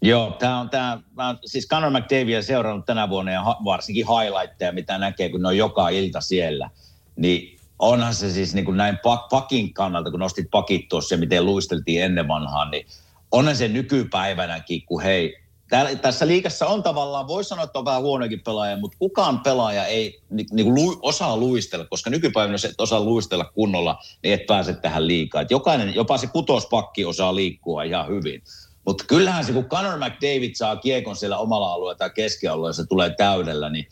Joo, 0.02 0.36
tämä 0.40 0.60
on 0.60 0.70
tämä, 0.70 1.02
mä 1.16 1.36
siis 1.46 1.68
Conor 1.68 1.92
McDavidia 1.92 2.42
seurannut 2.42 2.86
tänä 2.86 3.10
vuonna 3.10 3.32
ja 3.32 3.44
ha, 3.44 3.58
varsinkin 3.66 4.06
highlightteja, 4.08 4.72
mitä 4.72 4.98
näkee, 4.98 5.30
kun 5.30 5.42
ne 5.42 5.48
on 5.48 5.58
joka 5.58 5.90
ilta 5.90 6.22
siellä. 6.22 6.70
Niin 7.16 7.60
onhan 7.80 8.16
se 8.16 8.32
siis 8.32 8.54
niin 8.54 8.66
kuin 8.66 8.78
näin 8.78 8.98
pak, 9.04 9.30
pakin 9.30 9.74
kannalta, 9.74 10.12
kun 10.12 10.20
nostit 10.20 10.48
pakit 10.52 10.90
tuossa 10.90 11.18
miten 11.18 11.46
luisteltiin 11.46 12.04
ennen 12.04 12.28
vanhaan, 12.28 12.72
niin 12.72 12.86
onhan 13.32 13.56
se 13.56 13.68
nykypäivänäkin, 13.68 14.86
kun 14.86 15.02
hei, 15.02 15.42
täällä, 15.72 15.96
tässä 15.96 16.28
liikassa 16.28 16.68
on 16.68 16.84
tavallaan, 16.84 17.28
voi 17.28 17.44
sanoa, 17.44 17.64
että 17.64 17.80
on 17.80 17.86
vähän 17.86 18.02
huonokin 18.02 18.42
pelaaja, 18.44 18.78
mutta 18.78 18.98
kukaan 18.98 19.40
pelaaja 19.40 19.86
ei 19.86 20.22
ni, 20.30 20.46
niin 20.52 20.66
kuin 20.66 20.76
lu, 20.76 21.00
osaa 21.02 21.38
luistella, 21.38 21.86
koska 21.86 22.10
nykypäivänä 22.10 22.54
jos 22.54 22.66
et 22.66 22.82
osaa 22.82 23.02
luistella 23.02 23.46
kunnolla, 23.46 24.00
niin 24.24 24.34
et 24.34 24.46
pääse 24.46 24.74
tähän 24.74 25.08
liikaa. 25.08 25.42
Et 25.42 25.52
jokainen, 25.52 25.96
jopa 25.96 26.18
se 26.18 26.28
kutospakki 26.28 27.06
osaa 27.06 27.36
liikkua 27.36 27.84
ihan 27.84 28.08
hyvin. 28.08 28.44
Mutta 28.86 29.04
kyllähän 29.08 29.46
se, 29.46 29.54
kun 29.54 29.66
Conor 29.66 29.98
McDavid 29.98 30.56
saa 30.56 30.76
kiekon 30.76 31.16
siellä 31.16 31.38
omalla 31.38 31.74
alueella 31.74 31.98
tai 31.98 32.10
keskialueella, 32.10 32.74
se 32.74 32.86
tulee 32.86 33.10
täydellä, 33.18 33.70
niin 33.70 33.88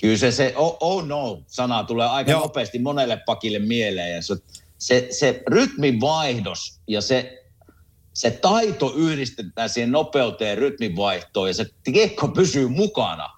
kyllä 0.00 0.16
se, 0.16 0.30
se 0.30 0.52
oh, 0.56 0.76
oh 0.80 1.06
no 1.06 1.42
sana 1.46 1.84
tulee 1.84 2.06
aika 2.06 2.30
Joo. 2.30 2.40
nopeasti 2.40 2.78
monelle 2.78 3.16
pakille 3.26 3.58
mieleen. 3.58 4.14
Ja 4.14 4.22
se, 4.22 4.36
se, 4.78 5.08
se 5.10 5.42
rytmin 5.46 6.00
vaihdos 6.00 6.80
ja 6.88 7.00
se, 7.00 7.45
se 8.16 8.30
taito 8.30 8.92
yhdistetään 8.96 9.68
siihen 9.68 9.92
nopeuteen 9.92 10.58
rytminvaihtoon 10.58 11.48
ja 11.48 11.54
se 11.54 11.66
kiekko 11.92 12.28
pysyy 12.28 12.68
mukana. 12.68 13.28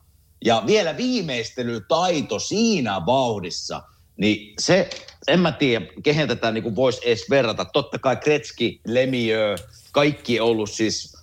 Ja 0.45 0.63
vielä 0.67 0.97
viimeistelytaito 0.97 2.39
siinä 2.39 3.07
vauhdissa, 3.07 3.83
niin 4.17 4.55
se, 4.59 4.91
en 5.29 5.41
mä 5.41 5.53
tiedä, 5.53 5.87
kehen 6.03 6.29
tätä 6.29 6.51
niin 6.51 6.77
voisi 6.77 7.01
edes 7.05 7.31
verrata. 7.31 7.65
Totta 7.65 7.99
kai 7.99 8.17
Kretski, 8.17 8.81
Lemieux, 8.87 9.63
kaikki 9.93 10.41
ollut 10.41 10.71
siis, 10.71 11.17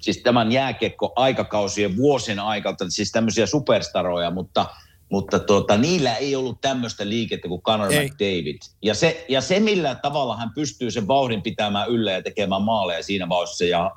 siis 0.00 0.18
tämän 0.18 0.52
jääkekko 0.52 1.12
aikakausien 1.16 1.96
vuosien 1.96 2.40
aikalta, 2.40 2.84
siis 2.88 3.12
tämmöisiä 3.12 3.46
superstaroja, 3.46 4.30
mutta, 4.30 4.66
mutta 5.10 5.38
tuota, 5.38 5.76
niillä 5.76 6.16
ei 6.16 6.36
ollut 6.36 6.60
tämmöistä 6.60 7.08
liikettä 7.08 7.48
kuin 7.48 7.62
Conor 7.62 7.92
ei. 7.92 8.08
McDavid. 8.08 8.58
Ja 8.82 8.94
se, 8.94 9.24
ja 9.28 9.40
se, 9.40 9.60
millä 9.60 9.94
tavalla 9.94 10.36
hän 10.36 10.50
pystyy 10.54 10.90
sen 10.90 11.08
vauhdin 11.08 11.42
pitämään 11.42 11.88
yllä 11.88 12.12
ja 12.12 12.22
tekemään 12.22 12.62
maaleja 12.62 13.02
siinä 13.02 13.28
vauhdissa 13.28 13.64
ja, 13.64 13.90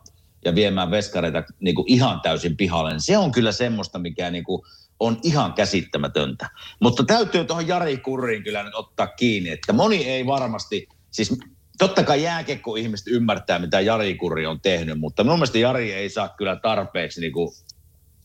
ja 0.45 0.55
viemään 0.55 0.91
veskareita 0.91 1.43
niin 1.59 1.75
kuin 1.75 1.91
ihan 1.91 2.21
täysin 2.21 2.57
pihalle, 2.57 2.91
niin 2.91 3.01
se 3.01 3.17
on 3.17 3.31
kyllä 3.31 3.51
semmoista, 3.51 3.99
mikä 3.99 4.31
niin 4.31 4.43
kuin 4.43 4.61
on 4.99 5.19
ihan 5.23 5.53
käsittämätöntä. 5.53 6.49
Mutta 6.79 7.03
täytyy 7.03 7.45
tuohon 7.45 7.67
Jari 7.67 7.97
Kurriin 7.97 8.43
kyllä 8.43 8.63
nyt 8.63 8.75
ottaa 8.75 9.07
kiinni, 9.07 9.49
että 9.49 9.73
moni 9.73 10.05
ei 10.05 10.25
varmasti, 10.25 10.87
siis 11.11 11.39
totta 11.77 12.03
kai 12.03 12.23
jääkekko-ihmiset 12.23 13.07
ymmärtää, 13.07 13.59
mitä 13.59 13.81
Jari 13.81 14.15
Kurri 14.15 14.45
on 14.45 14.61
tehnyt, 14.61 14.99
mutta 14.99 15.23
minun 15.23 15.37
mielestä 15.37 15.57
Jari 15.57 15.93
ei 15.93 16.09
saa 16.09 16.29
kyllä 16.29 16.55
tarpeeksi 16.55 17.21
niin 17.21 17.33
kuin 17.33 17.53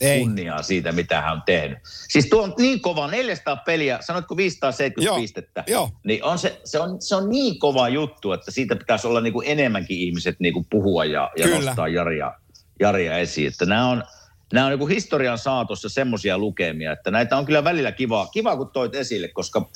ei. 0.03 0.21
kunniaa 0.21 0.63
siitä, 0.63 0.93
mitä 0.93 1.21
hän 1.21 1.33
on 1.33 1.43
tehnyt. 1.47 1.79
Siis 2.09 2.27
tuo 2.27 2.43
on 2.43 2.55
niin 2.59 2.81
kova, 2.81 3.07
400 3.07 3.57
peliä, 3.57 3.99
sanoitko 4.01 4.37
570 4.37 5.09
Joo. 5.09 5.21
pistettä, 5.21 5.65
Joo. 5.67 5.91
niin 6.05 6.25
on 6.25 6.39
se, 6.39 6.61
se, 6.65 6.79
on, 6.79 7.03
se 7.03 7.17
on 7.17 7.31
niin 7.31 7.59
kova 7.59 7.89
juttu, 7.89 8.33
että 8.33 8.51
siitä 8.51 8.77
pitäisi 8.77 9.07
olla 9.07 9.21
niin 9.21 9.33
kuin 9.33 9.49
enemmänkin 9.49 9.99
ihmiset 9.99 10.37
niin 10.41 10.55
kuin 10.55 10.67
puhua 10.71 11.05
ja, 11.05 11.31
ja 11.37 11.47
nostaa 11.49 11.89
Jaria, 11.89 12.33
Jaria 12.81 13.19
esiin. 13.19 13.49
Että 13.49 13.67
nämä 13.67 13.89
on, 13.89 14.05
nämä 14.53 14.67
on 14.67 14.71
niin 14.71 14.79
kuin 14.79 14.95
historian 14.95 15.39
saatossa 15.39 15.89
semmoisia 15.89 16.39
lukemia, 16.39 16.93
että 16.93 17.11
näitä 17.11 17.37
on 17.37 17.45
kyllä 17.45 17.65
välillä 17.65 17.93
kiva, 17.93 18.27
kiva 18.27 18.57
kun 18.57 18.71
toit 18.73 18.95
esille, 18.95 19.29
koska– 19.29 19.63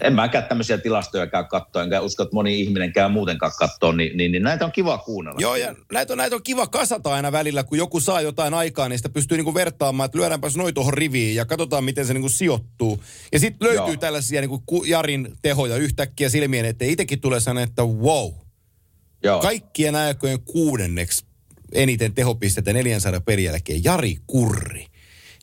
en 0.00 0.14
mäkään 0.14 0.44
tämmöisiä 0.44 0.78
tilastoja 0.78 1.26
käy 1.26 1.44
katsoa, 1.44 1.82
enkä 1.82 2.00
usko, 2.00 2.22
että 2.22 2.34
moni 2.34 2.60
ihminen 2.60 2.92
käy 2.92 3.08
muutenkaan 3.08 3.52
katsoa, 3.58 3.92
niin, 3.92 4.16
niin, 4.16 4.32
niin 4.32 4.42
näitä 4.42 4.64
on 4.64 4.72
kiva 4.72 4.98
kuunnella. 4.98 5.40
Joo, 5.40 5.56
ja 5.56 5.74
näitä 5.92 6.12
on, 6.12 6.18
näitä 6.18 6.36
on 6.36 6.42
kiva 6.42 6.66
kasata 6.66 7.14
aina 7.14 7.32
välillä, 7.32 7.64
kun 7.64 7.78
joku 7.78 8.00
saa 8.00 8.20
jotain 8.20 8.54
aikaa, 8.54 8.88
niin 8.88 8.98
sitä 8.98 9.08
pystyy 9.08 9.36
niinku 9.38 9.54
vertaamaan, 9.54 10.04
että 10.06 10.18
lyödäänpäs 10.18 10.56
noin 10.56 10.74
tuohon 10.74 10.94
riviin 10.94 11.34
ja 11.34 11.44
katsotaan, 11.44 11.84
miten 11.84 12.06
se 12.06 12.14
niinku 12.14 12.28
sijoittuu. 12.28 13.02
Ja 13.32 13.38
sitten 13.38 13.68
löytyy 13.68 13.92
Joo. 13.92 13.96
tällaisia 13.96 14.40
niinku 14.40 14.84
Jarin 14.86 15.36
tehoja 15.42 15.76
yhtäkkiä 15.76 16.28
silmien, 16.28 16.64
että 16.64 16.84
itsekin 16.84 17.20
tulee 17.20 17.40
sanoa, 17.40 17.62
että 17.62 17.82
wow. 17.82 18.32
Joo. 19.22 19.40
Kaikkien 19.40 19.94
aikojen 19.94 20.40
kuudenneksi 20.40 21.24
eniten 21.72 22.14
tehopisteitä 22.14 22.72
400 22.72 23.20
pelin 23.20 23.44
jälkeen 23.44 23.84
Jari 23.84 24.16
Kurri. 24.26 24.86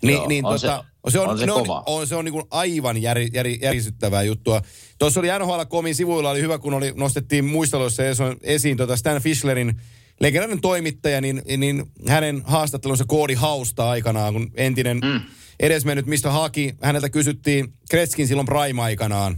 Ni, 0.04 0.14
Joo, 0.14 0.28
niin, 0.28 0.45
on 0.45 0.54
tota, 0.54 0.86
se, 1.08 1.12
se 1.12 1.20
on, 1.20 1.30
on 1.30 1.39
se, 1.39 1.52
on, 1.52 1.64
kova. 1.64 1.84
On, 1.86 2.08
se 2.08 2.16
on 2.16 2.26
niin 2.26 2.34
kuin 2.34 2.45
aivan 2.52 3.02
jär, 3.02 3.18
jär, 3.18 3.47
järisyttävää 3.47 4.24
juttua. 4.24 4.62
Tuossa 4.99 5.20
oli 5.20 5.28
NHL 5.39 5.62
Komin 5.70 5.95
sivuilla 5.95 6.30
oli 6.30 6.41
hyvä, 6.41 6.58
kun 6.58 6.74
oli, 6.74 6.93
nostettiin 6.95 7.45
muisteluissa 7.45 8.04
esiin 8.43 8.78
tota 8.78 8.97
Stan 8.97 9.22
Fischlerin 9.22 9.82
legendaarinen 10.20 10.62
toimittaja, 10.62 11.22
niin, 11.22 11.41
niin 11.58 11.84
hänen 12.08 12.41
haastattelunsa 12.45 13.06
Koodi 13.08 13.34
Hausta 13.34 13.89
aikanaan, 13.89 14.34
kun 14.34 14.52
entinen 14.56 14.97
mm. 14.97 15.22
edesmennyt 15.60 16.06
mistä 16.06 16.32
haki, 16.32 16.76
häneltä 16.82 17.10
kysyttiin 17.10 17.74
Kretskin 17.89 18.28
silloin 18.28 18.47
Prime-aikanaan, 18.47 19.38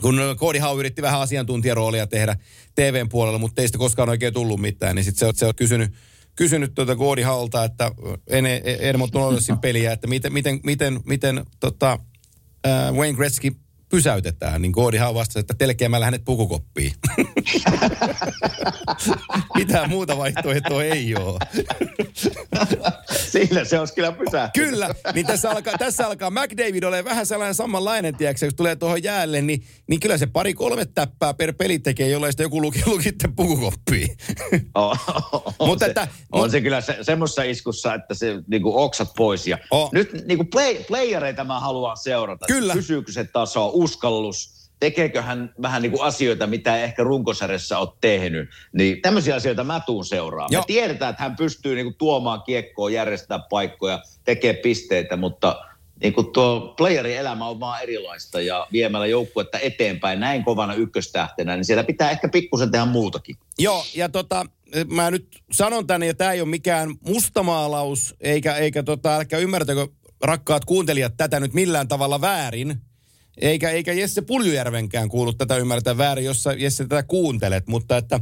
kun 0.00 0.20
Koodi 0.36 0.58
Hau 0.58 0.78
yritti 0.78 1.02
vähän 1.02 1.20
asiantuntijaroolia 1.20 2.06
tehdä 2.06 2.36
TVn 2.74 3.08
puolella, 3.08 3.38
mutta 3.38 3.62
ei 3.62 3.68
sitä 3.68 3.78
koskaan 3.78 4.08
oikein 4.08 4.34
tullut 4.34 4.60
mitään, 4.60 4.96
niin 4.96 5.04
sitten 5.04 5.34
se, 5.34 5.38
se 5.38 5.46
on 5.46 5.54
kysynyt 5.54 5.92
kysynyt 6.36 6.74
tuota 6.74 6.96
Goodi 6.96 7.22
Haulta, 7.22 7.64
että 7.64 7.92
en 8.26 8.46
Edmont 8.46 9.14
Norrisin 9.14 9.58
peliä, 9.66 9.92
että 9.92 10.06
miten, 10.06 10.32
miten, 10.32 10.60
miten, 10.64 11.00
miten 11.04 11.46
tota, 11.60 11.98
äh, 12.66 12.94
Wayne 12.94 13.16
Gretzky 13.16 13.56
pysäytetään, 13.92 14.62
niin 14.62 14.72
Goodihan 14.72 15.14
vastasi, 15.14 15.38
että 15.38 15.54
telkeämällä 15.58 16.04
hänet 16.04 16.24
pukukoppiin. 16.24 16.92
Mitään 19.58 19.90
muuta 19.90 20.18
vaihtoehtoa 20.18 20.84
ei 20.84 21.14
ole. 21.14 21.38
Sillä 23.32 23.64
se 23.64 23.78
olisi 23.78 23.94
kyllä 23.94 24.12
pysähtynyt. 24.12 24.70
Kyllä, 24.70 24.90
niin 25.14 25.26
tässä 25.26 25.50
alkaa, 25.50 25.78
tässä 25.78 26.06
alkaa 26.06 26.30
McDavid 26.30 26.82
ole 26.82 27.04
vähän 27.04 27.26
sellainen 27.26 27.54
samanlainen, 27.54 28.16
tiedätkö, 28.16 28.46
kun 28.46 28.56
tulee 28.56 28.76
tuohon 28.76 29.02
jäälle, 29.02 29.42
niin, 29.42 29.64
niin 29.86 30.00
kyllä 30.00 30.18
se 30.18 30.26
pari 30.26 30.54
kolme 30.54 30.84
täppää 30.84 31.34
per 31.34 31.52
peli 31.52 31.78
tekee, 31.78 32.08
jollain 32.08 32.32
sitä 32.32 32.42
joku 32.42 32.62
luki, 32.62 32.82
lukitte 32.86 33.28
pukukoppiin. 33.36 34.16
Oh, 34.74 34.98
on, 35.58 35.68
Mutta 35.68 35.84
se, 35.84 35.90
että, 35.90 36.08
on 36.32 36.50
se 36.50 36.60
kyllä 36.60 36.80
se, 36.80 36.98
semmoisessa 37.02 37.42
iskussa, 37.42 37.94
että 37.94 38.14
se 38.14 38.42
niinku 38.46 38.78
oksat 38.78 39.08
pois. 39.16 39.46
Ja 39.46 39.58
oh. 39.70 39.90
Nyt 39.92 40.26
niinku 40.26 40.44
play, 40.44 40.76
playereita 40.88 41.44
mä 41.44 41.60
haluan 41.60 41.96
seurata. 41.96 42.46
Kyllä. 42.46 42.74
Pysyykö 42.74 43.12
se 43.12 43.24
taso, 43.24 43.70
uskallus, 43.82 44.70
tekeekö 44.80 45.22
hän 45.22 45.54
vähän 45.62 45.82
niin 45.82 45.92
kuin 45.92 46.02
asioita, 46.02 46.46
mitä 46.46 46.76
ehkä 46.76 47.02
runkosarjassa 47.02 47.78
olet 47.78 47.90
tehnyt. 48.00 48.48
Niin 48.72 49.02
tämmöisiä 49.02 49.34
asioita 49.34 49.64
mä 49.64 49.80
tuun 49.80 50.04
seuraamaan. 50.04 50.62
Me 50.62 50.64
tiedetään, 50.66 51.10
että 51.10 51.22
hän 51.22 51.36
pystyy 51.36 51.74
niin 51.74 51.86
kuin 51.86 51.94
tuomaan 51.98 52.42
kiekkoa, 52.42 52.90
järjestää 52.90 53.38
paikkoja, 53.50 54.02
tekee 54.24 54.54
pisteitä, 54.54 55.16
mutta 55.16 55.64
niin 56.02 56.12
kuin 56.12 56.32
tuo 56.32 56.74
playerin 56.76 57.16
elämä 57.16 57.46
on 57.46 57.60
vaan 57.60 57.82
erilaista 57.82 58.40
ja 58.40 58.66
viemällä 58.72 59.06
joukkuetta 59.06 59.58
eteenpäin 59.58 60.20
näin 60.20 60.44
kovana 60.44 60.74
ykköstähtenä, 60.74 61.56
niin 61.56 61.64
siellä 61.64 61.84
pitää 61.84 62.10
ehkä 62.10 62.28
pikkusen 62.28 62.70
tehdä 62.70 62.84
muutakin. 62.84 63.36
Joo, 63.58 63.84
ja 63.94 64.08
tota, 64.08 64.46
mä 64.86 65.10
nyt 65.10 65.26
sanon 65.52 65.86
tänne, 65.86 66.06
ja 66.06 66.14
tämä 66.14 66.32
ei 66.32 66.40
ole 66.40 66.48
mikään 66.48 66.94
mustamaalaus, 67.00 68.14
eikä, 68.20 68.54
eikä 68.54 68.82
tota, 68.82 69.16
älkää 69.16 69.38
ymmärtäkö 69.38 69.88
rakkaat 70.22 70.64
kuuntelijat 70.64 71.16
tätä 71.16 71.40
nyt 71.40 71.54
millään 71.54 71.88
tavalla 71.88 72.20
väärin, 72.20 72.80
eikä, 73.40 73.70
eikä 73.70 73.92
Jesse 73.92 74.22
Puljujärvenkään 74.22 75.08
kuulu 75.08 75.32
tätä 75.32 75.56
ymmärtää 75.56 75.98
väärin, 75.98 76.24
jos 76.24 76.44
Jesse 76.58 76.84
tätä 76.84 77.02
kuuntelet, 77.02 77.66
mutta 77.66 77.96
että 77.96 78.20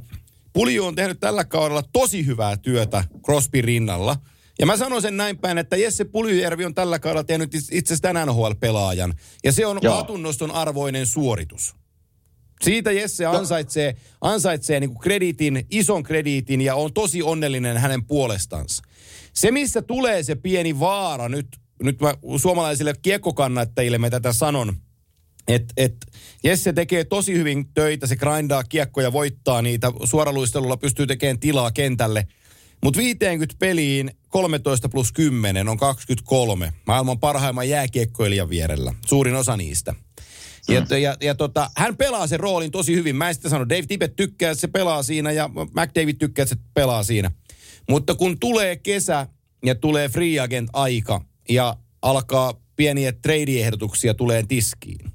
Pulju 0.52 0.84
on 0.84 0.94
tehnyt 0.94 1.20
tällä 1.20 1.44
kaudella 1.44 1.82
tosi 1.92 2.26
hyvää 2.26 2.56
työtä 2.56 3.04
Crosby 3.24 3.62
rinnalla. 3.62 4.16
Ja 4.58 4.66
mä 4.66 4.76
sanon 4.76 5.02
sen 5.02 5.16
näin 5.16 5.38
päin, 5.38 5.58
että 5.58 5.76
Jesse 5.76 6.04
Puljujärvi 6.04 6.64
on 6.64 6.74
tällä 6.74 6.98
kaudella 6.98 7.24
tehnyt 7.24 7.54
itse 7.54 7.94
asiassa 7.94 8.24
NHL-pelaajan. 8.26 9.14
Ja 9.44 9.52
se 9.52 9.66
on 9.66 9.80
atunnoston 9.98 10.50
arvoinen 10.50 11.06
suoritus. 11.06 11.74
Siitä 12.62 12.92
Jesse 12.92 13.26
ansaitsee, 13.26 13.96
ansaitsee 14.20 14.80
niin 14.80 14.90
kuin 14.90 15.00
krediitin, 15.00 15.66
ison 15.70 16.02
krediitin 16.02 16.60
ja 16.60 16.74
on 16.74 16.92
tosi 16.92 17.22
onnellinen 17.22 17.76
hänen 17.76 18.04
puolestansa. 18.04 18.82
Se, 19.32 19.50
missä 19.50 19.82
tulee 19.82 20.22
se 20.22 20.34
pieni 20.34 20.80
vaara 20.80 21.28
nyt, 21.28 21.46
nyt 21.82 22.00
mä 22.00 22.14
suomalaisille 22.36 22.94
kiekkokannattajille 23.02 23.98
me 23.98 24.10
tätä 24.10 24.32
sanon– 24.32 24.76
et, 25.54 25.72
et 25.76 25.94
Jesse 26.44 26.72
tekee 26.72 27.04
tosi 27.04 27.32
hyvin 27.32 27.68
töitä, 27.74 28.06
se 28.06 28.16
grindaa 28.16 28.64
kiekkoja, 28.64 29.12
voittaa 29.12 29.62
niitä, 29.62 29.92
suoraluistelulla 30.04 30.76
pystyy 30.76 31.06
tekemään 31.06 31.40
tilaa 31.40 31.70
kentälle. 31.70 32.26
Mutta 32.82 32.98
50 32.98 33.54
peliin 33.58 34.10
13 34.28 34.88
plus 34.88 35.12
10 35.12 35.68
on 35.68 35.76
23. 35.76 36.72
Maailman 36.86 37.20
parhaimman 37.20 37.68
jääkiekkoilijan 37.68 38.50
vierellä, 38.50 38.94
suurin 39.06 39.34
osa 39.34 39.56
niistä. 39.56 39.94
Ja, 40.68 40.80
mm. 40.80 40.86
ja, 41.02 41.16
ja 41.20 41.34
tota, 41.34 41.70
hän 41.76 41.96
pelaa 41.96 42.26
sen 42.26 42.40
roolin 42.40 42.70
tosi 42.70 42.94
hyvin. 42.94 43.16
Mä 43.16 43.28
en 43.28 43.34
sitten 43.34 43.50
sano, 43.50 43.68
Dave 43.68 43.82
Tippett 43.82 44.16
tykkää, 44.16 44.50
että 44.50 44.60
se 44.60 44.68
pelaa 44.68 45.02
siinä 45.02 45.32
ja 45.32 45.48
McDavid 45.48 46.16
tykkää, 46.18 46.42
että 46.42 46.54
se 46.54 46.60
pelaa 46.74 47.02
siinä. 47.02 47.30
Mutta 47.88 48.14
kun 48.14 48.38
tulee 48.40 48.76
kesä 48.76 49.26
ja 49.64 49.74
tulee 49.74 50.08
free 50.08 50.40
agent 50.40 50.70
aika 50.72 51.24
ja 51.48 51.76
alkaa 52.02 52.54
pieniä 52.76 53.12
trade-ehdotuksia 53.12 54.14
tulee 54.14 54.44
tiskiin, 54.48 55.12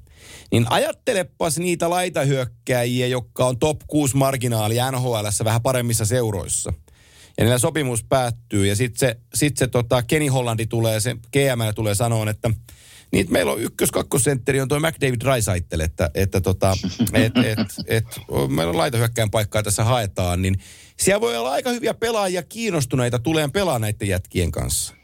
niin 0.52 0.66
ajattelepas 0.70 1.58
niitä 1.58 1.90
laitahyökkääjiä, 1.90 3.06
jotka 3.06 3.46
on 3.46 3.58
top 3.58 3.80
6 3.86 4.16
marginaali 4.16 4.76
NHL 4.92 5.44
vähän 5.44 5.62
paremmissa 5.62 6.04
seuroissa. 6.04 6.72
Ja 7.38 7.44
niillä 7.44 7.58
sopimus 7.58 8.04
päättyy 8.04 8.66
ja 8.66 8.76
sitten 8.76 8.98
se, 8.98 9.16
sit 9.34 9.56
se 9.56 9.66
tota 9.66 10.02
Kenny 10.02 10.28
Hollandi 10.28 10.66
tulee, 10.66 11.00
se 11.00 11.14
GM 11.14 11.74
tulee 11.74 11.94
sanoa, 11.94 12.30
että 12.30 12.50
niin 13.12 13.26
meillä 13.30 13.52
on 13.52 13.60
ykkös 13.60 13.90
kakkosentteri 13.90 14.60
on 14.60 14.68
tuo 14.68 14.80
McDavid 14.80 15.22
Raisaitel, 15.22 15.80
että, 15.80 16.10
että 16.14 16.40
tota, 16.40 16.76
et, 17.12 17.32
et, 17.36 17.58
et, 17.86 18.04
meillä 18.48 18.70
on 18.70 18.76
laitohyökkäin 18.76 19.30
paikkaa 19.30 19.62
tässä 19.62 19.84
haetaan, 19.84 20.42
niin 20.42 20.56
siellä 20.96 21.20
voi 21.20 21.36
olla 21.36 21.50
aika 21.50 21.70
hyviä 21.70 21.94
pelaajia 21.94 22.42
kiinnostuneita 22.42 23.18
tuleen 23.18 23.52
pelaa 23.52 23.78
näiden 23.78 24.08
jätkien 24.08 24.50
kanssa. 24.50 24.94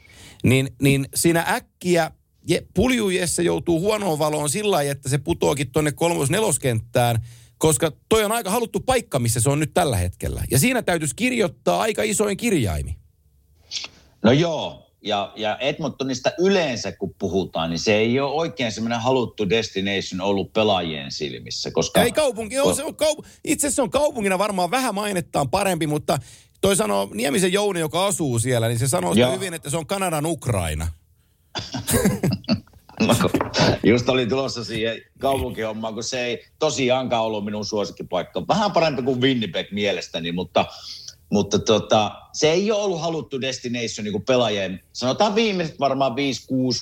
Niin, 0.43 0.69
niin 0.81 1.07
siinä 1.15 1.45
äkkiä 1.47 2.11
je, 2.49 2.65
Pulju 2.73 3.09
Jesse 3.09 3.43
joutuu 3.43 3.79
huonoon 3.79 4.19
valoon 4.19 4.49
sillä 4.49 4.71
lailla, 4.71 4.91
että 4.91 5.09
se 5.09 5.17
putoakin 5.17 5.71
tuonne 5.71 5.91
kolmos-neloskenttään, 5.91 7.25
koska 7.57 7.91
toi 8.09 8.23
on 8.23 8.31
aika 8.31 8.49
haluttu 8.49 8.79
paikka, 8.79 9.19
missä 9.19 9.41
se 9.41 9.49
on 9.49 9.59
nyt 9.59 9.73
tällä 9.73 9.97
hetkellä. 9.97 10.43
Ja 10.51 10.59
siinä 10.59 10.81
täytyisi 10.81 11.15
kirjoittaa 11.15 11.81
aika 11.81 12.03
isoin 12.03 12.37
kirjaimi. 12.37 12.97
No 14.23 14.31
joo, 14.31 14.83
ja, 15.01 15.33
ja 15.35 15.57
Edmontonista 15.57 16.31
yleensä 16.39 16.91
kun 16.91 17.15
puhutaan, 17.19 17.69
niin 17.69 17.79
se 17.79 17.95
ei 17.95 18.19
ole 18.19 18.33
oikein 18.33 18.71
semmoinen 18.71 18.99
haluttu 18.99 19.49
destination 19.49 20.21
ollut 20.21 20.53
pelaajien 20.53 21.11
silmissä. 21.11 21.71
Koska, 21.71 22.03
ei 22.03 22.11
kaupunki, 22.11 22.59
on, 22.59 22.75
se 22.75 22.83
on 22.83 22.95
kaup- 22.95 23.25
itse 23.43 23.67
asiassa 23.67 23.83
on 23.83 23.89
kaupungina 23.89 24.37
varmaan 24.37 24.71
vähän 24.71 24.95
mainettaan 24.95 25.49
parempi, 25.49 25.87
mutta 25.87 26.19
toi 26.61 26.75
sanoo 26.75 27.09
Niemisen 27.13 27.53
Jouni, 27.53 27.79
joka 27.79 28.05
asuu 28.05 28.39
siellä, 28.39 28.67
niin 28.67 28.79
se 28.79 28.87
sanoo 28.87 29.13
hyvin, 29.33 29.53
että 29.53 29.69
se 29.69 29.77
on 29.77 29.87
Kanadan 29.87 30.25
Ukraina. 30.25 30.87
just 33.83 34.09
oli 34.09 34.27
tulossa 34.27 34.63
siihen 34.63 35.01
kaupunkihommaan, 35.19 35.93
kun 35.93 36.03
se 36.03 36.25
ei 36.25 36.45
tosiaankaan 36.59 37.23
ollut 37.23 37.45
minun 37.45 37.65
suosikkipaikka. 37.65 38.47
Vähän 38.47 38.71
parempi 38.71 39.01
kuin 39.01 39.21
Winnipeg 39.21 39.71
mielestäni, 39.71 40.31
mutta 40.31 40.65
mutta 41.33 41.59
tota, 41.59 42.11
se 42.33 42.51
ei 42.51 42.71
ole 42.71 42.83
ollut 42.83 43.01
haluttu 43.01 43.41
destination 43.41 44.05
niin 44.05 44.25
pelaajien, 44.25 44.83
sanotaan 44.93 45.35
viimeiset 45.35 45.79
varmaan 45.79 46.11
5-6 46.11 46.15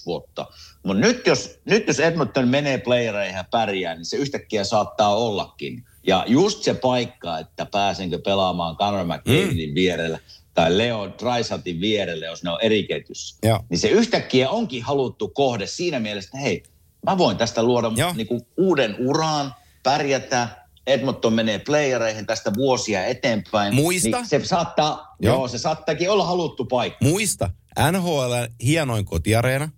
vuotta. 0.06 0.48
Mutta 0.84 1.02
nyt 1.02 1.28
jos, 1.28 1.60
nyt 1.66 1.88
jos 1.88 2.00
Edmonton 2.00 2.48
menee 2.48 2.78
playereihin 2.78 3.36
ja 3.36 3.46
pärjää, 3.52 3.96
niin 3.96 4.06
se 4.06 4.18
yhtäkkiä 4.18 4.64
saattaa 4.64 5.16
ollakin. 5.16 5.84
Ja 6.08 6.26
just 6.28 6.64
se 6.64 6.74
paikka, 6.74 7.40
että 7.40 7.66
pääsenkö 7.66 8.20
pelaamaan 8.20 8.78
Conor 8.78 9.06
McDavidin 9.06 9.70
mm. 9.70 9.76
vierellä 9.76 10.20
tai 10.62 10.78
Leo 10.78 11.09
Drysatin 11.20 11.82
vierelle, 11.82 12.26
jos 12.26 12.43
ne 12.43 12.49
on 12.49 12.59
eri 12.62 12.84
ketjussa. 12.84 13.38
Niin 13.70 13.80
se 13.80 13.88
yhtäkkiä 13.88 14.49
onkin 14.49 14.84
haluttu 14.84 15.28
kohde 15.28 15.68
siinä 15.68 15.99
mielessä, 15.99 16.28
että 16.28 16.38
hei, 16.38 16.64
mä 17.05 17.18
voin 17.18 17.38
tästä 17.38 17.64
luoda 17.64 17.91
niinku 18.16 18.47
uuden 18.57 18.95
uraan, 18.99 19.55
pärjätä, 19.84 20.47
Edmonton 20.88 21.34
menee 21.34 21.59
playereihin 21.59 22.26
tästä 22.26 22.51
vuosia 22.53 23.05
eteenpäin. 23.05 23.76
Muista. 23.76 24.18
Niin 24.18 24.28
se 24.28 24.41
saattaa, 24.43 25.16
joo. 25.22 25.36
joo, 25.36 25.47
se 25.47 25.57
saattaakin 25.57 26.09
olla 26.09 26.26
haluttu 26.26 26.66
paikka. 26.66 27.05
Muista, 27.05 27.49
NHL 27.91 28.34
hienoin 28.64 29.05
kotiareena. 29.05 29.70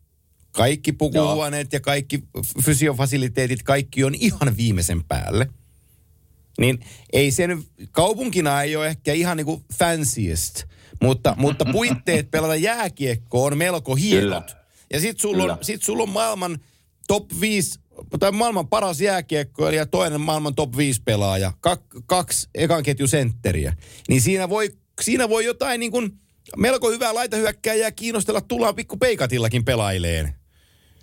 Kaikki 0.51 0.91
pukuhuoneet 0.91 1.73
ja 1.73 1.79
kaikki 1.79 2.23
fysiofasiliteetit, 2.63 3.63
kaikki 3.63 4.03
on 4.03 4.15
ihan 4.15 4.57
viimeisen 4.57 5.03
päälle. 5.03 5.49
Niin 6.59 6.79
ei 7.13 7.31
se 7.31 7.47
nyt, 7.47 7.59
kaupunkina 7.91 8.61
ei 8.61 8.75
ole 8.75 8.87
ehkä 8.87 9.13
ihan 9.13 9.37
niin 9.37 9.45
kuin 9.45 9.63
fanciest, 9.77 10.63
mutta, 11.01 11.35
mutta 11.37 11.65
puitteet 11.71 12.31
pelata 12.31 12.55
jääkiekkoa 12.55 13.45
on 13.45 13.57
melko 13.57 13.95
hienot. 13.95 14.45
Kyllä. 14.45 14.63
Ja 14.93 14.99
sit 14.99 15.19
sulla, 15.19 15.43
on, 15.43 15.57
sit 15.61 15.83
sulla 15.83 16.03
on 16.03 16.09
maailman 16.09 16.59
top 17.07 17.25
5 17.41 17.79
tai 18.19 18.31
maailman 18.31 18.67
paras 18.67 19.01
jääkiekkoilija 19.01 19.81
ja 19.81 19.85
toinen 19.85 20.21
maailman 20.21 20.55
top 20.55 20.77
5 20.77 21.01
pelaaja, 21.05 21.53
Kak, 21.59 21.81
kaksi 22.05 22.49
ekan 22.55 22.83
ketju 22.83 23.07
sentteriä. 23.07 23.73
Niin 24.09 24.21
siinä 24.21 24.49
voi, 24.49 24.69
siinä 25.01 25.29
voi 25.29 25.45
jotain 25.45 25.79
niin 25.79 25.91
kuin 25.91 26.19
melko 26.57 26.91
hyvää 26.91 27.13
laitahyökkääjää 27.13 27.91
kiinnostella 27.91 28.41
tullaan 28.41 28.75
pikku 28.75 28.97
peikatillakin 28.97 29.65
pelaileen. 29.65 30.35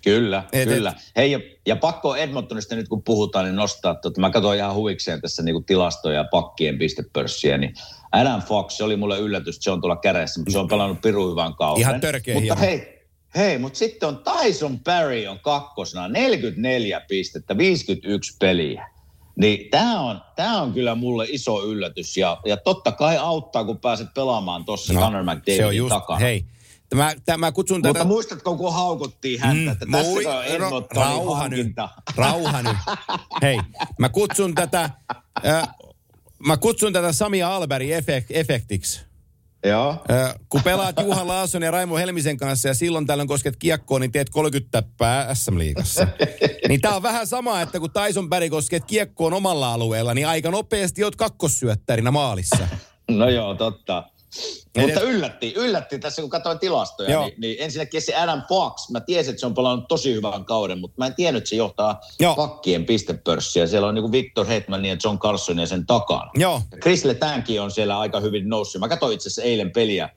Kyllä, 0.01 0.43
et, 0.53 0.69
kyllä. 0.69 0.89
Et, 0.89 1.11
Hei, 1.15 1.31
ja, 1.31 1.39
ja 1.65 1.75
pakko 1.75 2.15
Edmontonista 2.15 2.75
nyt 2.75 2.87
kun 2.87 3.03
puhutaan, 3.03 3.45
niin 3.45 3.55
nostaa, 3.55 3.91
että 3.91 4.21
mä 4.21 4.29
katsoin 4.29 4.59
ihan 4.59 4.75
huvikseen 4.75 5.21
tässä 5.21 5.43
niin 5.43 5.65
tilastoja 5.65 6.17
ja 6.17 6.23
pakkien 6.23 6.77
pistepörssiä, 6.77 7.57
niin 7.57 7.73
Adam 8.11 8.41
Fox, 8.41 8.73
se 8.73 8.83
oli 8.83 8.95
mulle 8.95 9.19
yllätys, 9.19 9.55
että 9.55 9.63
se 9.63 9.71
on 9.71 9.81
tuolla 9.81 9.95
kädessä, 9.95 10.41
se 10.49 10.59
on 10.59 10.67
pelannut 10.67 11.01
piru 11.01 11.31
hyvän 11.31 11.55
kauden. 11.55 11.81
Ihan 11.81 12.01
törkeä 12.01 12.35
Mutta 12.35 12.55
hei, 12.55 13.01
Hei, 13.35 13.57
mutta 13.57 13.79
sitten 13.79 14.09
on 14.09 14.23
Tyson 14.23 14.79
Perry 14.79 15.27
on 15.27 15.39
kakkosena, 15.39 16.07
44 16.07 17.01
pistettä, 17.07 17.57
51 17.57 18.35
peliä. 18.39 18.89
Niin 19.35 19.69
tämä 19.69 20.01
on, 20.01 20.21
tää 20.35 20.61
on 20.61 20.73
kyllä 20.73 20.95
mulle 20.95 21.25
iso 21.29 21.65
yllätys 21.65 22.17
ja, 22.17 22.37
ja 22.45 22.57
totta 22.57 22.91
kai 22.91 23.17
auttaa, 23.17 23.63
kun 23.63 23.79
pääset 23.79 24.07
pelaamaan 24.15 24.65
tuossa 24.65 24.93
no, 24.93 25.01
Conor 25.01 25.23
McDavidin 25.23 25.89
takana. 25.89 26.19
Hei, 26.19 26.45
Tämä, 26.95 27.13
tämä 27.25 27.51
kutsun 27.51 27.77
Mutta 27.77 27.93
tätä... 27.93 28.05
muistatko, 28.05 28.57
kun 28.57 28.73
haukuttiin 28.73 29.39
häntä, 29.39 29.61
mm, 29.61 29.67
että 29.71 29.85
tässä 29.91 30.37
on 30.37 30.45
Edmontonin 30.45 31.05
rauha 31.07 31.47
nyt, 31.47 31.67
rauha 32.15 32.61
nyt. 32.61 32.77
Hei, 33.41 33.59
mä 33.99 34.09
kutsun 34.09 34.55
tätä, 34.55 34.89
äh, 35.45 35.67
mä 36.45 36.57
kutsun 36.57 36.93
tätä 36.93 37.13
Sami 37.13 37.43
Alberi 37.43 37.93
efekt, 37.93 38.27
efektiksi. 38.29 39.01
Joo. 39.65 39.95
kun 40.49 40.63
pelaat 40.63 40.95
Juhan 41.01 41.27
Laasson 41.27 41.61
ja 41.61 41.71
Raimo 41.71 41.97
Helmisen 41.97 42.37
kanssa 42.37 42.67
ja 42.67 42.73
silloin 42.73 43.05
tällöin 43.07 43.27
kosket 43.27 43.55
kiekkoon, 43.55 44.01
niin 44.01 44.11
teet 44.11 44.29
30 44.29 44.69
täppää 44.71 45.33
SM-liigassa. 45.33 46.07
niin 46.67 46.81
tää 46.81 46.95
on 46.95 47.03
vähän 47.03 47.27
sama, 47.27 47.61
että 47.61 47.79
kun 47.79 47.89
Tyson 47.91 48.29
Berry 48.29 48.49
kosket 48.49 48.85
kiekkoon 48.85 49.33
omalla 49.33 49.73
alueella, 49.73 50.13
niin 50.13 50.27
aika 50.27 50.51
nopeasti 50.51 51.03
oot 51.03 51.15
kakkossyöttärinä 51.15 52.11
maalissa. 52.11 52.67
no 53.11 53.29
joo, 53.29 53.55
totta. 53.55 54.03
Mutta 54.77 55.01
yllätti, 55.01 55.53
yllätti 55.57 55.99
tässä, 55.99 56.21
kun 56.21 56.29
katsoin 56.29 56.59
tilastoja, 56.59 57.21
niin, 57.21 57.33
niin 57.37 57.57
ensinnäkin 57.59 58.01
se 58.01 58.15
Adam 58.15 58.41
Fox, 58.49 58.89
mä 58.89 58.99
tiesin, 58.99 59.29
että 59.29 59.39
se 59.39 59.45
on 59.45 59.53
pelannut 59.53 59.87
tosi 59.87 60.13
hyvän 60.13 60.45
kauden, 60.45 60.79
mutta 60.79 60.95
mä 60.97 61.05
en 61.05 61.15
tiennyt, 61.15 61.39
että 61.39 61.49
se 61.49 61.55
johtaa 61.55 62.01
Joo. 62.19 62.35
pakkien 62.35 62.85
pistepörssiä. 62.85 63.67
Siellä 63.67 63.87
on 63.87 63.95
niin 63.95 64.11
Victor 64.11 64.47
Hetman 64.47 64.85
ja 64.85 64.97
John 65.03 65.19
Carson 65.19 65.59
ja 65.59 65.67
sen 65.67 65.85
takana. 65.85 66.31
Joo. 66.35 66.61
Chris 66.81 67.05
Letänkin 67.05 67.61
on 67.61 67.71
siellä 67.71 67.99
aika 67.99 68.19
hyvin 68.19 68.49
noussut. 68.49 68.79
Mä 68.79 68.89
katsoin 68.89 69.13
itse 69.13 69.29
asiassa 69.29 69.41
eilen 69.41 69.71
peliä, 69.71 70.09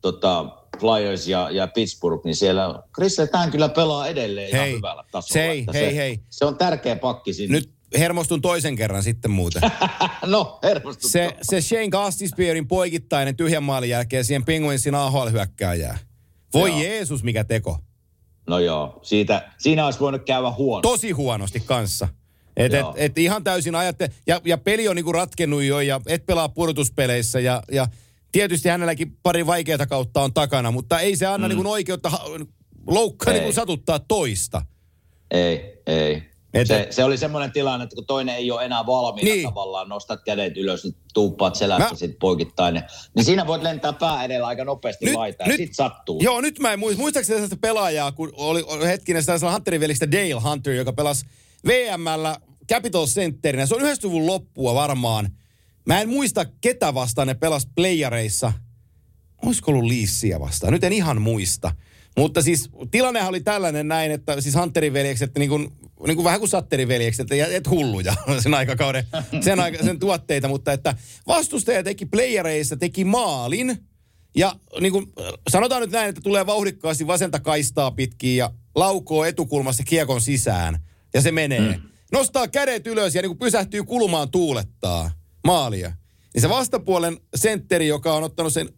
tota, 0.00 0.46
Flyers 0.80 1.28
ja, 1.28 1.50
ja 1.50 1.66
Pittsburgh, 1.66 2.24
niin 2.24 2.36
siellä 2.36 2.82
Chris 2.94 3.18
Letän 3.18 3.50
kyllä 3.50 3.68
pelaa 3.68 4.08
edelleen 4.08 4.52
hei, 4.52 4.68
ihan 4.68 4.78
hyvällä 4.78 5.04
tasolla. 5.12 5.32
Se, 5.32 5.48
hei, 5.48 5.66
se, 5.72 5.96
hei. 5.96 6.20
se 6.30 6.44
on 6.44 6.56
tärkeä 6.56 6.96
pakki 6.96 7.32
sinne. 7.32 7.58
Nyt 7.58 7.70
hermostun 7.98 8.42
toisen 8.42 8.76
kerran 8.76 9.02
sitten 9.02 9.30
muuten. 9.30 9.62
no, 10.26 10.58
hermostun. 10.62 11.10
Se, 11.10 11.36
se 11.42 11.60
Shane 11.60 11.88
Gastispearin 11.88 12.68
poikittainen 12.68 13.36
tyhjän 13.36 13.62
maalin 13.62 13.90
jälkeen 13.90 14.24
siihen 14.24 14.44
Penguinsin 14.44 14.94
AHL-hyökkääjää. 14.94 15.98
Voi 16.54 16.70
joo. 16.70 16.80
Jeesus, 16.80 17.22
mikä 17.22 17.44
teko. 17.44 17.78
No 18.46 18.58
joo, 18.58 18.98
siitä, 19.02 19.52
siinä 19.58 19.84
olisi 19.84 20.00
voinut 20.00 20.22
käydä 20.24 20.50
huono. 20.50 20.82
Tosi 20.82 21.10
huonosti 21.10 21.60
kanssa. 21.60 22.08
Et, 22.56 22.74
et, 22.74 22.86
et 22.96 23.18
ihan 23.18 23.44
täysin 23.44 23.74
ajatte, 23.74 24.10
ja, 24.26 24.40
ja 24.44 24.58
peli 24.58 24.88
on 24.88 24.96
niinku 24.96 25.12
ratkennut 25.12 25.62
jo, 25.62 25.80
ja 25.80 26.00
et 26.06 26.26
pelaa 26.26 26.48
pudotuspeleissä, 26.48 27.40
ja, 27.40 27.62
ja 27.72 27.86
tietysti 28.32 28.68
hänelläkin 28.68 29.16
pari 29.22 29.46
vaikeata 29.46 29.86
kautta 29.86 30.22
on 30.22 30.34
takana, 30.34 30.70
mutta 30.70 31.00
ei 31.00 31.16
se 31.16 31.26
anna 31.26 31.48
mm. 31.48 31.54
niinku 31.54 31.70
oikeutta 31.70 32.10
loukkaa 32.86 33.34
niinku 33.34 33.52
satuttaa 33.52 33.98
toista. 33.98 34.62
Ei, 35.30 35.82
ei. 35.86 36.31
Et, 36.54 36.66
se, 36.66 36.86
se 36.90 37.04
oli 37.04 37.18
semmoinen 37.18 37.52
tilanne, 37.52 37.84
että 37.84 37.94
kun 37.94 38.06
toinen 38.06 38.36
ei 38.36 38.50
ole 38.50 38.64
enää 38.64 38.86
valmiina 38.86 39.30
niin. 39.30 39.48
tavallaan, 39.48 39.88
nostat 39.88 40.20
kädet 40.24 40.56
ylös, 40.56 40.84
niin 40.84 40.96
tuuppaat 41.14 41.54
selästä 41.54 41.90
mä... 41.90 41.96
sitten 41.96 42.18
poikittain. 42.20 42.82
Niin 43.16 43.24
siinä 43.24 43.46
voit 43.46 43.62
lentää 43.62 43.92
pää 43.92 44.24
edellä 44.24 44.46
aika 44.46 44.64
nopeasti 44.64 45.04
nyt, 45.04 45.14
laitaan, 45.14 45.48
nyt, 45.48 45.56
sit 45.56 45.74
sattuu. 45.74 46.20
Joo, 46.22 46.40
nyt 46.40 46.58
mä 46.58 46.72
en 46.72 46.78
muista. 46.78 47.00
Muistaakseni 47.00 47.40
tästä 47.40 47.56
pelaajaa, 47.60 48.12
kun 48.12 48.32
oli, 48.36 48.86
hetkinen 48.86 49.22
sitä 49.22 49.50
Hunterin 49.52 49.80
velistä 49.80 50.12
Dale 50.12 50.40
Hunter, 50.40 50.72
joka 50.72 50.92
pelasi 50.92 51.26
VMllä 51.66 52.36
Capital 52.72 53.06
Centerinä. 53.06 53.66
Se 53.66 53.74
on 53.74 53.80
90-luvun 53.80 54.26
loppua 54.26 54.74
varmaan. 54.74 55.28
Mä 55.86 56.00
en 56.00 56.08
muista, 56.08 56.44
ketä 56.60 56.94
vastaan 56.94 57.28
ne 57.28 57.34
pelas 57.34 57.68
playareissa. 57.74 58.52
Olisiko 59.46 59.70
ollut 59.70 59.84
Liissiä 59.84 60.40
vastaan? 60.40 60.72
Nyt 60.72 60.84
en 60.84 60.92
ihan 60.92 61.22
muista. 61.22 61.72
Mutta 62.16 62.42
siis 62.42 62.70
tilannehan 62.90 63.28
oli 63.28 63.40
tällainen 63.40 63.88
näin, 63.88 64.12
että 64.12 64.40
siis 64.40 64.54
Hunterin 64.54 64.92
veljekset, 64.92 65.38
niin 65.38 65.48
kuin, 65.48 65.72
niin 66.06 66.16
kuin 66.16 66.24
vähän 66.24 66.40
kuin 66.40 66.48
Satterin 66.48 66.88
veljekset, 66.88 67.32
että 67.32 67.56
et 67.56 67.70
hulluja 67.70 68.14
sen 68.42 68.54
aikakauden, 68.54 69.06
sen, 69.44 69.60
aika, 69.60 69.84
sen 69.84 69.98
tuotteita, 69.98 70.48
mutta 70.48 70.72
että 70.72 70.94
vastustaja 71.26 71.82
teki 71.82 72.06
playereissa, 72.06 72.76
teki 72.76 73.04
maalin, 73.04 73.78
ja 74.36 74.56
niin 74.80 74.92
kuin, 74.92 75.12
sanotaan 75.50 75.80
nyt 75.80 75.90
näin, 75.90 76.08
että 76.08 76.20
tulee 76.20 76.46
vauhdikkaasti 76.46 77.06
vasenta 77.06 77.40
kaistaa 77.40 77.90
pitkin 77.90 78.36
ja 78.36 78.50
laukoo 78.74 79.24
etukulmassa 79.24 79.82
kiekon 79.82 80.20
sisään, 80.20 80.78
ja 81.14 81.20
se 81.20 81.32
menee. 81.32 81.76
Mm. 81.76 81.82
Nostaa 82.12 82.48
kädet 82.48 82.86
ylös 82.86 83.14
ja 83.14 83.22
niin 83.22 83.30
kuin 83.30 83.38
pysähtyy 83.38 83.84
kulmaan 83.84 84.30
tuulettaa 84.30 85.10
maalia. 85.46 85.92
Niin 86.34 86.42
se 86.42 86.48
vastapuolen 86.48 87.16
sentteri, 87.34 87.88
joka 87.88 88.14
on 88.14 88.24
ottanut 88.24 88.52
sen 88.52 88.68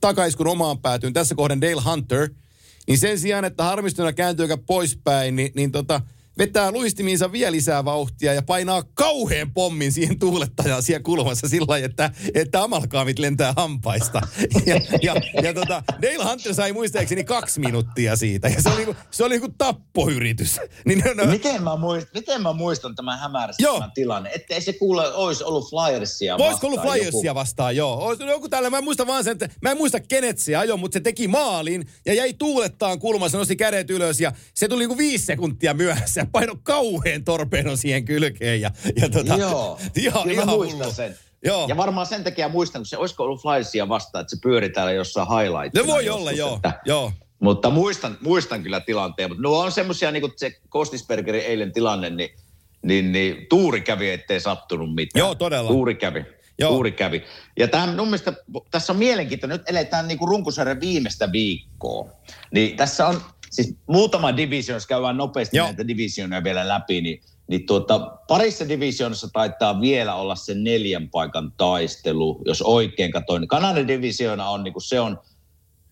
takaiskun 0.00 0.46
omaan 0.46 0.78
päätyyn, 0.78 1.12
tässä 1.12 1.34
kohden 1.34 1.60
Dale 1.60 1.82
Hunter– 1.82 2.28
niin 2.86 2.98
sen 2.98 3.18
sijaan, 3.18 3.44
että 3.44 3.64
harmistuna 3.64 4.12
kääntyykö 4.12 4.56
poispäin, 4.66 5.36
niin, 5.36 5.52
niin 5.54 5.72
tota, 5.72 6.00
vetää 6.38 6.72
luistimiinsa 6.72 7.32
vielä 7.32 7.52
lisää 7.52 7.84
vauhtia 7.84 8.34
ja 8.34 8.42
painaa 8.42 8.82
kauheen 8.94 9.54
pommin 9.54 9.92
siihen 9.92 10.18
tuulettajaan 10.18 10.82
siellä 10.82 11.02
kulmassa 11.02 11.48
sillä 11.48 11.66
lailla, 11.68 11.86
että, 11.86 12.10
että 12.34 12.62
amalkaamit 12.62 13.18
lentää 13.18 13.54
hampaista. 13.56 14.20
Ja, 14.66 14.80
ja, 15.02 15.14
ja 15.42 15.54
tota, 15.54 15.82
Dale 16.02 16.30
Hunter 16.30 16.54
sai 16.54 16.72
muistaakseni 16.72 17.24
kaksi 17.24 17.60
minuuttia 17.60 18.16
siitä 18.16 18.48
ja 18.48 18.62
se 18.62 18.68
oli, 18.68 18.76
niinku- 18.76 18.96
se 19.10 19.24
oli 19.24 19.34
niinku 19.34 19.54
tappoyritys. 19.58 20.60
Niin 20.84 21.02
ne, 21.16 21.26
Miten 21.26 21.62
mä, 21.62 21.76
muistan, 21.76 22.10
miten 22.14 22.42
mä 22.42 22.52
muistan 22.52 22.94
tämän 22.94 23.18
tämän 23.62 23.92
tilanne? 23.94 24.30
Ettei 24.34 24.60
se 24.60 24.72
kuule, 24.72 25.14
olisi 25.14 25.44
ollut 25.44 25.70
Flyersia 25.70 26.38
Voisiko 26.38 26.66
ollut 26.66 26.78
vastaan 26.78 26.98
Flyersia 26.98 27.30
joku- 27.30 27.34
vastaan, 27.34 27.76
joo. 27.76 27.96
Olis 27.96 28.20
joku 28.20 28.48
tällä, 28.48 28.70
mä 28.70 28.78
en 28.78 28.84
muista 28.84 29.06
vaan 29.06 29.24
sen, 29.24 29.32
että 29.32 29.48
mä 29.62 29.70
en 29.70 29.76
muista 29.76 30.00
kenet 30.00 30.38
se 30.38 30.56
ajoi, 30.56 30.78
mutta 30.78 30.96
se 30.96 31.00
teki 31.00 31.28
maalin 31.28 31.88
ja 32.06 32.14
jäi 32.14 32.34
tuulettaan 32.34 32.98
kulmassa, 32.98 33.38
nosti 33.38 33.56
kädet 33.56 33.90
ylös 33.90 34.20
ja 34.20 34.32
se 34.54 34.68
tuli 34.68 34.82
niinku 34.82 34.98
viisi 34.98 35.24
sekuntia 35.24 35.74
myöhässä 35.74 36.23
ja 36.24 36.30
painoi 36.32 36.56
kauheen 36.62 37.24
torpedon 37.24 37.78
siihen 37.78 38.04
kylkeen 38.04 38.60
ja, 38.60 38.70
ja 39.00 39.08
tota, 39.08 39.36
Joo, 39.36 39.78
ihan, 39.96 40.22
Kyllä 40.22 40.34
ihan 40.34 40.48
muistan 40.48 40.92
sen. 40.92 41.18
Joo. 41.44 41.66
Ja 41.68 41.76
varmaan 41.76 42.06
sen 42.06 42.24
takia 42.24 42.48
muistan, 42.48 42.80
kun 42.80 42.86
se 42.86 42.96
olisiko 42.96 43.22
ollut 43.22 43.42
Flyersia 43.42 43.88
vastaan, 43.88 44.22
että 44.22 44.36
se 44.36 44.40
pyöri 44.42 44.70
täällä 44.70 44.92
jossain 44.92 45.28
highlights. 45.28 45.74
Ne 45.74 45.86
voi 45.86 46.08
olla, 46.08 46.32
joo, 46.32 46.60
joo. 46.84 47.12
Mutta 47.40 47.70
muistan, 47.70 48.18
muistan 48.20 48.62
kyllä 48.62 48.80
tilanteen. 48.80 49.30
Mutta 49.30 49.42
nuo 49.42 49.64
on 49.64 49.72
semmoisia, 49.72 50.10
niin 50.10 50.20
kuin 50.20 50.32
se 50.36 50.52
Kostisbergerin 50.68 51.42
eilen 51.42 51.72
tilanne, 51.72 52.10
niin, 52.10 52.30
niin, 52.82 53.12
niin 53.12 53.46
tuuri 53.48 53.80
kävi, 53.80 54.10
ettei 54.10 54.40
sattunut 54.40 54.94
mitään. 54.94 55.20
Joo, 55.20 55.34
todella. 55.34 55.70
Tuuri 55.70 55.94
kävi. 55.94 56.24
Joo. 56.58 56.70
Tuuri 56.70 56.92
kävi. 56.92 57.24
Ja 57.58 57.68
tämän, 57.68 57.96
mun 57.96 58.06
mielestä, 58.06 58.32
tässä 58.70 58.92
on 58.92 58.98
mielenkiintoinen, 58.98 59.58
nyt 59.58 59.68
eletään 59.68 60.08
niin 60.08 60.18
kuin 60.18 60.28
runkosarjan 60.28 60.80
viimeistä 60.80 61.32
viikkoa. 61.32 62.10
Niin 62.50 62.76
tässä 62.76 63.06
on, 63.06 63.20
siis 63.54 63.74
muutama 63.86 64.36
division, 64.36 64.76
jos 64.76 64.86
käydään 64.86 65.16
nopeasti 65.16 65.56
Joo. 65.56 65.66
Näitä 65.66 65.88
divisioneja 65.88 66.44
vielä 66.44 66.68
läpi, 66.68 67.00
niin, 67.00 67.22
niin 67.48 67.66
tuota, 67.66 67.98
parissa 68.28 68.68
divisionissa 68.68 69.28
taitaa 69.32 69.80
vielä 69.80 70.14
olla 70.14 70.34
se 70.34 70.54
neljän 70.54 71.08
paikan 71.10 71.52
taistelu, 71.56 72.42
jos 72.46 72.62
oikein 72.62 73.12
katsoin. 73.12 73.48
Kanadan 73.48 73.88
divisiona 73.88 74.48
on, 74.48 74.64
niin 74.64 74.72
kuin 74.72 74.82
se 74.82 75.00
on, 75.00 75.18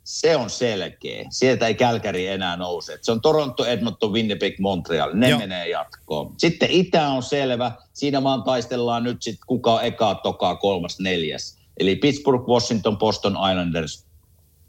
se 0.04 0.36
on 0.36 0.50
selkeä. 0.50 1.24
Sieltä 1.30 1.66
ei 1.66 1.74
Kälkäri 1.74 2.26
enää 2.26 2.56
nouse. 2.56 2.98
Se 3.02 3.12
on 3.12 3.20
Toronto, 3.20 3.64
Edmonton, 3.64 4.12
Winnipeg, 4.12 4.58
Montreal. 4.58 5.10
Ne. 5.14 5.28
Joo. 5.28 5.38
menee 5.38 5.68
jatkoon. 5.68 6.34
Sitten 6.38 6.70
Itä 6.70 7.08
on 7.08 7.22
selvä. 7.22 7.72
Siinä 7.92 8.22
vaan 8.22 8.42
taistellaan 8.42 9.02
nyt 9.04 9.22
sitten 9.22 9.46
kuka 9.46 9.74
on 9.74 9.84
eka, 9.84 10.14
toka, 10.14 10.56
kolmas, 10.56 11.00
neljäs. 11.00 11.58
Eli 11.80 11.96
Pittsburgh, 11.96 12.48
Washington, 12.48 12.98
Boston 12.98 13.32
Islanders. 13.50 14.06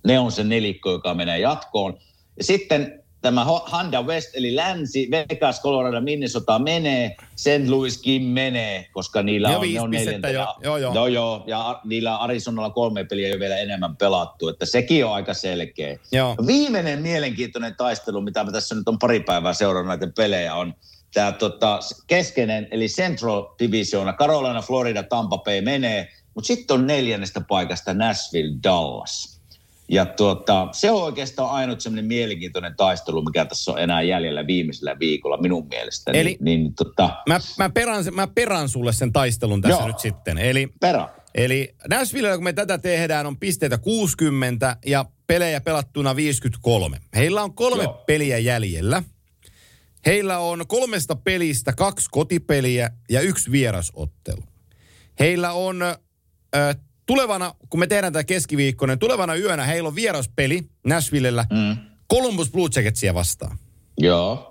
Ne 0.08 0.20
on 0.20 0.32
se 0.32 0.44
nelikko, 0.44 0.92
joka 0.92 1.14
menee 1.14 1.40
jatkoon. 1.40 1.98
Ja 2.38 2.44
sitten 2.44 3.04
tämä 3.22 3.44
Ho- 3.44 3.72
Honda 3.72 4.02
West, 4.02 4.30
eli 4.34 4.56
länsi, 4.56 5.08
Vegas, 5.12 5.62
Colorado, 5.62 6.02
Minnesota 6.02 6.60
menee, 6.60 7.16
St. 7.36 7.68
Louiskin 7.70 8.24
menee, 8.24 8.86
koska 8.94 9.24
niillä 9.24 9.50
Ja 9.52 9.58
on, 9.58 9.74
ne 9.74 9.82
on 9.82 9.92
neljäntenä. 9.92 10.34
jo. 10.34 10.56
Joo, 10.64 10.78
joo. 10.78 10.94
joo, 10.94 11.08
joo. 11.08 11.44
Ja 11.48 11.82
niillä 11.86 12.18
Arizonalla 12.18 12.70
kolme 12.70 13.04
peliä 13.04 13.28
jo 13.28 13.40
vielä 13.40 13.58
enemmän 13.58 13.98
pelattu, 13.98 14.48
että 14.48 14.66
sekin 14.66 15.06
on 15.06 15.14
aika 15.14 15.34
selkeä. 15.34 15.98
Joo. 16.12 16.36
Viimeinen 16.48 17.02
mielenkiintoinen 17.02 17.76
taistelu, 17.76 18.22
mitä 18.22 18.44
mä 18.44 18.52
tässä 18.52 18.76
nyt 18.76 18.88
on 18.88 19.00
pari 19.00 19.20
päivää 19.20 19.54
seurannut 19.54 19.88
näitä 20.00 20.08
pelejä, 20.18 20.56
on 20.56 20.74
tämä 21.14 21.32
tota, 21.32 21.80
keskeinen, 22.08 22.68
eli 22.72 22.88
Central 22.88 23.46
Divisiona, 23.60 24.14
Carolina, 24.14 24.62
Florida, 24.62 25.04
Tampa 25.04 25.38
Bay 25.38 25.62
menee, 25.62 26.08
mutta 26.36 26.48
sitten 26.48 26.74
on 26.74 26.88
neljännestä 26.88 27.42
paikasta 27.48 27.94
Nashville, 27.94 28.56
Dallas. 28.64 29.33
Ja 29.90 30.06
tuota, 30.06 30.68
se 30.72 30.92
on 30.92 31.04
oikeastaan 31.04 31.50
ainut 31.50 31.82
semmoinen 31.82 32.06
mielenkiintoinen 32.06 32.76
taistelu, 32.76 33.22
mikä 33.22 33.46
tässä 33.46 33.72
on 33.72 33.80
enää 33.80 34.02
jäljellä 34.02 34.48
viimeisellä 34.48 35.00
viikolla 35.00 35.38
minun 35.38 35.68
mielestäni. 35.68 36.20
Eli- 36.20 36.38
niin, 36.40 36.64
niin 36.64 36.76
tota, 36.76 37.24
Mä, 37.30 37.40
mä, 37.58 37.70
perään, 37.70 38.06
mä 38.12 38.28
perään 38.28 38.70
sulle 38.70 38.94
sen 38.94 39.14
taistelun 39.14 39.62
tässä 39.62 39.80
Joo. 39.80 39.88
nyt 39.88 40.00
sitten. 40.00 40.38
Eli 40.38 40.68
perä. 40.80 41.10
Eli 41.36 41.76
Nashvillellä, 41.90 42.36
kun 42.38 42.44
me 42.44 42.54
tätä 42.54 42.78
tehdään, 42.78 43.26
on 43.26 43.40
pisteitä 43.40 43.78
60 43.78 44.78
ja 44.86 45.06
pelejä 45.28 45.62
pelattuna 45.62 46.16
53. 46.16 46.98
Heillä 47.16 47.44
on 47.44 47.54
kolme 47.54 47.84
Joo. 47.84 48.04
peliä 48.08 48.38
jäljellä. 48.38 49.04
Heillä 50.06 50.40
on 50.40 50.68
kolmesta 50.68 51.16
pelistä 51.16 51.74
kaksi 51.74 52.08
kotipeliä 52.12 52.92
ja 53.10 53.22
yksi 53.22 53.52
vierasottelu. 53.52 54.44
Heillä 55.20 55.52
on 55.52 55.82
ö, 55.82 55.96
tulevana, 57.06 57.54
kun 57.70 57.80
me 57.80 57.88
tehdään 57.88 58.14
tätä 58.14 58.24
keskiviikkoinen, 58.24 59.00
tulevana 59.00 59.36
yönä 59.36 59.64
heillä 59.64 59.88
on 59.88 59.96
vieraspeli 59.96 60.62
Nashvillellä 60.86 61.46
Mm. 61.50 61.78
Columbus 62.14 62.52
Blue 62.52 62.70
Jacketsia 62.76 63.14
vastaan. 63.14 63.58
Joo. 63.98 64.50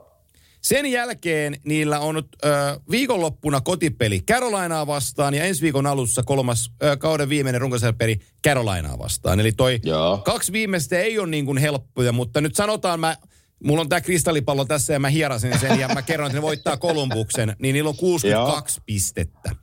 Sen 0.61 0.86
jälkeen 0.86 1.57
niillä 1.64 2.00
on 2.00 2.16
ö, 2.16 2.48
viikonloppuna 2.90 3.61
kotipeli 3.61 4.20
Carolinaa 4.20 4.86
vastaan 4.86 5.34
ja 5.34 5.44
ensi 5.44 5.62
viikon 5.62 5.86
alussa 5.86 6.22
kolmas 6.22 6.72
ö, 6.82 6.96
kauden 6.96 7.28
viimeinen 7.28 7.61
runkosarjapeli 7.61 8.18
Carolinaa 8.46 8.98
vastaan. 8.98 9.40
Eli 9.40 9.53
toi 9.53 9.80
Joo. 9.84 10.18
kaksi 10.18 10.53
viimeistä 10.53 10.98
ei 10.98 11.18
ole 11.18 11.26
niin 11.28 11.46
kuin 11.46 11.59
helppoja, 11.59 12.12
mutta 12.12 12.40
nyt 12.40 12.55
sanotaan 12.55 13.00
mä, 13.00 13.16
mulla 13.64 13.80
on 13.80 13.88
tämä 13.88 14.00
kristallipallo 14.00 14.64
tässä 14.64 14.92
ja 14.92 14.98
mä 14.98 15.09
hierasin 15.09 15.59
sen 15.59 15.80
ja 15.80 15.88
mä 15.88 16.03
kerron, 16.03 16.26
että 16.26 16.38
ne 16.38 16.42
voittaa 16.42 16.76
Kolumbuksen, 16.76 17.57
niin 17.59 17.72
niillä 17.72 17.90
on 17.90 17.96
62 17.96 18.80
pistettä. 18.86 19.57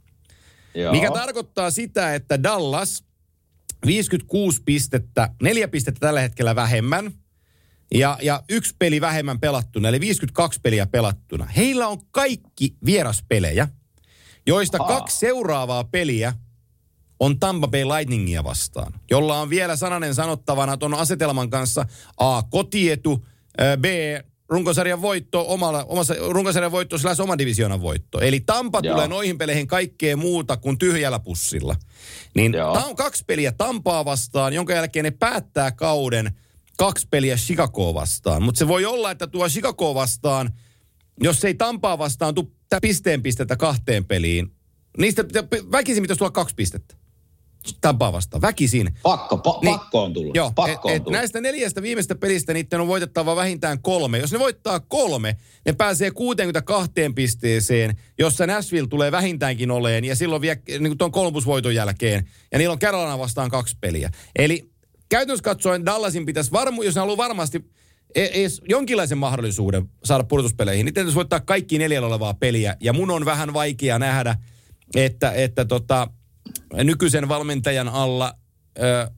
Joo. 0.80 0.92
Mikä 0.92 1.12
tarkoittaa 1.12 1.72
sitä, 1.72 2.16
että 2.16 2.44
Dallas 2.44 3.04
56 3.86 4.62
pistettä, 4.66 5.30
neljä 5.42 5.68
pistettä 5.68 6.00
tällä 6.00 6.22
hetkellä 6.22 6.56
vähemmän 6.56 7.12
ja, 7.94 8.18
ja 8.22 8.44
yksi 8.50 8.76
peli 8.80 9.02
vähemmän 9.02 9.40
pelattuna, 9.40 9.90
eli 9.90 10.00
52 10.00 10.60
peliä 10.64 10.86
pelattuna. 10.86 11.46
Heillä 11.46 11.88
on 11.88 12.02
kaikki 12.12 12.76
vieraspelejä, 12.86 13.68
joista 14.48 14.78
Ahaa. 14.82 15.00
kaksi 15.00 15.18
seuraavaa 15.18 15.84
peliä 15.84 16.34
on 17.20 17.40
Tampa 17.40 17.68
Bay 17.68 17.84
Lightningia 17.86 18.44
vastaan, 18.44 18.94
jolla 19.12 19.42
on 19.42 19.50
vielä 19.50 19.76
sananen 19.76 20.16
sanottavana 20.16 20.78
tuon 20.78 20.94
asetelman 20.94 21.50
kanssa 21.50 21.86
A, 22.18 22.44
kotietu, 22.44 23.26
B, 23.82 23.86
runkosarjan 24.50 25.02
voitto, 25.02 25.46
omalla, 25.48 25.84
omassa 25.84 26.16
runkosarjan 26.30 26.72
voitto 26.72 26.98
slash 26.98 27.22
oman 27.22 27.38
divisioonan 27.38 27.82
voitto. 27.82 28.20
Eli 28.22 28.40
Tampa 28.40 28.80
Joo. 28.84 28.94
tulee 28.94 29.08
noihin 29.08 29.38
peleihin 29.38 29.68
kaikkea 29.68 30.18
muuta 30.18 30.58
kuin 30.58 30.78
tyhjällä 30.78 31.20
pussilla. 31.20 31.76
Niin 32.36 32.52
tämä 32.52 32.86
on 32.86 32.96
kaksi 32.96 33.24
peliä 33.28 33.52
Tampaa 33.52 34.06
vastaan, 34.06 34.54
jonka 34.54 34.74
jälkeen 34.74 35.04
ne 35.04 35.12
päättää 35.12 35.72
kauden 35.72 36.32
kaksi 36.78 37.08
peliä 37.12 37.36
Chicagoa 37.36 37.94
vastaan. 37.94 38.44
Mutta 38.44 38.60
se 38.60 38.68
voi 38.68 38.86
olla, 38.86 39.12
että 39.12 39.28
tuo 39.28 39.50
Chicagoa 39.50 39.96
vastaan, 39.96 40.50
jos 41.22 41.46
ei 41.46 41.54
Tampaa 41.54 41.98
vastaan 41.98 42.36
tuu 42.36 42.56
tää 42.70 42.80
pisteen 42.82 43.24
pistettä 43.24 43.56
kahteen 43.56 44.06
peliin, 44.06 44.52
niistä 44.98 45.24
väkisin 45.72 46.04
pitäisi 46.04 46.18
tulla 46.18 46.32
kaksi 46.32 46.56
pistettä. 46.56 46.99
Tampaa 47.82 48.14
vastaan, 48.14 48.42
väkisin. 48.42 48.90
Pakko, 49.04 49.38
pa, 49.38 49.60
Niin. 49.62 49.80
pakko 49.80 50.04
on 50.04 50.14
tullut. 50.14 50.36
Joo, 50.36 50.52
pakko 50.56 50.72
et, 50.72 50.86
on 50.86 50.92
et 50.92 51.04
tullut. 51.04 51.18
näistä 51.18 51.42
neljästä 51.42 51.82
viimeistä 51.82 52.16
pelistä 52.16 52.54
niiden 52.54 52.82
on 52.82 52.88
voitettava 52.88 53.36
vähintään 53.36 53.82
kolme. 53.82 54.18
Jos 54.18 54.32
ne 54.32 54.40
voittaa 54.40 54.80
kolme, 54.80 55.38
ne 55.66 55.74
pääsee 55.74 56.12
62 56.12 56.92
pisteeseen, 57.16 57.98
jossa 58.20 58.48
Nashville 58.48 58.88
tulee 58.88 59.12
vähintäänkin 59.12 59.72
oleen, 59.72 60.06
ja 60.06 60.16
silloin 60.16 60.42
vielä 60.42 60.60
niin 60.80 60.98
tuon 60.98 61.12
kolmusvoiton 61.12 61.76
jälkeen, 61.76 62.30
ja 62.52 62.58
niillä 62.58 62.74
on 62.74 62.80
Carolina 62.80 63.20
vastaan 63.20 63.50
kaksi 63.50 63.78
peliä. 63.82 64.10
Eli 64.36 64.70
käytännössä 65.10 65.44
katsoen 65.44 65.86
Dallasin 65.86 66.26
pitäisi 66.26 66.52
varmu, 66.52 66.82
jos 66.82 66.96
ne 66.96 67.00
haluaa 67.00 67.18
varmasti 67.18 67.66
edes 68.16 68.62
jonkinlaisen 68.70 69.18
mahdollisuuden 69.18 69.90
saada 70.04 70.24
pudotuspeleihin, 70.24 70.86
niin 70.86 70.94
täytyisi 70.94 71.16
voittaa 71.16 71.40
kaikki 71.40 71.78
neljällä 71.78 72.08
olevaa 72.08 72.34
peliä, 72.34 72.76
ja 72.80 72.94
mun 72.94 73.12
on 73.12 73.26
vähän 73.26 73.54
vaikea 73.54 74.00
nähdä, 74.00 74.36
että, 74.96 75.32
että 75.32 75.66
tota, 75.66 76.08
nykyisen 76.84 77.30
valmentajan 77.30 77.90
alla 77.90 78.34
ö, 78.80 79.12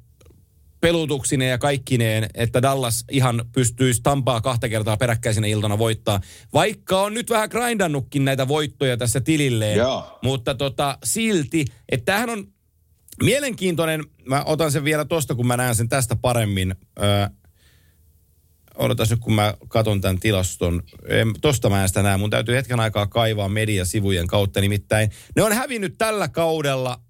pelutuksineen 0.82 1.52
ja 1.52 1.58
kaikkineen, 1.58 2.30
että 2.34 2.62
Dallas 2.62 3.06
ihan 3.12 3.46
pystyisi 3.52 4.02
Tampaa 4.04 4.42
kahta 4.42 4.70
kertaa 4.70 4.98
peräkkäisenä 4.98 5.48
iltana 5.48 5.78
voittaa. 5.78 6.22
Vaikka 6.54 7.02
on 7.02 7.14
nyt 7.14 7.30
vähän 7.30 7.50
grindannutkin 7.50 8.26
näitä 8.26 8.48
voittoja 8.48 8.98
tässä 8.98 9.22
tililleen. 9.22 9.78
Joo. 9.78 10.20
Mutta 10.24 10.56
tota, 10.56 10.98
silti, 11.04 11.66
että 11.90 12.06
tämähän 12.06 12.30
on 12.30 12.48
mielenkiintoinen, 13.24 14.04
mä 14.26 14.44
otan 14.44 14.72
sen 14.72 14.84
vielä 14.84 15.06
tosta, 15.06 15.36
kun 15.36 15.48
mä 15.48 15.58
näen 15.58 15.76
sen 15.76 15.90
tästä 15.90 16.16
paremmin. 16.16 16.76
Öö, 17.04 17.28
odotas 18.76 19.10
nyt, 19.10 19.20
kun 19.20 19.34
mä 19.34 19.54
katon 19.68 20.02
tämän 20.02 20.20
tilaston. 20.20 20.84
En, 21.08 21.28
tosta 21.42 21.70
mä 21.70 21.82
en 21.82 21.88
sitä 21.88 22.04
näe. 22.04 22.18
Mun 22.18 22.30
täytyy 22.30 22.56
hetken 22.56 22.80
aikaa 22.80 23.08
kaivaa 23.08 23.50
mediasivujen 23.50 24.28
kautta. 24.28 24.62
Nimittäin 24.62 25.10
ne 25.36 25.44
on 25.44 25.54
hävinnyt 25.54 25.96
tällä 25.98 26.28
kaudella 26.28 27.02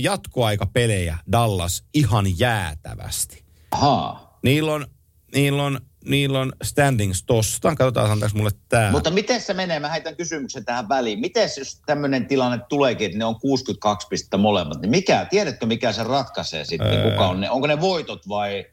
jatkoaikapelejä 0.00 1.18
Dallas 1.32 1.84
ihan 1.94 2.38
jäätävästi. 2.38 3.44
Ahaa. 3.70 4.38
Niillä 4.42 4.72
on, 4.72 4.86
niillä 5.34 5.62
on, 5.62 5.80
niillä 6.04 6.40
on 6.40 6.52
standings 6.62 7.24
tosta. 7.24 7.74
Katsotaan, 7.74 8.10
antaako 8.10 8.38
mulle 8.38 8.50
tää. 8.68 8.90
Mutta 8.90 9.10
miten 9.10 9.40
se 9.40 9.54
menee? 9.54 9.80
Mä 9.80 9.88
heitän 9.88 10.16
kysymyksen 10.16 10.64
tähän 10.64 10.88
väliin. 10.88 11.20
Miten 11.20 11.48
jos 11.58 11.80
tämmöinen 11.86 12.26
tilanne 12.26 12.60
tuleekin, 12.68 13.06
että 13.06 13.18
ne 13.18 13.24
on 13.24 13.40
62 13.40 14.08
pistettä 14.08 14.36
molemmat, 14.36 14.80
niin 14.80 14.90
mikä, 14.90 15.26
tiedätkö 15.30 15.66
mikä 15.66 15.92
se 15.92 16.02
ratkaisee 16.02 16.64
sitten? 16.64 16.92
Öö. 16.98 17.10
Kuka 17.10 17.28
on 17.28 17.40
ne? 17.40 17.50
Onko 17.50 17.66
ne 17.66 17.80
voitot 17.80 18.28
vai, 18.28 18.66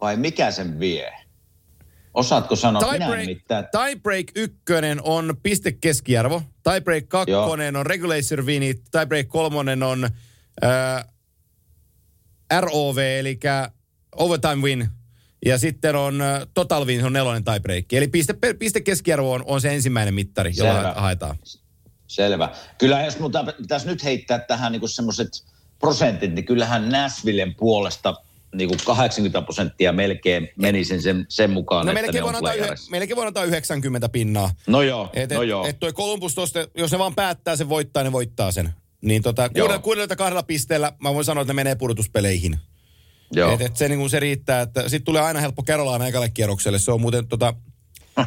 vai 0.00 0.16
mikä 0.16 0.50
sen 0.50 0.80
vie? 0.80 1.12
Osaatko 2.14 2.56
sanoa? 2.56 2.82
Minä 2.82 2.98
Tiebreak, 2.98 3.26
nimittäin. 3.26 3.64
tiebreak 3.70 4.26
ykkönen 4.34 5.00
on 5.02 5.36
piste 5.42 5.72
keskiarvo. 5.72 6.42
Tiebreak 6.62 7.08
kakkonen 7.08 7.76
on 7.76 7.86
regulation 7.86 8.46
winit. 8.46 8.82
Tiebreak 8.90 9.28
kolmonen 9.28 9.82
on 9.82 10.08
ää, 10.62 11.04
ROV, 12.60 12.98
eli 12.98 13.38
overtime 14.16 14.62
win. 14.62 14.88
Ja 15.46 15.58
sitten 15.58 15.96
on 15.96 16.20
ä, 16.20 16.46
total 16.54 16.86
win, 16.86 17.00
se 17.00 17.06
on 17.06 17.12
nelonen 17.12 17.44
tiebreak. 17.44 17.92
Eli 17.92 18.08
piste, 18.08 18.34
piste 18.58 18.80
keskiarvo 18.80 19.32
on, 19.32 19.44
on 19.46 19.60
se 19.60 19.74
ensimmäinen 19.74 20.14
mittari, 20.14 20.52
jolla 20.56 20.72
Selvä. 20.74 20.88
ha- 20.94 21.00
haetaan. 21.00 21.38
Selvä. 22.06 22.48
Kyllä 22.78 23.02
jos 23.04 23.18
muuta 23.18 23.44
pitäisi 23.44 23.86
nyt 23.86 24.04
heittää 24.04 24.38
tähän 24.38 24.72
niin 24.72 24.88
semmoiset 24.88 25.28
prosentit, 25.78 26.34
niin 26.34 26.44
kyllähän 26.44 26.88
Nashvillen 26.88 27.54
puolesta 27.54 28.14
niin 28.54 28.68
kuin 28.68 28.80
80 28.86 29.42
prosenttia 29.42 29.92
melkein 29.92 30.48
menisi 30.56 31.00
sen, 31.00 31.26
sen 31.28 31.50
mukaan, 31.50 31.86
No 31.86 31.92
että 31.92 32.02
melkein 32.02 32.22
ne 32.22 32.28
on 32.28 32.36
antaa 32.36 32.52
yhe, 32.54 32.68
melkein 32.90 33.16
voin 33.16 33.26
antaa 33.26 33.44
90 33.44 34.08
pinnaa. 34.08 34.50
No 34.66 34.82
joo, 34.82 35.10
Et, 35.12 35.30
no 35.30 35.42
et, 35.42 35.48
joo. 35.48 35.66
et 35.66 35.80
toi 35.80 35.92
Columbus 35.92 36.34
tosta, 36.34 36.58
jos 36.76 36.92
ne 36.92 36.98
vaan 36.98 37.14
päättää 37.14 37.56
sen 37.56 37.68
voittaa, 37.68 38.02
ne 38.02 38.12
voittaa 38.12 38.52
sen. 38.52 38.70
Niin 39.02 39.22
tota, 39.22 39.42
Joo. 39.42 39.50
kuudella, 39.64 39.78
kuudella 39.78 40.16
kahdella 40.16 40.42
pisteellä 40.42 40.92
mä 41.02 41.14
voin 41.14 41.24
sanoa, 41.24 41.42
että 41.42 41.52
ne 41.52 41.56
menee 41.56 41.74
pudotuspeleihin. 41.74 42.58
joo. 43.32 43.52
Et, 43.54 43.60
et 43.60 43.76
se, 43.76 43.88
niin 43.88 44.10
se 44.10 44.20
riittää, 44.20 44.60
että 44.60 44.82
sitten 44.82 45.04
tulee 45.04 45.22
aina 45.22 45.40
helppo 45.40 45.62
Carolina 45.62 46.06
ekalle 46.06 46.28
kierrokselle. 46.30 46.78
Se 46.78 46.92
on 46.92 47.00
muuten 47.00 47.28
tota, 47.28 47.54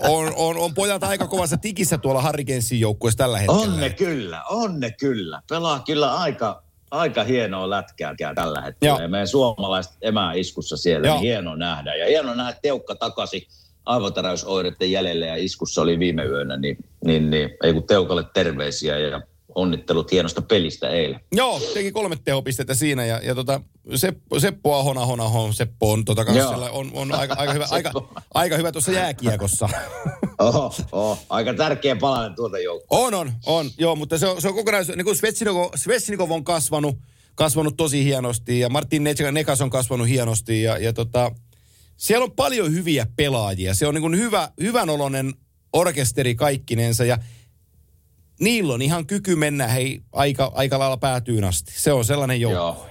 on, 0.00 0.32
on, 0.36 0.56
on 0.56 0.74
pojat 0.74 1.04
aika 1.04 1.26
kovassa 1.26 1.56
tikissä 1.56 1.98
tuolla 1.98 2.22
Hurricanesin 2.22 2.80
joukkueessa 2.80 3.18
tällä 3.18 3.38
hetkellä. 3.38 3.62
On 3.62 3.80
ne 3.80 3.90
kyllä, 3.90 4.44
on 4.44 4.80
ne 4.80 4.90
kyllä. 4.90 5.42
Pelaa 5.48 5.80
kyllä 5.80 6.14
aika, 6.14 6.62
aika 6.90 7.24
hienoa 7.24 7.70
lätkää 7.70 8.14
tällä 8.34 8.60
hetkellä. 8.60 8.92
Joo. 8.92 9.00
Ja 9.00 9.08
meidän 9.08 9.28
suomalaiset 9.28 9.92
emäiskussa 10.02 10.76
siellä, 10.76 11.06
Joo. 11.06 11.16
niin 11.16 11.22
hieno 11.22 11.56
nähdä. 11.56 11.94
Ja 11.94 12.06
hieno 12.06 12.34
nähdä 12.34 12.58
Teukka 12.62 12.94
takaisin 12.94 13.42
aivotäräysoireiden 13.86 14.92
jäljelle 14.92 15.26
ja 15.26 15.36
iskussa 15.36 15.82
oli 15.82 15.98
viime 15.98 16.24
yönä, 16.24 16.56
niin, 16.56 16.76
niin, 17.04 17.30
niin 17.30 17.50
ei 17.62 17.72
kun 17.72 17.86
Teukalle 17.86 18.24
terveisiä 18.34 18.98
ja 18.98 19.22
onnittelut 19.54 20.12
hienosta 20.12 20.42
pelistä 20.42 20.88
eilen. 20.88 21.20
Joo, 21.32 21.60
teki 21.74 21.92
kolme 21.92 22.16
tehopistettä 22.24 22.74
siinä 22.74 23.06
ja, 23.06 23.20
ja 23.22 23.34
tota, 23.34 23.60
Seppo, 23.94 24.40
Seppo 24.40 24.74
Ahon, 24.74 24.98
Ahon, 24.98 25.20
Ahon, 25.20 25.54
Seppo 25.54 25.92
on, 25.92 26.04
tota, 26.04 26.32
siellä 26.32 26.70
on, 26.70 26.90
on 26.94 27.12
aika, 27.12 27.34
aika, 27.38 27.52
hyvä, 27.52 27.66
aika, 27.70 27.92
aika 28.34 28.56
hyvä 28.56 28.72
tuossa 28.72 28.92
jääkiekossa. 28.92 29.68
Oho, 30.38 30.74
oho, 30.92 31.18
aika 31.28 31.54
tärkeä 31.54 31.96
palanen 31.96 32.34
tuolta 32.34 32.58
joukkoa. 32.58 32.98
On, 32.98 33.14
on, 33.14 33.32
on. 33.46 33.70
Joo, 33.78 33.96
mutta 33.96 34.18
se 34.18 34.26
on, 34.26 34.42
se 34.42 34.48
on 34.48 34.54
kokonaisuus. 34.54 34.96
Niin 34.96 35.04
kuin 35.04 35.16
Svetsnikov, 35.16 35.68
Svetsnikov 35.76 36.30
on 36.30 36.44
kasvanut, 36.44 36.98
kasvanut 37.34 37.76
tosi 37.76 38.04
hienosti 38.04 38.60
ja 38.60 38.68
Martin 38.68 39.04
Ne- 39.04 39.32
Nekas 39.32 39.60
on 39.60 39.70
kasvanut 39.70 40.08
hienosti 40.08 40.62
ja, 40.62 40.78
ja 40.78 40.92
tota, 40.92 41.32
siellä 41.96 42.24
on 42.24 42.32
paljon 42.32 42.72
hyviä 42.72 43.06
pelaajia. 43.16 43.74
Se 43.74 43.86
on 43.86 43.94
niin 43.94 44.02
kuin 44.02 44.16
hyvä, 44.16 44.50
hyvän 44.60 44.90
oloinen 44.90 45.34
orkesteri 45.72 46.34
kaikkinensa 46.34 47.04
ja 47.04 47.18
niillä 48.40 48.74
on 48.74 48.82
ihan 48.82 49.06
kyky 49.06 49.36
mennä 49.36 49.66
hei, 49.66 50.02
aika, 50.12 50.52
aika 50.54 50.78
lailla 50.78 50.96
päätyyn 50.96 51.44
asti. 51.44 51.72
Se 51.76 51.92
on 51.92 52.04
sellainen 52.04 52.40
joukko. 52.40 52.58
Joo. 52.58 52.86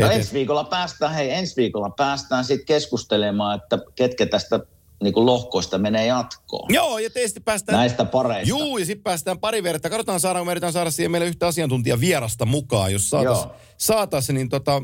No 0.00 0.10
ensi 0.10 0.32
viikolla 0.32 0.64
päästään, 0.64 1.14
hei, 1.14 1.30
ensi 1.30 1.56
viikolla 1.56 1.90
päästään 1.90 2.44
sitten 2.44 2.66
keskustelemaan, 2.66 3.60
että 3.62 3.78
ketkä 3.94 4.26
tästä 4.26 4.60
niin 5.02 5.14
kuin 5.14 5.26
lohkoista 5.26 5.78
menee 5.78 6.06
jatkoon. 6.06 6.74
Joo, 6.74 6.98
ja 6.98 7.10
tietysti 7.10 7.40
päästään... 7.40 7.78
Näistä 7.78 8.04
pareista. 8.04 8.48
Juu, 8.48 8.78
ja 8.78 8.86
sitten 8.86 9.02
päästään 9.02 9.38
pari 9.38 9.62
verta. 9.62 9.90
Katsotaan, 9.90 10.20
saadaanko 10.20 10.44
me 10.44 10.50
yritetään 10.50 10.72
saada 10.72 10.90
siihen 10.90 11.10
meille 11.10 11.26
yhtä 11.26 11.46
asiantuntija 11.46 12.00
vierasta 12.00 12.46
mukaan. 12.46 12.92
Jos 12.92 13.10
saatas, 13.10 13.42
Joo. 13.42 13.56
saatas 13.78 14.28
niin 14.28 14.48
tota, 14.48 14.82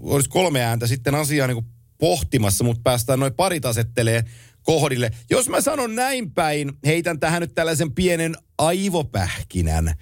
olisi 0.00 0.30
kolme 0.30 0.64
ääntä 0.64 0.86
sitten 0.86 1.14
asiaa 1.14 1.46
niin 1.46 1.64
pohtimassa, 1.98 2.64
mutta 2.64 2.82
päästään 2.84 3.20
noin 3.20 3.34
parit 3.34 3.66
asettelee 3.66 4.24
kohdille. 4.68 5.10
Jos 5.30 5.48
mä 5.48 5.60
sanon 5.60 5.94
näin 5.94 6.30
päin, 6.30 6.72
heitän 6.86 7.20
tähän 7.20 7.40
nyt 7.40 7.54
tällaisen 7.54 7.94
pienen 7.94 8.36
aivopähkinän, 8.58 9.94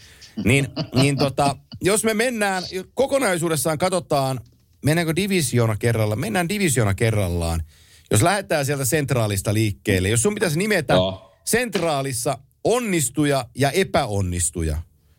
niin, 0.45 0.69
niin 0.95 1.17
tota, 1.17 1.57
jos 1.83 2.05
me 2.05 2.15
mennään, 2.15 2.63
kokonaisuudessaan 2.95 3.79
katsotaan, 3.79 4.41
mennäänkö 4.85 5.17
divisiona 5.17 5.77
kerrallaan, 5.77 6.21
mennään 6.21 6.49
divisiona 6.49 6.95
kerrallaan. 6.95 7.63
Jos 8.11 8.23
lähdetään 8.23 8.67
sieltä 8.67 8.85
sentraalista 8.85 9.55
liikkeelle, 9.55 10.09
jos 10.09 10.23
sun 10.23 10.35
pitäisi 10.35 10.59
nimetä 10.59 10.95
Joo. 10.95 11.35
sentraalissa 11.45 12.39
onnistuja 12.65 13.45
ja 13.55 13.71
epäonnistuja, 13.71 14.77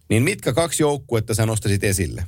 niin 0.10 0.24
mitkä 0.24 0.54
kaksi 0.54 0.84
joukkuetta 0.84 1.34
sä 1.34 1.45
nostaisit 1.45 1.84
esille? 1.84 2.28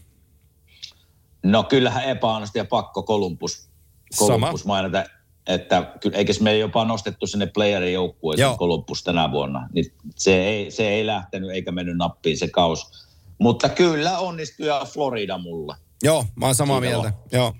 No 1.43 1.63
kyllähän 1.63 2.03
epäonnistui 2.03 2.59
ja 2.59 2.65
pakko 2.65 3.03
Columbus, 3.03 3.69
Columbus 4.17 4.65
mainita, 4.65 5.05
että 5.49 5.91
ky- 6.01 6.11
eikös 6.13 6.41
me 6.41 6.57
jopa 6.57 6.85
nostettu 6.85 7.27
sinne 7.27 7.45
playerin 7.45 7.93
joukkueeseen 7.93 8.45
Joo. 8.45 8.57
Columbus 8.57 9.03
tänä 9.03 9.31
vuonna. 9.31 9.69
Niin 9.73 9.93
se, 10.15 10.43
ei, 10.43 10.71
se 10.71 10.89
ei 10.89 11.05
lähtenyt 11.05 11.51
eikä 11.51 11.71
mennyt 11.71 11.97
nappiin 11.97 12.37
se 12.37 12.47
kaus. 12.47 13.07
Mutta 13.37 13.69
kyllä 13.69 14.19
onnistui 14.19 14.67
ja 14.67 14.85
Florida 14.93 15.37
mulla 15.37 15.75
Joo, 16.03 16.25
mä 16.35 16.45
oon 16.45 16.55
samaa 16.55 16.79
Siinä 16.79 16.97
mieltä. 16.97 17.13
Joo. 17.31 17.53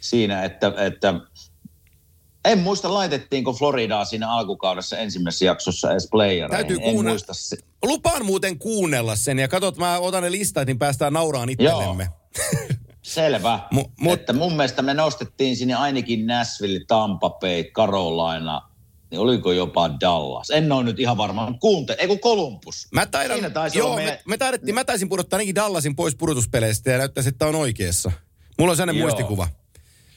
siinä, 0.00 0.44
että, 0.44 0.72
että 0.76 1.14
en 2.44 2.58
muista 2.58 2.94
laitettiinko 2.94 3.52
Floridaa 3.52 4.04
siinä 4.04 4.30
alkukaudessa 4.32 4.98
ensimmäisessä 4.98 5.44
jaksossa 5.44 5.90
edes 5.90 6.08
playereihin. 6.10 6.50
Täytyy 6.50 6.76
en 6.76 6.82
kuunnella. 6.82 7.10
muista 7.10 7.34
se. 7.34 7.56
Lupaan 7.84 8.26
muuten 8.26 8.58
kuunnella 8.58 9.16
sen 9.16 9.38
ja 9.38 9.48
katsot, 9.48 9.76
mä 9.76 9.98
otan 9.98 10.22
ne 10.22 10.30
listat, 10.30 10.66
niin 10.66 10.78
päästään 10.78 11.12
nauraan 11.12 11.48
itsellemme. 11.48 12.08
Selvä. 13.08 13.60
Mu- 13.74 13.90
Mu- 14.06 14.12
että 14.12 14.32
mun 14.32 14.52
mielestä 14.56 14.82
me 14.82 14.94
nostettiin 14.94 15.56
sinne 15.56 15.74
ainakin 15.74 16.26
Nashville, 16.26 16.80
Tampa 16.86 17.30
Bay, 17.30 17.64
Carolina, 17.64 18.62
niin 19.10 19.18
oliko 19.20 19.52
jopa 19.52 19.90
Dallas. 20.00 20.50
En 20.50 20.72
ole 20.72 20.84
nyt 20.84 21.00
ihan 21.00 21.16
varma. 21.16 21.54
Kuunte, 21.60 21.96
ei 21.98 22.06
kun 22.08 22.18
Columbus. 22.18 22.88
Mä 22.92 23.06
taidan, 23.06 23.36
Siinä 23.36 23.50
taisi 23.50 23.78
joo, 23.78 23.90
me, 23.90 23.96
meidän- 23.96 24.18
me 24.26 24.36
taidettiin, 24.38 24.74
mä 24.74 24.84
taisin 24.84 25.08
pudottaa 25.08 25.36
ainakin 25.36 25.54
Dallasin 25.54 25.96
pois 25.96 26.16
pudotuspeleistä 26.16 26.90
ja 26.90 26.98
näyttäisi, 26.98 27.28
että 27.28 27.46
on 27.46 27.54
oikeassa. 27.54 28.12
Mulla 28.58 28.70
on 28.70 28.76
sellainen 28.76 29.00
Joo. 29.00 29.08
muistikuva. 29.08 29.48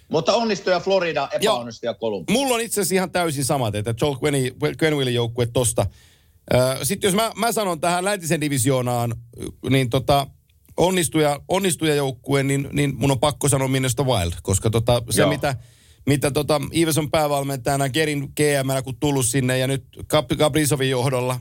Mutta 0.10 0.34
onnistuja 0.34 0.80
Florida, 0.80 1.30
epäonnistuja 1.32 1.94
Columbus. 1.94 2.34
Mulla 2.34 2.56
on 2.56 2.62
itse 2.62 2.82
asiassa 2.82 2.96
ihan 2.96 3.12
täysin 3.12 3.46
samat, 3.46 3.76
että 3.76 3.94
Joel 4.02 4.16
Quenvillin 4.84 5.14
joukkue 5.14 5.46
tosta. 5.46 5.86
Sitten 6.84 7.08
jos 7.08 7.16
mä, 7.16 7.32
mä 7.36 7.52
sanon 7.52 7.80
tähän 7.82 8.06
läntisen 8.06 8.42
divisioonaan, 8.42 9.16
niin 9.70 9.90
tota, 9.90 10.28
onnistuja, 10.86 11.40
onnistuja 11.48 11.96
joukkue, 11.96 12.44
niin, 12.44 12.70
niin 12.72 12.96
mun 12.96 13.12
on 13.12 13.20
pakko 13.20 13.50
sanoa 13.50 13.68
Minnesota 13.68 14.04
Wild, 14.04 14.34
koska 14.44 14.70
tota, 14.70 15.04
se 15.10 15.22
Joo. 15.22 15.30
mitä, 15.30 15.56
mitä 16.06 16.32
tota, 16.32 16.62
Ives 16.74 16.98
on 16.98 17.12
päävalmentajana, 17.12 17.90
Gerin 17.90 18.20
GM, 18.20 18.84
kun 18.84 19.00
tullut 19.00 19.26
sinne 19.26 19.58
ja 19.58 19.68
nyt 19.68 19.86
Gabrisovin 20.38 20.90
johdolla 20.90 21.40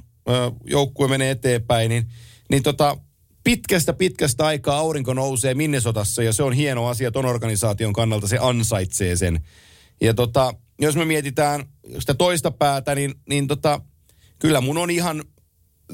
joukkue 0.64 1.08
menee 1.08 1.30
eteenpäin, 1.30 1.88
niin, 1.88 2.06
niin 2.50 2.62
tota, 2.62 2.96
pitkästä 3.44 3.92
pitkästä 3.92 4.46
aikaa 4.46 4.78
aurinko 4.78 5.14
nousee 5.14 5.54
Minnesotassa 5.54 6.22
ja 6.22 6.32
se 6.32 6.42
on 6.42 6.52
hieno 6.52 6.86
asia 6.86 7.10
ton 7.10 7.26
organisaation 7.26 7.92
kannalta, 7.92 8.28
se 8.28 8.38
ansaitsee 8.40 9.16
sen. 9.16 9.40
Ja 10.00 10.14
tota, 10.14 10.54
jos 10.80 10.96
me 10.96 11.04
mietitään 11.04 11.64
sitä 11.98 12.14
toista 12.14 12.50
päätä, 12.50 12.94
niin, 12.94 13.14
niin 13.28 13.46
tota, 13.46 13.80
kyllä 14.38 14.60
mun 14.60 14.78
on 14.78 14.90
ihan 14.90 15.24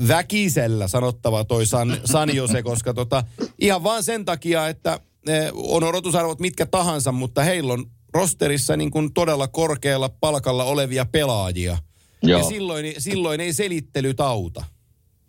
väkisellä 0.09 0.89
sanottava 0.89 1.45
toi 1.45 1.67
San, 1.67 2.01
San 2.05 2.37
Jose, 2.37 2.63
koska 2.63 2.95
tota, 2.95 3.25
ihan 3.59 3.83
vaan 3.83 4.03
sen 4.03 4.25
takia, 4.25 4.69
että 4.69 5.01
eh, 5.29 5.51
on 5.55 5.85
odotusarvot 5.85 6.41
mitkä 6.41 6.67
tahansa, 6.67 7.13
mutta 7.13 7.43
heillä 7.43 7.73
on 7.73 7.87
rosterissa 8.15 8.77
niin 8.77 8.91
kuin 8.91 9.13
todella 9.15 9.49
korkealla 9.49 10.09
palkalla 10.09 10.65
olevia 10.65 11.07
pelaajia. 11.13 11.79
Joo. 12.23 12.41
Ja 12.41 12.45
silloin, 12.45 12.95
silloin 12.99 13.41
ei 13.41 13.53
selittelyt 13.53 14.21
auta. 14.21 14.65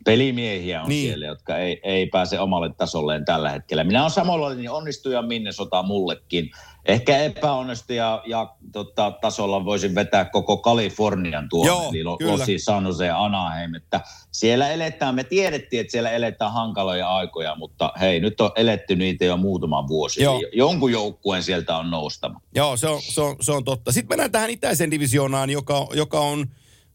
Pelimiehiä 0.08 0.82
on 0.82 0.90
Niin. 0.90 1.10
siellä, 1.10 1.26
jotka 1.26 1.58
ei, 1.58 1.80
ei 1.84 2.06
pääse 2.08 2.40
omalle 2.40 2.74
tasolleen 2.78 3.26
tällä 3.26 3.50
hetkellä. 3.50 3.84
Minä 3.84 4.02
olen 4.02 4.12
samalla 4.12 4.54
niin 4.54 4.72
onnistuja 4.72 5.22
Minnesota 5.22 5.84
mullekin. 5.84 6.52
Ehkä 6.86 7.18
epäonnistuja 7.18 8.24
ja 8.26 8.56
tota, 8.72 9.12
tasolla 9.22 9.66
voisin 9.66 9.96
vetää 9.96 10.26
koko 10.26 10.58
Kalifornian 10.58 11.50
tuonne, 11.50 11.68
Joo, 11.68 11.90
eli 11.90 12.04
Lo-. 12.04 12.18
Losi, 12.22 12.60
San 12.60 12.86
Jose 12.86 13.10
Anaheim. 13.10 13.76
Että 13.76 14.02
siellä 14.32 14.70
eletään, 14.70 15.16
me 15.16 15.24
tiedettiin, 15.24 15.80
että 15.80 15.92
siellä 15.92 16.12
eletään 16.12 16.54
hankaloja 16.54 17.16
aikoja, 17.16 17.56
mutta 17.56 17.94
hei, 18.00 18.20
nyt 18.20 18.42
on 18.42 18.52
eletty 18.56 18.96
niitä 18.96 19.26
jo 19.26 19.38
muutama 19.38 19.88
vuosi. 19.88 20.24
Joo. 20.24 20.40
Eli 20.40 20.50
jonkun 20.54 20.92
joukkueen 20.92 21.44
sieltä 21.44 21.78
on 21.78 21.92
noustama. 21.92 22.42
Joo, 22.56 22.78
se 22.78 22.88
on, 22.88 23.02
se 23.02 23.22
on, 23.22 23.36
se 23.42 23.52
on 23.52 23.64
totta. 23.64 23.92
Sitten 23.92 24.10
mennään 24.10 24.32
tähän 24.32 24.50
itäisen 24.50 24.92
divisioonaan, 24.92 25.50
joka, 25.50 25.88
joka 25.94 26.20
on, 26.20 26.48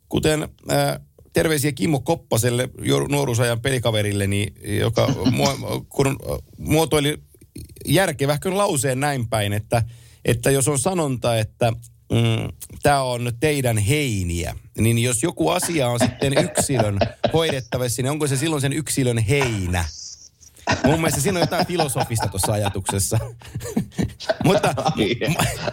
kuten 0.08 0.42
äh, 0.72 1.00
terveisiä 1.32 1.72
Kimmo 1.72 2.00
Koppaselle, 2.00 2.68
nuoruusajan 3.08 3.60
pelikaverille, 3.60 4.26
niin, 4.26 4.54
joka 4.64 5.08
mua, 5.36 5.84
kun 5.88 6.16
muotoili 6.58 7.18
järkevähkön 7.86 8.58
lauseen 8.58 9.00
näin 9.00 9.28
päin, 9.28 9.52
että, 9.52 9.82
että 10.24 10.50
jos 10.50 10.68
on 10.68 10.78
sanonta, 10.78 11.38
että 11.38 11.72
mm, 12.12 12.48
tämä 12.82 13.02
on 13.02 13.32
teidän 13.40 13.78
heiniä, 13.78 14.56
niin 14.78 14.98
jos 14.98 15.22
joku 15.22 15.48
asia 15.48 15.88
on 15.88 16.00
sitten 16.00 16.34
yksilön 16.44 16.98
hoidettavissa, 17.32 18.02
niin 18.02 18.10
onko 18.10 18.26
se 18.26 18.36
silloin 18.36 18.62
sen 18.62 18.72
yksilön 18.72 19.18
heinä? 19.18 19.84
Mun 20.84 20.94
mielestä 20.94 21.20
siinä 21.20 21.38
on 21.38 21.42
jotain 21.42 21.66
filosofista 21.66 22.28
tuossa 22.28 22.52
ajatuksessa. 22.52 23.18
mutta, 24.44 24.74
Ai, 24.76 25.16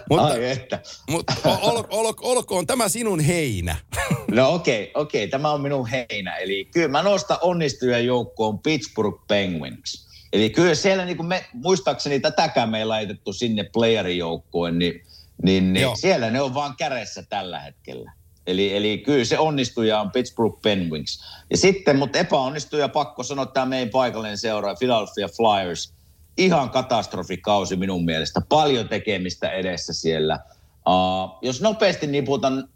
mutta, 0.10 0.26
ai 0.26 0.52
että. 0.52 0.80
mutta 1.10 1.34
ol, 1.62 1.84
ol, 1.90 2.14
olkoon 2.22 2.68
tämä 2.68 2.90
sinun 2.90 3.20
heinä. 3.20 3.76
No 4.32 4.54
okei, 4.54 4.84
okay, 4.84 5.02
okei, 5.02 5.24
okay, 5.24 5.32
tämä 5.32 5.52
on 5.52 5.62
minun 5.62 5.88
heinä. 5.88 6.36
Eli 6.36 6.66
kyllä 6.66 6.88
mä 6.88 7.04
nostan 7.04 7.38
onnistujan 7.42 8.06
joukkoon 8.06 8.60
Pittsburgh 8.60 9.28
Penguins. 9.28 10.08
Eli 10.34 10.50
kyllä 10.50 10.76
siellä, 10.76 11.06
niin 11.06 11.18
kuin 11.18 11.28
me, 11.28 11.46
muistaakseni 11.54 12.20
tätäkään 12.20 12.70
me 12.70 12.80
ei 12.80 12.86
laitettu 12.86 13.34
sinne 13.34 13.64
playerijoukkoon, 13.64 14.80
niin, 14.80 15.04
niin, 15.44 15.74
niin 15.74 15.98
siellä 15.98 16.30
ne 16.30 16.42
on 16.42 16.54
vaan 16.54 16.76
kädessä 16.78 17.24
tällä 17.30 17.60
hetkellä. 17.60 18.12
Eli, 18.48 18.76
eli 18.76 18.98
kyllä 18.98 19.26
se 19.26 19.40
onnistuja 19.40 20.00
on 20.00 20.12
Pittsburgh 20.12 20.62
Penguins. 20.62 21.24
Ja 21.50 21.58
sitten, 21.58 22.00
mutta 22.00 22.18
epäonnistuja 22.18 22.90
pakko 22.90 23.24
sanoa 23.24 23.46
tämä 23.46 23.66
meidän 23.66 23.90
paikallinen 23.90 24.38
seura, 24.38 24.76
Philadelphia 24.76 25.28
Flyers. 25.28 25.94
Ihan 26.38 26.70
katastrofikausi 26.70 27.76
minun 27.76 28.06
mielestä. 28.06 28.42
Paljon 28.50 28.90
tekemistä 28.90 29.50
edessä 29.50 29.94
siellä. 29.94 30.40
Uh, 30.88 31.38
jos 31.42 31.62
nopeasti 31.62 32.08
niputan 32.08 32.70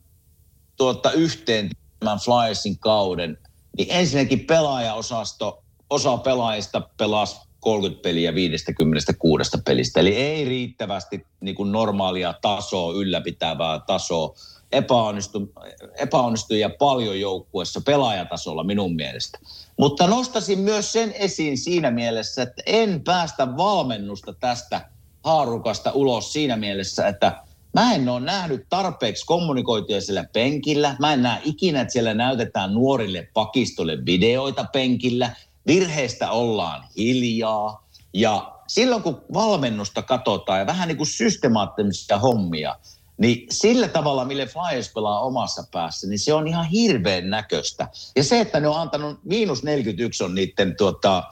tuota 0.78 1.11
yhteen 1.11 1.70
tämän 1.99 2.20
Flyersin 2.20 2.80
kauden, 2.80 3.38
niin 3.78 3.88
ensinnäkin 3.91 4.39
pelaajaosasto, 4.39 5.64
osa 5.89 6.18
pelaajista 6.18 6.82
pelasi 6.97 7.36
30 7.59 8.03
peliä 8.03 8.36
56 8.36 9.51
pelistä. 9.66 9.99
Eli 9.99 10.16
ei 10.16 10.45
riittävästi 10.45 11.26
niin 11.41 11.55
kuin 11.55 11.72
normaalia 11.72 12.34
tasoa, 12.41 12.93
ylläpitävää 12.93 13.80
tasoa 13.80 14.36
epäonnistu, 14.74 15.53
epäonnistujia 15.95 16.69
paljon 16.69 17.19
joukkuessa 17.19 17.82
pelaajatasolla 17.86 18.63
minun 18.63 18.95
mielestä. 18.95 19.39
Mutta 19.80 20.07
nostasin 20.07 20.59
myös 20.59 20.91
sen 20.91 21.11
esiin 21.11 21.57
siinä 21.57 21.91
mielessä, 21.91 22.41
että 22.41 22.63
en 22.65 23.03
päästä 23.03 23.57
valmennusta 23.57 24.34
tästä 24.34 24.89
haarukasta 25.24 25.91
ulos 25.91 26.34
siinä 26.34 26.55
mielessä, 26.55 27.07
että 27.07 27.43
mä 27.74 27.93
en 27.93 28.09
ole 28.09 28.19
nähnyt 28.19 28.65
tarpeeksi 28.69 29.26
kommunikoituja 29.26 30.01
siellä 30.01 30.26
penkillä. 30.34 30.95
Mä 30.99 31.13
en 31.13 31.24
näe 31.24 31.41
ikinä, 31.43 31.82
että 31.82 31.91
siellä 31.91 32.13
näytetään 32.13 32.74
nuorille 32.74 33.28
pakistolle 33.34 34.05
videoita 34.05 34.65
penkillä. 34.74 35.36
Virheistä 35.67 36.32
ollaan 36.32 36.84
hiljaa. 36.97 37.88
Ja 38.13 38.53
silloin 38.67 39.03
kun 39.03 39.21
valmennusta 39.34 40.01
katsotaan 40.01 40.59
ja 40.59 40.65
vähän 40.65 40.88
niin 40.88 40.97
kuin 40.97 41.07
systemaattisia 41.07 42.17
hommia– 42.19 42.76
niin 43.24 43.47
sillä 43.49 43.88
tavalla, 43.88 44.26
millä 44.26 44.45
Flyers 44.45 44.93
pelaa 44.93 45.19
omassa 45.19 45.63
päässä, 45.71 46.07
niin 46.07 46.19
se 46.19 46.34
on 46.34 46.47
ihan 46.47 46.65
hirveän 46.65 47.30
näköistä. 47.30 47.88
Ja 48.15 48.24
se, 48.24 48.39
että 48.39 48.59
ne 48.59 48.67
on 48.67 48.82
antanut, 48.82 49.19
miinus 49.24 49.63
41 49.63 50.24
on 50.24 50.36
niiden 50.36 50.76
tuota, 50.78 51.24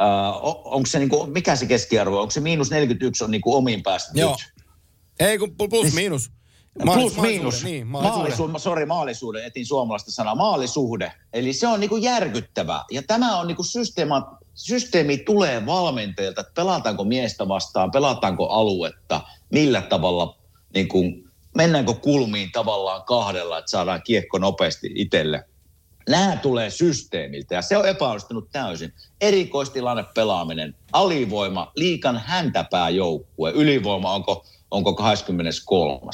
Uh, 0.00 0.62
onko 0.64 0.86
se 0.86 0.98
niinku, 0.98 1.26
mikä 1.26 1.56
se 1.56 1.66
keskiarvo, 1.66 2.20
onko 2.20 2.30
se 2.30 2.40
miinus 2.40 2.70
41 2.70 3.24
on 3.24 3.30
niinku 3.30 3.54
omiin 3.54 3.82
päästä 3.82 4.12
Joo. 4.14 4.30
nyt? 4.30 4.64
Ei 5.28 5.38
kun 5.38 5.56
plus 5.56 5.82
siis, 5.82 5.94
miinus. 5.94 6.30
Maalis, 6.84 7.12
plus 7.12 7.22
miinus. 7.26 7.64
Niin, 7.64 7.86
maalisuuden. 7.86 8.60
Sorry, 8.60 8.86
maalisuuden, 8.86 9.44
etin 9.44 9.66
suomalaista 9.66 10.12
sanaa. 10.12 10.34
Maalisuhde. 10.34 11.12
Eli 11.32 11.52
se 11.52 11.66
on 11.66 11.80
niinku 11.80 11.96
järkyttävää. 11.96 12.84
Ja 12.90 13.02
tämä 13.02 13.38
on 13.38 13.46
niinku 13.46 13.62
systeema, 13.62 14.38
systeemi 14.54 15.18
tulee 15.18 15.66
valmentajilta, 15.66 16.40
että 16.40 16.52
pelataanko 16.54 17.04
miestä 17.04 17.48
vastaan, 17.48 17.90
pelataanko 17.90 18.46
aluetta, 18.46 19.20
millä 19.52 19.82
tavalla 19.82 20.38
niin 20.76 20.88
kuin, 20.88 21.24
mennäänkö 21.54 21.94
kulmiin 21.94 22.52
tavallaan 22.52 23.02
kahdella, 23.04 23.58
että 23.58 23.70
saadaan 23.70 24.02
kiekko 24.02 24.38
nopeasti 24.38 24.90
itselle. 24.94 25.44
Nämä 26.08 26.36
tulee 26.36 26.70
systeemiltä 26.70 27.54
ja 27.54 27.62
se 27.62 27.76
on 27.76 27.88
epäonnistunut 27.88 28.50
täysin. 28.52 28.92
Erikoistilanne 29.20 30.04
pelaaminen, 30.14 30.74
alivoima, 30.92 31.72
liikan 31.76 32.22
häntäpää 32.26 32.90
joukkue, 32.90 33.50
ylivoima 33.50 34.14
onko, 34.14 34.46
onko 34.70 34.94
23. 34.94 36.10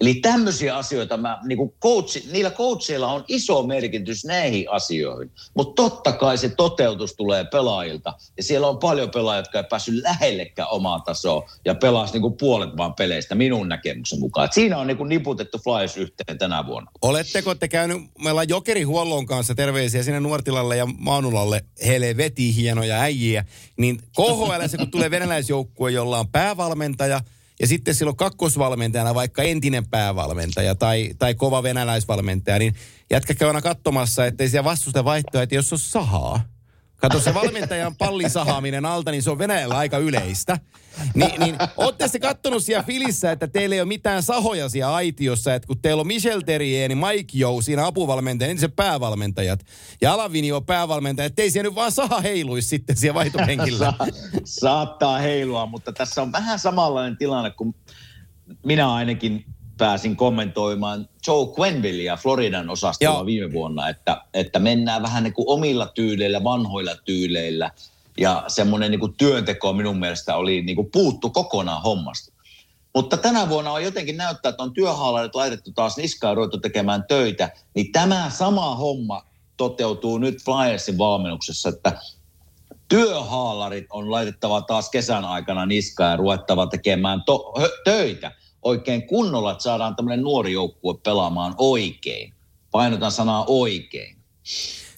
Eli 0.00 0.14
tämmöisiä 0.14 0.76
asioita, 0.76 1.16
mä, 1.16 1.38
niin 1.46 1.58
kuin 1.58 1.74
coach, 1.82 2.32
niillä 2.32 2.50
coachilla 2.50 3.12
on 3.12 3.24
iso 3.28 3.62
merkitys 3.62 4.24
näihin 4.24 4.70
asioihin. 4.70 5.30
Mutta 5.54 5.82
totta 5.82 6.12
kai 6.12 6.38
se 6.38 6.48
toteutus 6.48 7.14
tulee 7.14 7.44
pelaajilta. 7.44 8.14
Ja 8.36 8.42
siellä 8.42 8.66
on 8.66 8.78
paljon 8.78 9.10
pelaajia, 9.10 9.40
jotka 9.40 9.58
ei 9.58 9.64
päässyt 9.70 9.94
lähellekään 9.94 10.68
omaa 10.70 11.00
tasoa 11.00 11.50
ja 11.64 11.74
pelasi 11.74 12.12
niin 12.12 12.22
kuin 12.22 12.36
puolet 12.36 12.76
vaan 12.76 12.94
peleistä 12.94 13.34
minun 13.34 13.68
näkemyksen 13.68 14.20
mukaan. 14.20 14.44
Et 14.44 14.52
siinä 14.52 14.78
on 14.78 14.86
niin 14.86 14.96
kuin 14.96 15.08
niputettu 15.08 15.58
Flyers 15.58 15.96
yhteen 15.96 16.38
tänä 16.38 16.66
vuonna. 16.66 16.90
Oletteko 17.02 17.54
te 17.54 17.68
käynyt, 17.68 17.98
meillä 18.24 18.40
on 18.40 18.48
Jokeri 18.48 18.82
Huollon 18.82 19.26
kanssa 19.26 19.54
terveisiä 19.54 20.02
sinne 20.02 20.20
Nuortilalle 20.20 20.76
ja 20.76 20.86
Maanulalle, 20.98 21.64
heille 21.86 22.16
veti 22.16 22.56
hienoja 22.56 23.00
äijiä. 23.00 23.44
Niin 23.76 23.98
KHL, 24.16 24.76
kun 24.78 24.90
tulee 24.90 25.10
venäläisjoukkue, 25.10 25.90
jolla 25.90 26.18
on 26.18 26.28
päävalmentaja– 26.28 27.20
ja 27.60 27.66
sitten 27.66 27.94
silloin 27.94 28.16
kakkosvalmentajana 28.16 29.14
vaikka 29.14 29.42
entinen 29.42 29.86
päävalmentaja 29.86 30.74
tai, 30.74 31.10
tai 31.18 31.34
kova 31.34 31.62
venäläisvalmentaja, 31.62 32.58
niin 32.58 32.74
jätkä 33.10 33.46
aina 33.46 33.62
katsomassa, 33.62 34.26
ettei 34.26 34.48
siellä 34.48 34.64
vastusta 34.64 35.04
vaihtoehto, 35.04 35.42
että 35.42 35.54
jos 35.54 35.72
on 35.72 35.78
sahaa. 35.78 36.55
Kato, 36.96 37.20
se 37.20 37.34
valmentajan 37.34 37.96
pallin 37.96 38.30
sahaaminen 38.30 38.86
alta, 38.86 39.10
niin 39.10 39.22
se 39.22 39.30
on 39.30 39.38
Venäjällä 39.38 39.76
aika 39.76 39.98
yleistä. 39.98 40.58
Ni, 41.14 41.34
niin, 41.38 41.56
ootte 41.76 42.08
se 42.08 42.18
kattonut 42.18 42.62
siellä 42.62 42.82
Filissä, 42.82 43.32
että 43.32 43.46
teillä 43.46 43.74
ei 43.74 43.80
ole 43.80 43.88
mitään 43.88 44.22
sahoja 44.22 44.68
siellä 44.68 44.94
aitiossa, 44.94 45.54
että 45.54 45.66
kun 45.66 45.78
teillä 45.82 46.00
on 46.00 46.06
Michel 46.06 46.40
Terrier, 46.40 46.88
niin 46.88 46.98
Mike 46.98 47.38
Jou 47.38 47.62
siinä 47.62 47.86
apuvalmentaja, 47.86 48.48
niin 48.48 48.58
se 48.58 48.68
päävalmentajat. 48.68 49.60
Ja 50.00 50.12
Alavini 50.12 50.52
on 50.52 50.66
päävalmentaja, 50.66 51.26
ettei 51.26 51.50
siellä 51.50 51.68
nyt 51.68 51.74
vaan 51.74 51.92
saha 51.92 52.20
heiluisi 52.20 52.68
sitten 52.68 52.96
siellä 52.96 53.14
vaihtopenkillä. 53.14 53.78
Sa- 53.98 54.12
saattaa 54.44 55.18
heilua, 55.18 55.66
mutta 55.66 55.92
tässä 55.92 56.22
on 56.22 56.32
vähän 56.32 56.58
samanlainen 56.58 57.16
tilanne 57.16 57.50
kuin 57.50 57.74
minä 58.64 58.92
ainakin 58.92 59.44
pääsin 59.78 60.16
kommentoimaan 60.16 61.08
Joe 61.26 61.46
Quenvillea 61.58 62.16
Floridan 62.16 62.70
osastolla 62.70 63.18
Joo. 63.18 63.26
viime 63.26 63.52
vuonna, 63.52 63.88
että, 63.88 64.22
että 64.34 64.58
mennään 64.58 65.02
vähän 65.02 65.22
niin 65.22 65.34
kuin 65.34 65.48
omilla 65.48 65.86
tyyleillä, 65.86 66.44
vanhoilla 66.44 66.96
tyyleillä. 67.04 67.70
Ja 68.18 68.44
semmoinen 68.48 68.90
niin 68.90 69.00
kuin 69.00 69.14
työnteko 69.14 69.72
minun 69.72 69.98
mielestä 69.98 70.36
oli 70.36 70.62
niin 70.62 70.76
kuin 70.76 70.90
puuttu 70.92 71.30
kokonaan 71.30 71.82
hommasta. 71.82 72.32
Mutta 72.94 73.16
tänä 73.16 73.48
vuonna 73.48 73.72
on 73.72 73.84
jotenkin 73.84 74.16
näyttää, 74.16 74.50
että 74.50 74.62
on 74.62 74.72
työhaalarit 74.72 75.34
laitettu 75.34 75.72
taas 75.72 75.96
niskaan 75.96 76.30
ja 76.30 76.34
ruvettu 76.34 76.58
tekemään 76.58 77.04
töitä. 77.08 77.50
Niin 77.74 77.92
tämä 77.92 78.30
sama 78.30 78.74
homma 78.74 79.22
toteutuu 79.56 80.18
nyt 80.18 80.44
Flyersin 80.44 80.98
valmennuksessa, 80.98 81.68
että 81.68 81.92
työhaalarit 82.88 83.86
on 83.90 84.10
laitettava 84.10 84.62
taas 84.62 84.90
kesän 84.90 85.24
aikana 85.24 85.66
niskaan 85.66 86.10
ja 86.10 86.16
ruvettava 86.16 86.66
tekemään 86.66 87.22
to- 87.22 87.54
hö- 87.58 87.82
töitä– 87.84 88.32
oikein 88.66 89.06
kunnolla, 89.06 89.52
että 89.52 89.62
saadaan 89.62 89.96
tämmöinen 89.96 90.22
nuori 90.22 90.52
joukkue 90.52 90.94
pelaamaan 91.02 91.54
oikein. 91.58 92.32
Painotan 92.70 93.12
sanaa 93.12 93.44
oikein. 93.46 94.16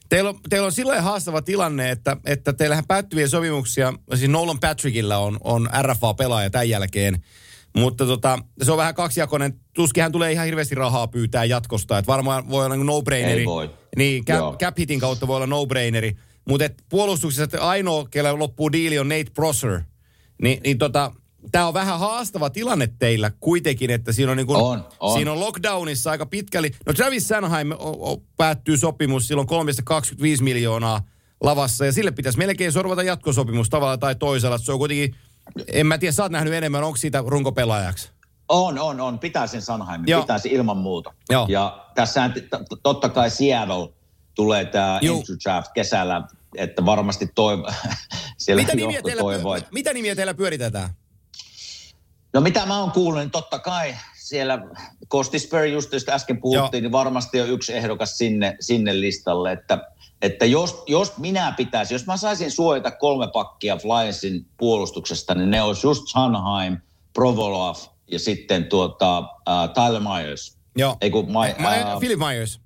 Teillä 0.08 0.30
on, 0.30 0.38
teillä 0.48 0.66
on 0.66 0.72
silloin 0.72 1.02
haastava 1.02 1.42
tilanne, 1.42 1.90
että, 1.90 2.16
että 2.26 2.52
teillähän 2.52 2.86
päättyviä 2.86 3.28
sopimuksia, 3.28 3.92
siis 4.14 4.30
Nolan 4.30 4.60
Patrickilla 4.60 5.16
on, 5.18 5.38
on 5.44 5.68
RFA-pelaaja 5.82 6.50
tämän 6.50 6.68
jälkeen, 6.68 7.24
mutta 7.76 8.06
tota, 8.06 8.38
se 8.62 8.72
on 8.72 8.78
vähän 8.78 8.94
kaksijakoinen. 8.94 9.60
Tuskin 9.74 10.02
hän 10.02 10.12
tulee 10.12 10.32
ihan 10.32 10.46
hirveästi 10.46 10.74
rahaa 10.74 11.06
pyytää 11.06 11.44
jatkosta. 11.44 11.98
Että 11.98 12.12
varmaan 12.12 12.48
voi 12.50 12.64
olla 12.64 12.76
niin 12.76 12.86
no-braineri. 12.86 13.40
Ei 13.40 13.46
voi. 13.46 13.70
Niin, 13.96 14.24
cap, 14.24 14.58
cap 14.58 14.78
hitin 14.78 15.00
kautta 15.00 15.26
voi 15.26 15.36
olla 15.36 15.46
no-braineri. 15.46 16.16
Mutta 16.48 16.70
puolustuksessa 16.88 17.44
että 17.44 17.68
ainoa, 17.68 18.08
kelle 18.10 18.32
loppuu 18.32 18.72
diili 18.72 18.98
on 18.98 19.08
Nate 19.08 19.30
Prosser. 19.34 19.80
Ni, 20.42 20.60
niin 20.64 20.78
tota, 20.78 21.12
tämä 21.52 21.68
on 21.68 21.74
vähän 21.74 21.98
haastava 21.98 22.50
tilanne 22.50 22.88
teillä 22.98 23.30
kuitenkin, 23.40 23.90
että 23.90 24.12
siinä 24.12 24.30
on, 24.30 24.36
niin 24.36 24.46
kuin, 24.46 24.60
on, 24.60 24.84
on. 25.00 25.12
Siinä 25.12 25.32
on 25.32 25.40
lockdownissa 25.40 26.10
aika 26.10 26.26
pitkäli. 26.26 26.70
No 26.86 26.92
Travis 26.92 27.28
Sanheim 27.28 27.72
o, 27.72 28.12
o, 28.12 28.22
päättyy 28.36 28.76
sopimus 28.76 29.28
silloin 29.28 29.48
325 29.48 30.42
miljoonaa 30.42 31.02
lavassa 31.40 31.86
ja 31.86 31.92
sille 31.92 32.10
pitäisi 32.10 32.38
melkein 32.38 32.72
sorvata 32.72 33.02
jatkosopimus 33.02 33.70
tavalla 33.70 33.98
tai 33.98 34.14
toisella. 34.14 34.58
Se 34.58 34.72
on 34.72 34.78
kuitenkin, 34.78 35.14
en 35.72 35.86
mä 35.86 35.98
tiedä, 35.98 36.12
sä 36.12 36.22
oot 36.22 36.32
nähnyt 36.32 36.54
enemmän, 36.54 36.84
onko 36.84 36.96
siitä 36.96 37.24
runkopelaajaksi? 37.26 38.10
On, 38.48 38.78
on, 38.78 39.00
on. 39.00 39.18
Pitäisin 39.18 39.62
Sanheim, 39.62 40.04
pitäisi 40.20 40.48
ilman 40.48 40.76
muuta. 40.76 41.14
Joo. 41.30 41.46
Ja 41.48 41.86
tässä 41.94 42.30
totta 42.82 43.08
kai 43.08 43.30
Seattle 43.30 43.88
tulee 44.34 44.64
tämä 44.64 45.00
draft 45.44 45.72
kesällä, 45.74 46.22
että 46.56 46.84
varmasti 46.86 47.28
toivo, 47.34 47.68
siellä 48.38 48.62
mitä 48.62 48.74
nimiä, 48.76 49.02
teillä, 49.02 49.22
toivoo, 49.22 49.54
että... 49.54 49.68
mitä 49.72 49.92
nimiä 49.92 50.14
teillä 50.14 50.34
pyöritetään? 50.34 50.90
No 52.32 52.40
mitä 52.40 52.66
mä 52.66 52.80
oon 52.80 52.90
kuullut, 52.90 53.20
niin 53.20 53.30
totta 53.30 53.58
kai 53.58 53.94
siellä 54.14 54.58
Kosti 55.08 55.38
Spur 55.38 55.64
just 55.64 55.92
josta 55.92 56.12
äsken 56.12 56.40
puhuttiin, 56.40 56.82
Joo. 56.82 56.88
niin 56.88 56.92
varmasti 56.92 57.40
on 57.40 57.48
yksi 57.48 57.72
ehdokas 57.72 58.18
sinne, 58.18 58.56
sinne 58.60 59.00
listalle, 59.00 59.52
että 59.52 59.78
että 60.22 60.46
jos, 60.46 60.82
jos 60.86 61.18
minä 61.18 61.54
pitäisin, 61.56 61.94
jos 61.94 62.06
mä 62.06 62.16
saisin 62.16 62.50
suojata 62.50 62.90
kolme 62.90 63.28
pakkia 63.32 63.76
Flyersin 63.76 64.46
puolustuksesta, 64.56 65.34
niin 65.34 65.50
ne 65.50 65.62
olisi 65.62 65.86
just 65.86 66.02
Sanheim, 66.06 66.76
Provolov 67.12 67.76
ja 68.10 68.18
sitten 68.18 68.64
tuota, 68.64 69.18
uh, 69.18 69.74
Tyler 69.74 70.02
Myers. 70.02 70.58
Joo. 70.76 70.96
Ei 71.00 71.10
kun, 71.10 71.26
My, 71.26 71.64
uh, 71.94 72.00
Philip 72.00 72.18
Myers. 72.18 72.60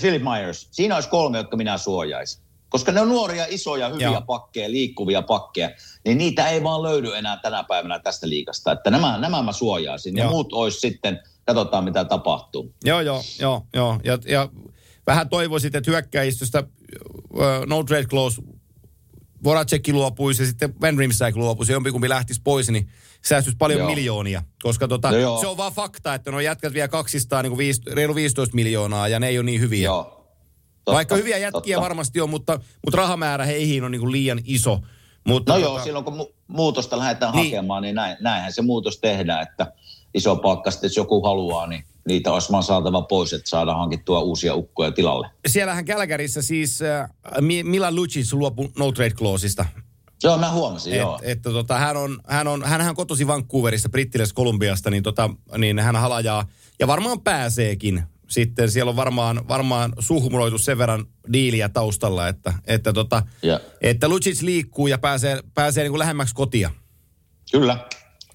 Philip 0.00 0.22
Myers. 0.22 0.68
Siinä 0.70 0.94
olisi 0.94 1.08
kolme, 1.08 1.38
jotka 1.38 1.56
minä 1.56 1.78
suojaisin. 1.78 2.42
Koska 2.70 2.92
ne 2.92 3.00
on 3.00 3.08
nuoria, 3.08 3.46
isoja, 3.48 3.88
hyviä 3.88 4.06
Joo. 4.10 4.22
pakkeja, 4.22 4.70
liikkuvia 4.70 5.22
pakkeja, 5.22 5.70
niin 6.04 6.18
niitä 6.18 6.48
ei 6.48 6.62
vaan 6.62 6.82
löydy 6.82 7.16
enää 7.16 7.36
tänä 7.36 7.64
päivänä 7.64 7.98
tästä 7.98 8.28
liikasta. 8.28 8.72
Että 8.72 8.90
nämä, 8.90 9.18
nämä 9.18 9.42
mä 9.42 9.52
suojaisin. 9.52 10.16
Ja 10.16 10.28
muut 10.28 10.52
olisi 10.52 10.80
sitten, 10.80 11.20
katsotaan 11.46 11.84
mitä 11.84 12.04
tapahtuu. 12.04 12.74
Joo, 12.84 13.00
joo, 13.00 13.22
joo, 13.40 13.66
joo. 13.74 14.00
Ja, 14.04 14.18
ja 14.26 14.48
vähän 15.06 15.28
toivoisit, 15.28 15.74
että 15.74 15.90
hyökkäistöstä 15.90 16.64
uh, 17.30 17.40
no 17.66 17.82
trade 17.82 18.04
clause 18.04 18.42
Voracekki 19.44 19.92
luopuisi 19.92 20.42
ja 20.42 20.46
sitten 20.46 20.80
Van 20.80 20.98
Rimsack 20.98 21.36
luopuisi, 21.36 21.72
jompikumpi 21.72 22.08
lähtisi 22.08 22.40
pois, 22.44 22.70
niin 22.70 22.88
säästyisi 23.24 23.56
paljon 23.56 23.78
Joo. 23.78 23.88
miljoonia. 23.90 24.42
Koska 24.62 24.88
tota, 24.88 25.10
No 25.10 25.16
joo. 25.16 25.40
se 25.40 25.46
on 25.46 25.56
vaan 25.56 25.72
fakta, 25.72 26.14
että 26.14 26.30
no 26.30 26.40
jätkät 26.40 26.72
vielä 26.72 26.88
200, 26.88 27.42
niin 27.42 27.50
kuin 27.50 27.58
viis, 27.58 27.80
reilu 27.86 28.14
15 28.14 28.54
miljoonaa 28.54 29.08
ja 29.08 29.20
ne 29.20 29.28
ei 29.28 29.38
ole 29.38 29.44
niin 29.44 29.60
hyviä. 29.60 29.84
Joo. 29.84 30.19
Totta, 30.84 30.92
Vaikka 30.96 31.16
hyviä 31.16 31.38
jätkiä 31.38 31.76
totta. 31.76 31.80
varmasti 31.88 32.20
on, 32.20 32.30
mutta, 32.30 32.60
mutta 32.84 32.96
rahamäärä 32.98 33.44
heihin 33.44 33.84
on 33.84 33.90
niin 33.90 34.00
kuin 34.00 34.12
liian 34.12 34.40
iso. 34.44 34.78
Mutta 35.26 35.52
No 35.52 35.58
tota, 35.58 35.70
joo, 35.70 35.84
silloin 35.84 36.04
kun 36.04 36.18
mu- 36.20 36.32
muutosta 36.46 36.98
lähdetään 36.98 37.34
Niin. 37.34 37.44
hakemaan, 37.46 37.82
niin 37.82 37.94
näin, 37.94 38.16
näinhän 38.20 38.52
se 38.52 38.62
muutos 38.62 38.98
tehdään, 38.98 39.42
että 39.42 39.72
iso 40.14 40.36
palkka 40.36 40.70
sitten, 40.70 40.88
jos 40.88 40.96
joku 40.96 41.22
haluaa, 41.22 41.66
niin 41.66 41.84
niitä 42.08 42.32
olisi 42.32 42.52
vaan 42.52 42.62
saatava 42.62 43.02
pois, 43.02 43.32
että 43.32 43.50
saadaan 43.50 43.78
hankittua 43.78 44.20
uusia 44.20 44.54
ukkoja 44.54 44.90
tilalle. 44.92 45.30
Siellähän 45.48 45.84
Kälkärissä 45.84 46.42
siis 46.42 46.82
äh, 46.82 47.10
Mi- 47.40 47.62
Milan 47.62 47.94
Lucic 47.94 48.32
luopui 48.32 48.68
no 48.78 48.92
trade 48.92 49.10
clauseista. 49.10 49.66
Joo, 50.22 50.38
mä 50.38 50.50
huomasin, 50.50 50.92
Et, 50.92 50.98
joo. 50.98 51.18
että 51.22 51.50
tota, 51.50 51.78
hän 51.78 51.96
on, 51.96 52.20
hän 52.26 52.48
on, 52.48 52.64
hänhän 52.64 52.94
kotosi 52.94 53.26
Vancouverista, 53.26 53.88
brittiläis 53.88 54.32
Kolumbiasta, 54.32 54.90
niin, 54.90 55.02
tota, 55.02 55.30
niin 55.58 55.78
hän 55.78 55.96
halajaa, 55.96 56.44
ja 56.78 56.86
varmaan 56.86 57.20
pääseekin 57.20 58.02
sitten. 58.30 58.70
Siellä 58.70 58.90
on 58.90 58.96
varmaan, 58.96 59.48
varmaan 59.48 59.92
suhmuroitu 59.98 60.58
sen 60.58 60.78
verran 60.78 61.06
diiliä 61.32 61.68
taustalla, 61.68 62.28
että, 62.28 62.52
että, 62.66 62.92
tota, 62.92 63.22
Ja, 63.42 63.60
että 63.80 64.08
Lucic 64.08 64.42
liikkuu 64.42 64.86
ja 64.86 64.98
pääsee, 64.98 65.40
pääsee 65.54 65.84
niin 65.84 65.92
kuin 65.92 65.98
lähemmäksi 65.98 66.34
kotia. 66.34 66.70
kyllä. 67.52 67.76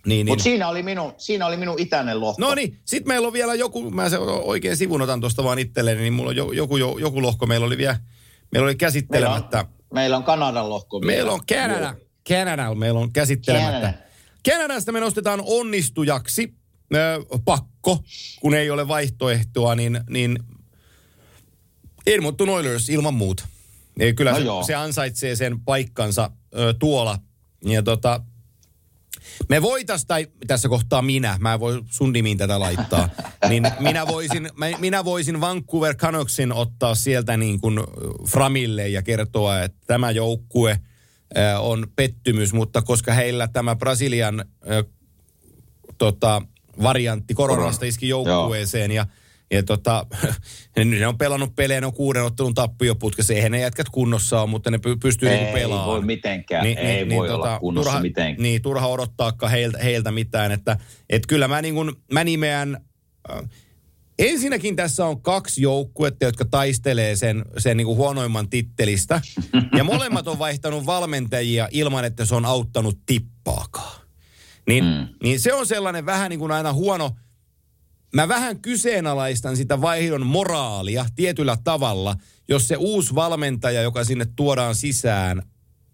Niin, 0.06 0.26
niin. 0.26 0.32
Mutta 0.32 0.44
siinä, 0.44 0.68
oli 0.68 0.84
minun, 0.84 1.14
siinä 1.18 1.46
oli 1.46 1.58
minun 1.58 1.80
itäinen 1.80 2.22
lohko. 2.22 2.42
No 2.42 2.56
niin, 2.56 2.80
sitten 2.86 3.08
meillä 3.08 3.28
on 3.28 3.34
vielä 3.34 3.54
joku, 3.54 3.92
mä 3.92 4.10
se 4.10 4.18
oikein 4.20 4.78
sivun 4.78 5.02
otan 5.02 5.20
tuosta 5.22 5.44
vaan 5.44 5.60
itselleni, 5.60 6.02
niin 6.02 6.14
mulla 6.14 6.30
on 6.30 6.36
jo, 6.36 6.52
joku, 6.52 6.78
jo, 6.78 6.98
joku 7.00 7.22
lohko, 7.22 7.46
meillä 7.46 7.66
oli 7.66 7.78
vielä, 7.78 7.94
meillä 7.94 8.04
oli 8.52 8.52
meillä, 8.52 8.70
on, 8.70 8.78
käsittelemättä. 8.78 9.66
meillä 9.94 10.18
on 10.18 10.24
Kanadan 10.24 10.70
lohko 10.70 11.02
vielä. 11.02 11.14
Meillä 11.14 11.32
on 11.32 11.46
Canada. 11.52 11.96
Canada 12.30 12.76
meillä 12.76 13.00
on 13.00 13.14
käsittelemättä. 13.14 13.80
Canada. 13.80 13.98
Canadasta 14.50 14.92
me 14.92 15.00
nostetaan 15.00 15.42
onnistujaksi. 15.46 16.54
Ö, 16.94 17.26
pakko, 17.46 18.04
kun 18.42 18.54
ei 18.54 18.70
ole 18.70 18.88
vaihtoehtoa, 18.88 19.76
niin, 19.76 20.00
niin 20.10 20.40
Edmonton 22.06 22.50
Oilers 22.50 22.90
ilman 22.90 23.14
muuta. 23.14 23.48
Ei, 24.00 24.14
kyllä 24.14 24.32
No 24.32 24.38
se, 24.38 24.44
joo. 24.44 24.64
se 24.64 24.76
ansaitsee 24.76 25.36
sen 25.36 25.60
paikkansa 25.60 26.32
ö, 26.56 26.74
tuolla. 26.80 27.20
Ja 27.66 27.84
tota, 27.84 28.22
me 29.50 29.62
voitais, 29.62 30.06
tai 30.06 30.28
tässä 30.48 30.70
kohtaa 30.70 31.02
minä, 31.02 31.38
mä 31.40 31.54
en 31.54 31.60
voi 31.60 31.82
sun 31.90 32.14
nimiin 32.14 32.38
tätä 32.38 32.60
laittaa, 32.60 33.10
niin 33.50 33.64
minä 33.80 34.08
voisin, 34.08 34.50
mä, 34.56 34.66
minä 34.80 35.06
voisin 35.06 35.42
Vancouver 35.42 35.96
Canucksin 35.96 36.54
ottaa 36.54 36.96
sieltä 36.96 37.38
niin 37.38 37.62
kuin 37.62 37.80
Framille 38.30 38.88
ja 38.88 39.02
kertoa, 39.02 39.62
että 39.62 39.78
tämä 39.88 40.12
joukkue 40.12 40.72
äh, 40.72 41.62
on 41.66 41.88
pettymys, 41.96 42.54
mutta 42.54 42.82
koska 42.82 43.14
heillä 43.14 43.48
tämä 43.48 43.76
Brasilian 43.76 44.40
äh, 44.40 44.92
tota, 45.98 46.42
variantti 46.84 47.34
koronasta 47.34 47.86
iski 47.86 48.08
joukkueeseen 48.08 48.92
ja 48.92 49.06
ja 49.52 49.64
tota, 49.64 50.06
ne 51.00 51.08
on 51.08 51.18
pelannut 51.18 51.56
pelejä, 51.56 51.82
ne 51.82 51.88
on 51.88 51.94
kuuden 51.94 52.24
ottelun 52.24 52.54
tappioputkessa. 52.54 53.34
Eihän 53.34 53.52
ne 53.52 53.60
jätkät 53.60 53.90
kunnossa 53.90 54.42
ole, 54.42 54.50
mutta 54.50 54.72
ne 54.72 54.78
py- 54.78 54.98
pystyy 55.02 55.30
Ei 55.30 55.38
niinku 55.38 55.54
pelaamaan. 55.54 55.88
voi 55.88 56.02
mitenkään, 56.02 56.66
ei 56.66 57.10
voi 57.10 57.30
olla 57.30 57.60
kunnossa 57.60 57.92
turha, 57.92 58.02
mitenkään. 58.02 58.44
Niin, 58.44 58.62
turha 58.62 58.88
odottaakaan 58.88 59.52
heiltä, 59.52 59.78
heiltä 59.78 60.12
mitään. 60.12 60.52
Että, 60.52 60.78
et 61.10 61.26
kyllä 61.28 61.48
mä, 61.48 61.62
niin 61.62 61.76
kun, 61.76 61.96
mä 62.14 62.24
nimeän... 62.24 62.78
Äh, 63.32 63.50
ensinnäkin 64.20 64.76
tässä 64.76 65.06
on 65.06 65.22
kaksi 65.22 65.62
joukkuetta, 65.62 66.26
jotka 66.26 66.46
taistelee 66.46 67.16
sen, 67.16 67.46
sen 67.58 67.78
niin 67.78 67.86
kuin 67.86 67.98
huonoimman 67.98 68.50
tittelistä. 68.50 69.22
Ja 69.78 69.84
molemmat 69.84 70.28
on 70.28 70.40
vaihtanut 70.40 70.86
valmentajia 70.86 71.68
ilman, 71.72 72.06
että 72.06 72.26
se 72.26 72.36
on 72.36 72.46
auttanut 72.46 72.98
tippaakaan. 73.06 74.05
Niin, 74.68 74.84
mm. 74.84 75.08
niin 75.24 75.40
se 75.40 75.54
on 75.54 75.68
sellainen 75.68 76.06
vähän 76.06 76.30
niin 76.30 76.40
kuin 76.40 76.52
aina 76.52 76.74
huono... 76.74 77.12
Mä 78.14 78.28
vähän 78.28 78.60
kyseenalaistan 78.60 79.58
sitä 79.58 79.82
vaihdon 79.82 80.26
moraalia 80.26 81.06
tietyllä 81.16 81.58
tavalla, 81.64 82.16
jos 82.48 82.68
se 82.68 82.76
uusi 82.76 83.16
valmentaja, 83.16 83.82
joka 83.82 84.04
sinne 84.04 84.26
tuodaan 84.36 84.76
sisään, 84.76 85.44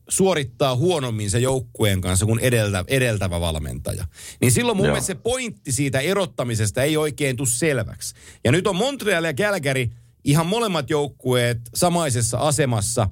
suorittaa 0.10 0.76
huonommin 0.76 1.30
se 1.30 1.40
joukkueen 1.40 2.02
kanssa 2.02 2.26
kuin 2.26 2.40
edeltä, 2.40 2.84
edeltävä 2.88 3.40
valmentaja. 3.40 4.08
Niin 4.42 4.52
silloin 4.52 4.78
mun 4.78 4.86
Joo. 4.86 4.94
mielestä 4.94 5.08
se 5.08 5.16
pointti 5.16 5.72
siitä 5.72 6.00
erottamisesta 6.00 6.84
ei 6.84 6.98
oikein 6.98 7.38
tule 7.38 7.48
selväksi. 7.48 8.16
Ja 8.44 8.52
nyt 8.52 8.68
on 8.68 8.76
Montreal 8.76 9.24
ja 9.24 9.34
Calgary 9.34 9.90
ihan 10.24 10.46
molemmat 10.46 10.90
joukkueet 10.90 11.60
samaisessa 11.76 12.38
asemassa, 12.38 13.10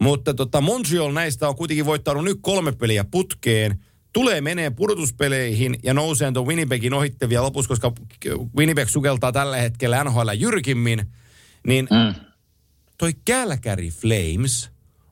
mutta 0.00 0.34
tota 0.34 0.60
Montreal 0.60 1.12
näistä 1.12 1.48
on 1.48 1.56
kuitenkin 1.56 1.86
voittanut 1.86 2.24
nyt 2.24 2.38
kolme 2.40 2.72
peliä 2.72 3.04
putkeen, 3.04 3.84
tulee 4.12 4.40
menee 4.40 4.70
pudotuspeleihin 4.70 5.78
ja 5.82 5.94
nousee 5.94 6.32
tuon 6.32 6.46
Winnipegin 6.46 6.94
ohittavia 6.94 7.42
lopussa, 7.42 7.68
koska 7.68 7.92
Winnipeg 8.56 8.88
sukeltaa 8.88 9.32
tällä 9.32 9.56
hetkellä 9.56 10.04
NHL 10.04 10.28
jyrkimmin, 10.36 11.06
niin 11.66 11.88
Mm. 11.90 12.14
toi 12.98 13.12
Calgary 13.30 13.88
Flames 13.88 14.70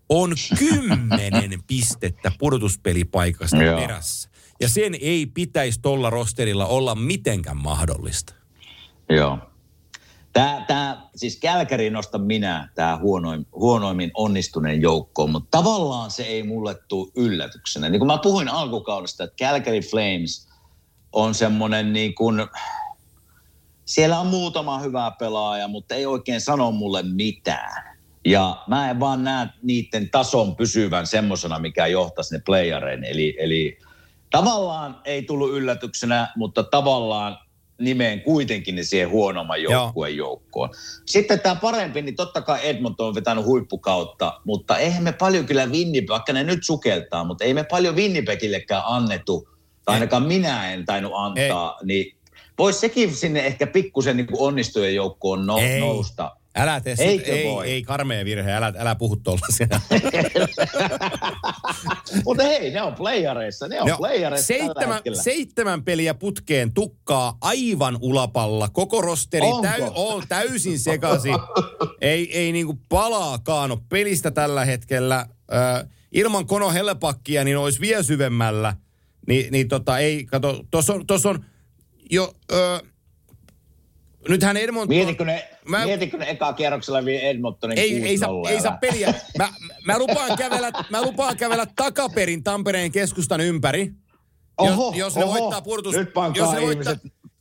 on 0.09 0.32
kymmenen 0.59 1.62
pistettä 1.66 2.32
pudotuspelipaikasta 2.38 3.62
Joo. 3.62 3.80
perässä. 3.80 4.30
Ja 4.61 4.68
sen 4.68 4.94
ei 5.01 5.26
pitäisi 5.26 5.80
tolla 5.80 6.11
rosterilla 6.11 6.66
olla 6.66 6.94
mitenkään 6.94 7.57
mahdollista. 7.57 8.34
Joo. 9.11 9.38
Tää, 10.37 10.64
tää, 10.66 11.03
siis 11.14 11.41
Kälkäri 11.41 11.91
nosta 11.91 12.18
minä, 12.18 12.68
tämä 12.74 12.97
huonoin, 12.97 13.47
huonoimmin 13.53 14.11
onnistuneen 14.14 14.82
joukkoon, 14.82 15.30
mutta 15.30 15.59
tavallaan 15.59 16.11
se 16.11 16.22
ei 16.22 16.43
mulle 16.43 16.76
tule 16.89 17.12
yllätyksenä. 17.16 17.89
Niin 17.89 18.01
kuin 18.01 18.07
mä 18.07 18.18
puhuin 18.18 18.49
alkukaudesta, 18.49 19.24
että 19.24 19.45
Calgary 19.45 19.80
Flames 19.80 20.49
on 21.12 21.34
semmoinen 21.34 21.93
niin 21.93 22.14
kuin, 22.14 22.47
siellä 23.84 24.20
on 24.20 24.26
muutama 24.26 24.78
hyvä 24.78 25.12
pelaaja, 25.18 25.68
mutta 25.68 25.95
ei 25.95 26.07
oikein 26.07 26.41
sano 26.41 26.70
mulle 26.70 27.03
mitään. 27.03 27.97
Ja 28.24 28.62
mä 28.66 28.91
en 28.91 29.01
vaan 29.01 29.24
näe 29.24 29.49
niiden 29.62 30.11
tason 30.11 30.57
pysyvän 30.57 31.07
semmoisena, 31.07 31.59
mikä 31.59 31.87
johtaisi 31.87 32.34
ne 32.34 32.43
playarein. 32.47 33.05
Eli, 33.05 33.37
eli 33.39 33.78
tavallaan 34.30 35.01
ei 35.05 35.22
tullut 35.22 35.51
yllätyksenä, 35.51 36.32
mutta 36.37 36.62
tavallaan 36.62 37.39
nimeen 37.81 38.20
kuitenkin 38.20 38.74
ne 38.74 38.83
siihen 38.83 39.11
huonomman 39.11 39.62
joukkueen 39.62 40.16
joukkoon. 40.16 40.70
Sitten 41.07 41.41
tämä 41.41 41.55
parempi, 41.55 42.03
niin 42.03 42.16
totta 42.16 42.41
kai 42.43 42.59
Edmonton 42.62 43.09
on 43.09 43.14
vetänyt 43.14 43.45
huippukautta, 43.45 44.41
mutta 44.45 44.79
eihän 44.79 45.03
me 45.03 45.12
paljon 45.12 45.47
kyllä 45.47 45.66
Winnipeg, 45.66 46.09
vaikka 46.09 46.33
ne 46.33 46.45
nyt 46.45 46.64
sukeltaa, 46.64 47.24
mutta 47.24 47.45
ei 47.45 47.55
me 47.55 47.64
paljon 47.64 47.97
Winnipegillekään 47.97 48.83
annettu, 48.87 49.49
tai 49.85 49.95
ainakaan 49.95 50.22
minä 50.22 50.72
en 50.72 50.85
tainnut 50.85 51.12
antaa, 51.14 51.77
ei. 51.81 51.87
niin 51.87 52.16
voisi 52.59 52.79
sekin 52.79 53.14
sinne 53.14 53.47
ehkä 53.47 53.66
pikkusen 53.66 54.16
niin 54.16 54.27
onnistujen 54.39 54.95
joukkoon 54.95 55.47
no, 55.47 55.59
Ei. 55.59 55.81
nousta. 55.81 56.37
Älä 56.57 56.80
tee 56.80 56.94
Eikö 56.98 57.24
sit, 57.24 57.34
ei, 57.34 57.44
voi? 57.44 57.66
ei 57.66 57.82
karmea 57.82 58.24
virhe, 58.24 58.52
älä, 58.52 58.72
älä 58.78 58.94
puhu 58.94 59.16
tollasia. 59.16 59.66
mutta 62.24 62.42
hei, 62.42 62.70
ne 62.70 62.82
on 62.82 62.94
playareissa, 62.94 63.68
ne 63.68 63.80
on 63.80 63.88
No, 63.88 63.96
playareissa 63.96 64.46
seitsemän, 64.46 65.02
seitsemän 65.22 65.84
peliä 65.84 66.14
putkeen 66.14 66.72
tukkaa 66.72 67.38
aivan 67.40 67.98
ulapalla. 68.00 68.68
Koko 68.68 69.00
rosteri 69.00 69.46
täy, 69.62 69.82
on 69.94 70.22
täysin 70.28 70.78
sekaisin. 70.78 71.34
ei, 72.00 72.38
ei 72.38 72.52
niinku 72.52 72.78
palaakaan 72.88 73.70
ole 73.70 73.80
pelistä 73.88 74.30
tällä 74.30 74.64
hetkellä. 74.64 75.26
Ö, 75.52 75.86
ilman 76.12 76.46
Kono 76.46 76.70
Hellepakkia 76.72 77.44
niin 77.44 77.59
olisi 77.59 77.80
vielä 77.80 78.02
syvemmällä. 78.02 78.76
Ni, 79.26 79.48
niin 79.50 79.68
tota 79.68 79.98
ei, 79.98 80.24
kato, 80.24 80.64
tuossa 80.70 80.94
on, 80.94 81.07
tossa 81.07 81.28
on 81.28 81.44
jo... 82.11 82.34
Ö, 82.52 82.80
nythän 84.29 84.57
Edmonton... 84.57 84.97
Mietitkö 84.97 85.24
ne, 85.24 85.49
Mä- 85.68 85.85
mietitkö 85.85 86.16
ne 86.16 86.31
eka 86.31 86.53
kierroksella 86.53 87.05
vie 87.05 87.31
Edmontonin 87.31 87.79
Ei, 87.79 88.03
ei, 88.03 88.18
saa, 88.18 88.29
6-0 88.29 88.49
ei 88.49 88.61
saa 88.61 88.79
peliä. 88.81 89.14
Mä, 89.39 89.49
mä, 89.85 89.99
lupaan 89.99 90.39
kävellä, 90.39 90.70
mä 90.91 91.03
lupaan 91.03 91.37
kävellä 91.37 91.66
takaperin 91.77 92.45
Tampereen 92.45 92.93
keskustan 92.93 93.41
ympäri. 93.41 93.93
Oho, 94.59 94.89
jos, 94.89 94.97
jos 94.99 95.16
ne 95.16 95.24
oho. 95.24 95.41
voittaa 95.41 95.62
pudotus... 95.62 95.95
Nyt 95.95 96.11
jos 96.35 96.53
ne 96.53 96.61
voittaa, 96.61 96.95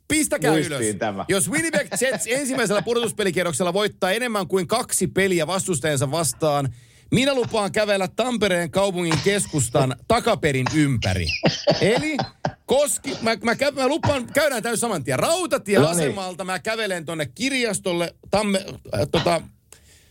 Pistäkää 0.07 0.51
muistiin 0.51 0.81
ylös. 0.81 0.95
tämä. 0.95 1.25
Jos 1.27 1.51
Winnipeg 1.51 1.87
Jets 2.01 2.27
ensimmäisellä 2.39 2.81
pudotuspelikierroksella 2.81 3.73
voittaa 3.73 4.11
enemmän 4.11 4.47
kuin 4.47 4.67
kaksi 4.67 5.07
peliä 5.07 5.47
vastustajansa 5.47 6.11
vastaan, 6.11 6.73
minä 7.15 7.33
lupaan 7.33 7.71
kävellä 7.71 8.07
Tampereen 8.07 8.71
kaupungin 8.71 9.19
keskustan 9.23 9.95
takaperin 10.07 10.65
ympäri. 10.75 11.27
Eli 11.81 12.17
Koski, 12.65 13.17
mä, 13.21 13.35
mä, 13.43 13.55
kä, 13.55 13.71
mä 13.71 13.87
lupaan, 13.87 14.27
käydään 14.33 14.63
täysin 14.63 14.81
saman 14.81 15.03
tien. 15.03 15.19
Rautatieasemalta 15.19 16.43
mä 16.43 16.59
kävelen 16.59 17.05
tonne 17.05 17.25
kirjastolle, 17.35 18.15
tamme, 18.31 18.65
äh, 18.95 19.07
tota, 19.11 19.41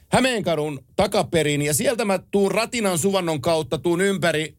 Hämeenkadun 0.09 0.85
takaperin 0.97 1.63
ja 1.63 1.75
sieltä 1.75 2.05
mä 2.05 2.19
tuun 2.31 2.51
Ratinan 2.51 2.99
suvannon 2.99 3.41
kautta, 3.41 3.79
tuun 3.79 4.01
ympäri, 4.01 4.57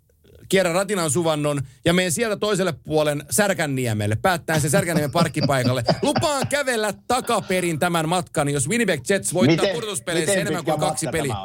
kierrän 0.50 0.76
Ratinan 0.76 1.12
suvannon 1.12 1.62
ja 1.86 1.94
menen 1.94 2.12
sieltä 2.12 2.38
toiselle 2.38 2.74
puolen 2.84 3.24
Särkänniemelle, 3.30 4.16
päättää 4.16 4.60
se 4.60 4.70
Särkänniemen 4.70 5.12
parkkipaikalle. 5.12 5.84
Lupaan 6.02 6.48
kävellä 6.48 6.94
takaperin 7.08 7.80
tämän 7.80 8.10
matkan, 8.10 8.50
jos 8.50 8.70
Winnipeg 8.70 9.02
Jets 9.10 9.34
voittaa 9.34 9.66
pudotuspeleissä 9.74 10.34
enemmän 10.34 10.66
kuin 10.66 10.80
kaksi 10.80 11.08
peliä. 11.12 11.36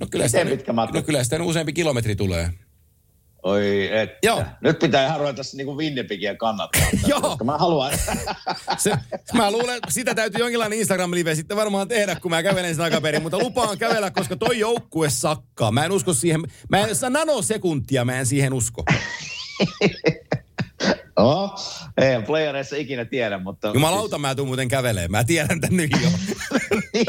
No 0.00 0.06
kyllä, 0.10 0.24
Miten 0.24 0.46
sitä, 0.46 0.56
pitkä 0.56 0.72
matka? 0.72 0.98
no 0.98 1.02
kyllä 1.02 1.24
sitä 1.24 1.42
useampi 1.42 1.72
kilometri 1.72 2.16
tulee. 2.16 2.50
Oi 3.42 3.98
että. 3.98 4.18
Joo. 4.22 4.44
Nyt 4.60 4.78
pitää 4.78 5.06
ihan 5.06 5.20
ruveta 5.20 5.42
niinku 5.54 5.76
Winnipegia 5.76 6.36
kannattaa. 6.36 6.82
Joo. 7.06 7.20
Koska 7.20 7.44
mä 7.44 7.58
haluan. 7.58 7.92
Se, 8.78 8.92
mä 9.34 9.50
luulen, 9.50 9.76
että 9.76 9.90
sitä 9.90 10.14
täytyy 10.14 10.40
jonkinlainen 10.40 10.78
Instagram-live 10.78 11.34
sitten 11.34 11.56
varmaan 11.56 11.88
tehdä, 11.88 12.16
kun 12.16 12.30
mä 12.30 12.42
kävelen 12.42 12.74
sen 12.74 12.84
takaperin. 12.84 13.22
Mutta 13.22 13.38
lupaan 13.38 13.78
kävellä, 13.78 14.10
koska 14.10 14.36
toi 14.36 14.58
joukkue 14.58 15.10
sakkaa. 15.10 15.72
Mä 15.72 15.84
en 15.84 15.92
usko 15.92 16.14
siihen. 16.14 16.42
Mä 16.68 16.78
en 16.78 16.96
saa 16.96 17.10
nanosekuntia, 17.10 18.04
mä 18.04 18.18
en 18.18 18.26
siihen 18.26 18.52
usko. 18.52 18.84
oh, 21.16 21.54
ei 21.96 22.22
playereissa 22.22 22.76
ikinä 22.76 23.04
tiedä, 23.04 23.38
mutta... 23.38 23.70
Jumalauta, 23.74 24.18
mä 24.18 24.34
tuun 24.34 24.48
muuten 24.48 24.68
kävelemään. 24.68 25.10
Mä 25.10 25.24
tiedän 25.24 25.60
tän 25.60 25.76
nyt 25.76 25.90
jo. 26.02 26.08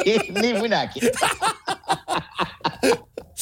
niin, 0.05 0.33
niin 0.41 0.61
minäkin. 0.61 1.03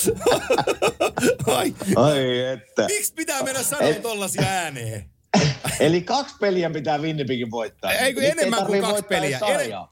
Ai, 1.58 1.74
Ai 1.96 2.40
että. 2.54 2.86
miksi 2.86 3.14
pitää 3.14 3.44
mennä 3.44 3.64
sanoa 3.64 3.90
Et- 3.90 4.02
tollasia 4.02 4.44
ääneen? 4.48 5.10
Eli 5.80 6.02
kaksi 6.02 6.36
peliä 6.40 6.70
pitää 6.70 6.98
Winnipegin 6.98 7.52
voittaa. 7.52 7.92
Eikö 7.92 8.22
Nyt 8.22 8.30
enemmän 8.30 8.66
kuin 8.66 8.82
tarvii 8.82 8.94
kaksi 8.94 9.04
peliä? 9.10 9.40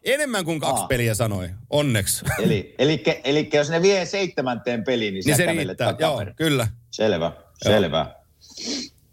En, 0.03 0.13
enemmän 0.13 0.45
kuin 0.45 0.59
kaksi 0.59 0.81
Aa. 0.81 0.87
peliä 0.87 1.13
sanoi. 1.13 1.49
Onneksi. 1.69 2.25
Eli, 2.43 2.75
eli, 2.79 3.03
eli 3.23 3.49
jos 3.53 3.69
ne 3.69 3.81
vie 3.81 4.05
seitsemänteen 4.05 4.83
peliin, 4.83 5.13
niin, 5.13 5.23
niin 5.25 5.35
se 5.37 5.45
riittää. 5.45 5.95
Joo, 5.99 6.25
kyllä. 6.35 6.67
Selvä, 6.91 7.31
selvä. 7.63 8.15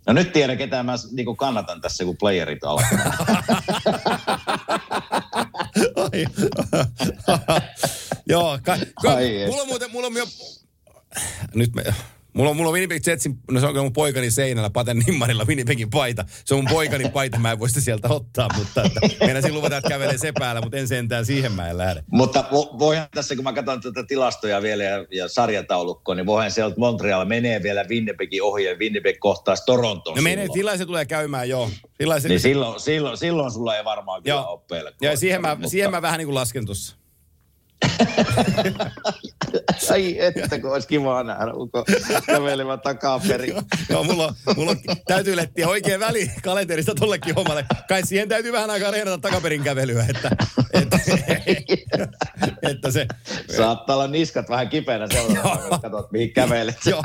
No 0.07 0.13
nyt 0.13 0.33
tiedän, 0.33 0.59
ketä 0.59 0.83
mä 0.83 0.95
niin 1.13 1.37
kannatan 1.37 1.81
tässä, 1.81 2.05
kun 2.05 2.17
playerit 2.17 2.65
alkaa. 2.65 3.15
Joo, 8.27 8.59
ka, 8.63 8.77
ka, 9.03 9.11
mulla 9.47 9.63
on 9.63 9.69
muuten, 9.69 9.91
mulla 9.91 10.07
on 10.07 10.15
jo, 10.17 10.27
nyt 11.55 11.75
me, 11.75 11.85
mulla 12.33 12.51
on, 12.51 12.57
mulla 12.57 12.69
on 12.69 12.73
Winnipeg 12.75 13.07
Jetsin, 13.07 13.39
no 13.51 13.61
se 13.61 13.67
on 13.67 13.77
mun 13.77 13.93
poikani 13.93 14.31
seinällä, 14.31 14.71
Paten 14.71 14.99
Nimmarilla 15.07 15.45
Winnipegin 15.45 15.91
paita. 15.91 16.25
Se 16.45 16.55
on 16.55 16.61
mun 16.65 16.71
poikani 16.73 17.09
paita, 17.09 17.39
mä 17.39 17.53
en 17.53 17.59
voi 17.59 17.69
sitä 17.69 17.81
sieltä 17.81 18.09
ottaa, 18.09 18.49
mutta 18.59 18.83
että, 18.83 19.01
meinasin 19.25 19.55
luvata, 19.55 19.77
että 19.77 19.89
kävelee 19.89 20.19
se 20.19 20.33
päällä, 20.39 20.61
mutta 20.61 20.77
en 20.77 20.89
sentään 20.89 21.27
siihen 21.27 21.53
mä 21.53 21.69
en 21.71 21.79
lähde. 21.79 22.05
Mutta 22.11 22.45
vo- 22.53 22.79
voihan 22.79 23.07
tässä, 23.15 23.35
kun 23.35 23.45
mä 23.45 23.53
katson 23.53 23.81
tätä 23.81 24.05
tilastoja 24.09 24.63
vielä 24.63 24.85
ja, 24.85 25.07
ja 25.11 25.29
sarjataulukkoa, 25.29 26.15
niin 26.15 26.27
voihan 26.27 26.51
sieltä 26.51 26.75
Montreal 26.79 27.25
menee 27.25 27.63
vielä 27.63 27.85
Winnipegin 27.89 28.43
ohi 28.43 28.65
ja 28.65 28.75
Winnipeg 28.77 29.17
kohtaisi 29.21 29.63
Toronton 29.67 30.15
No 30.17 30.23
menee, 30.23 30.49
silloin. 30.55 30.79
se 30.79 30.87
tulee 30.87 31.05
käymään, 31.07 31.49
joo. 31.49 31.71
Sillä 32.01 32.21
se, 32.21 32.29
Niin 32.29 32.41
silloin, 32.41 32.81
silloin, 32.81 33.19
silloin 33.19 33.51
sulla 33.53 33.77
ei 33.77 33.85
varmaan 33.85 34.23
kyllä 34.23 34.35
Joo. 34.37 34.51
ole 34.53 34.61
pelkoa. 34.69 34.93
ja 35.11 35.17
siihen 35.17 35.41
mä, 35.41 35.55
Mutta- 35.55 35.69
siihen 35.69 35.91
mä 35.91 36.03
vähän 36.03 36.19
niin 36.19 36.27
kuin 36.27 36.35
lasken 36.35 36.67
tuossa. 36.67 36.97
Ai 39.91 40.16
että, 40.18 40.59
kun 40.59 40.72
olisi 40.72 40.89
kiva 40.89 41.22
nähdä 41.22 41.53
uko 41.55 41.85
kävelevä 42.27 42.77
takaperin. 42.77 43.55
Joo, 43.91 44.05
mulla 44.05 44.27
on, 44.27 44.35
mulla 44.57 44.70
on, 44.70 44.77
täytyy 45.07 45.37
lettiä 45.37 45.68
oikein 45.68 46.01
väli 46.01 46.31
kalenterista 46.43 46.95
tollekin 46.95 47.35
hommalle. 47.35 47.64
Kai 47.89 48.07
siihen 48.07 48.29
täytyy 48.29 48.53
vähän 48.53 48.70
aikaa 48.70 48.91
reenata 48.91 49.18
takaperin 49.18 49.62
kävelyä, 49.62 50.07
että, 50.09 50.31
että, 50.72 50.99
että 52.70 52.91
se... 52.91 53.07
Saattaa 53.57 53.97
olla 53.97 54.07
niskat 54.07 54.49
vähän 54.49 54.68
kipeänä 54.68 55.07
seuraavana, 55.12 55.68
kun 55.68 55.81
katsot 55.81 56.12
mihin 56.12 56.33
kävelet. 56.33 56.77
Joo, 56.87 57.03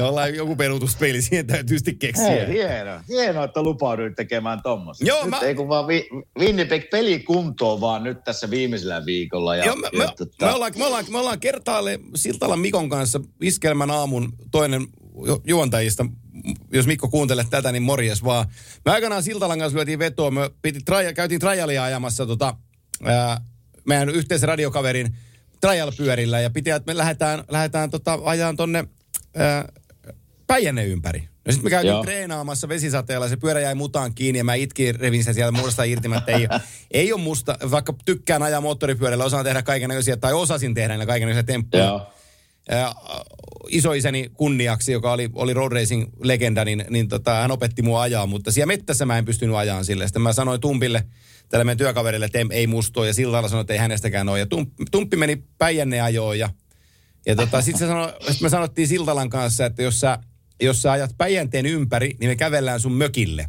jollain 0.00 0.34
joku 0.34 0.56
peruutuspeili, 0.56 1.22
siihen 1.22 1.46
täytyy 1.46 1.78
sitten 1.78 1.98
keksiä. 1.98 2.24
Hei, 2.26 2.46
hienoa. 2.52 3.00
Hienoa, 3.08 3.44
että 3.44 3.62
lupauduit 3.62 4.14
tekemään 4.16 4.62
tommoista. 4.62 5.04
Joo, 5.04 5.20
nyt 5.20 5.30
mä- 5.30 5.38
ei 5.40 5.54
kun 5.54 5.68
vaan 5.68 5.86
vi- 5.88 6.08
Winnipeg 6.38 6.90
peli 6.90 7.18
kuntoon 7.20 7.80
vaan 7.80 8.04
nyt 8.04 8.24
tässä 8.24 8.50
viimeisellä 8.50 9.06
viikolla. 9.06 9.56
Ja, 9.56 9.64
Joo, 9.64 9.76
me, 9.76 9.88
me, 9.92 10.04
ja 10.04 10.09
tota- 10.10 10.46
me, 10.46 10.52
ollaan, 10.52 10.72
me, 10.76 10.84
ollaan, 10.84 11.04
me 11.10 11.18
ollaan 11.18 11.40
kertaalle 11.40 12.00
Siltalan 12.16 12.58
Mikon 12.58 12.88
kanssa 12.88 13.20
iskelmän 13.40 13.90
aamun 13.90 14.32
toinen 14.50 14.86
ju- 15.26 15.42
juontajista. 15.46 16.06
Jos 16.72 16.86
Mikko 16.86 17.08
kuuntelet 17.08 17.50
tätä, 17.50 17.72
niin 17.72 17.82
morjes 17.82 18.24
vaan. 18.24 18.46
Me 18.84 18.92
aikanaan 18.92 19.22
Siltalan 19.22 19.58
kanssa 19.58 19.76
lyötiin 19.76 19.98
vetoa. 19.98 20.30
Me 20.30 20.50
piti 20.62 20.80
traja, 20.84 21.12
käytiin 21.12 21.40
trajalia 21.40 21.84
ajamassa 21.84 22.26
tota, 22.26 22.56
ää, 23.04 23.40
meidän 23.86 24.08
yhteisen 24.08 24.48
radiokaverin 24.48 25.16
trial-pyörillä 25.60 26.40
ja 26.40 26.50
piti, 26.50 26.70
että 26.70 26.92
me 26.92 26.96
lähdetään, 26.98 27.44
lähdetään 27.48 27.90
tota, 27.90 28.18
ajaan 28.24 28.56
tonne 28.56 28.84
ää, 29.36 29.72
Päijänne 30.46 30.84
ympäri. 30.86 31.28
No 31.44 31.52
sitten 31.52 31.66
me 31.66 31.70
käytiin 31.70 31.90
Joo. 31.90 32.02
treenaamassa 32.02 32.68
vesisateella, 32.68 33.28
se 33.28 33.36
pyörä 33.36 33.60
jäi 33.60 33.74
mutaan 33.74 34.14
kiinni 34.14 34.38
ja 34.38 34.44
mä 34.44 34.54
itkin 34.54 34.94
revin 34.94 35.24
sen 35.24 35.34
sieltä 35.34 35.52
muodosta 35.52 35.84
irti, 35.84 36.08
mä, 36.08 36.16
että 36.16 36.32
ei, 36.32 36.48
ei 36.90 37.12
ole 37.12 37.20
musta, 37.20 37.58
vaikka 37.70 37.94
tykkään 38.04 38.42
ajaa 38.42 38.60
moottoripyörällä, 38.60 39.24
osaan 39.24 39.44
tehdä 39.44 39.62
kaikenlaisia, 39.62 40.16
tai 40.16 40.32
osasin 40.32 40.74
tehdä 40.74 40.92
niillä 40.92 41.06
kaikenlaisia 41.06 41.42
temppuja. 41.42 41.84
Joo. 41.84 42.06
Ää, 42.70 42.94
isoisäni 43.68 44.30
kunniaksi, 44.34 44.92
joka 44.92 45.12
oli, 45.12 45.30
oli 45.34 45.54
road 45.54 45.72
racing 45.72 46.08
legenda, 46.22 46.64
niin, 46.64 46.84
niin 46.90 47.08
tota, 47.08 47.34
hän 47.34 47.50
opetti 47.50 47.82
mua 47.82 48.02
ajaa, 48.02 48.26
mutta 48.26 48.52
siellä 48.52 48.66
mettässä 48.66 49.06
mä 49.06 49.18
en 49.18 49.24
pystynyt 49.24 49.56
ajaa 49.56 49.84
sille. 49.84 50.06
Sitten 50.06 50.22
mä 50.22 50.32
sanoin 50.32 50.60
Tumpille, 50.60 51.04
tälle 51.48 51.64
meidän 51.64 51.78
työkaverille, 51.78 52.26
että 52.26 52.38
ei, 52.38 52.46
ei 52.50 52.66
mustoa, 52.66 53.06
ja 53.06 53.14
sillä 53.14 53.32
lailla 53.32 53.48
sanoin, 53.48 53.62
että 53.62 53.72
ei 53.72 53.78
hänestäkään 53.78 54.28
ole. 54.28 54.38
Ja 54.38 54.46
Tumppi, 54.46 54.84
Tumppi 54.90 55.16
meni 55.16 55.42
Päijänne 55.58 56.00
ajoon, 56.00 56.38
ja, 56.38 56.50
ja 57.26 57.36
tota, 57.36 57.62
sitten 57.62 57.88
sano, 57.88 58.12
sit 58.30 58.40
me 58.40 58.48
sanottiin 58.48 58.88
Siltalan 58.88 59.30
kanssa, 59.30 59.66
että 59.66 59.82
jos 59.82 60.00
sä, 60.00 60.18
jos 60.60 60.82
sä 60.82 60.92
ajat 60.92 61.10
Päijänteen 61.18 61.66
ympäri, 61.66 62.16
niin 62.20 62.30
me 62.30 62.36
kävellään 62.36 62.80
sun 62.80 62.92
mökille. 62.92 63.46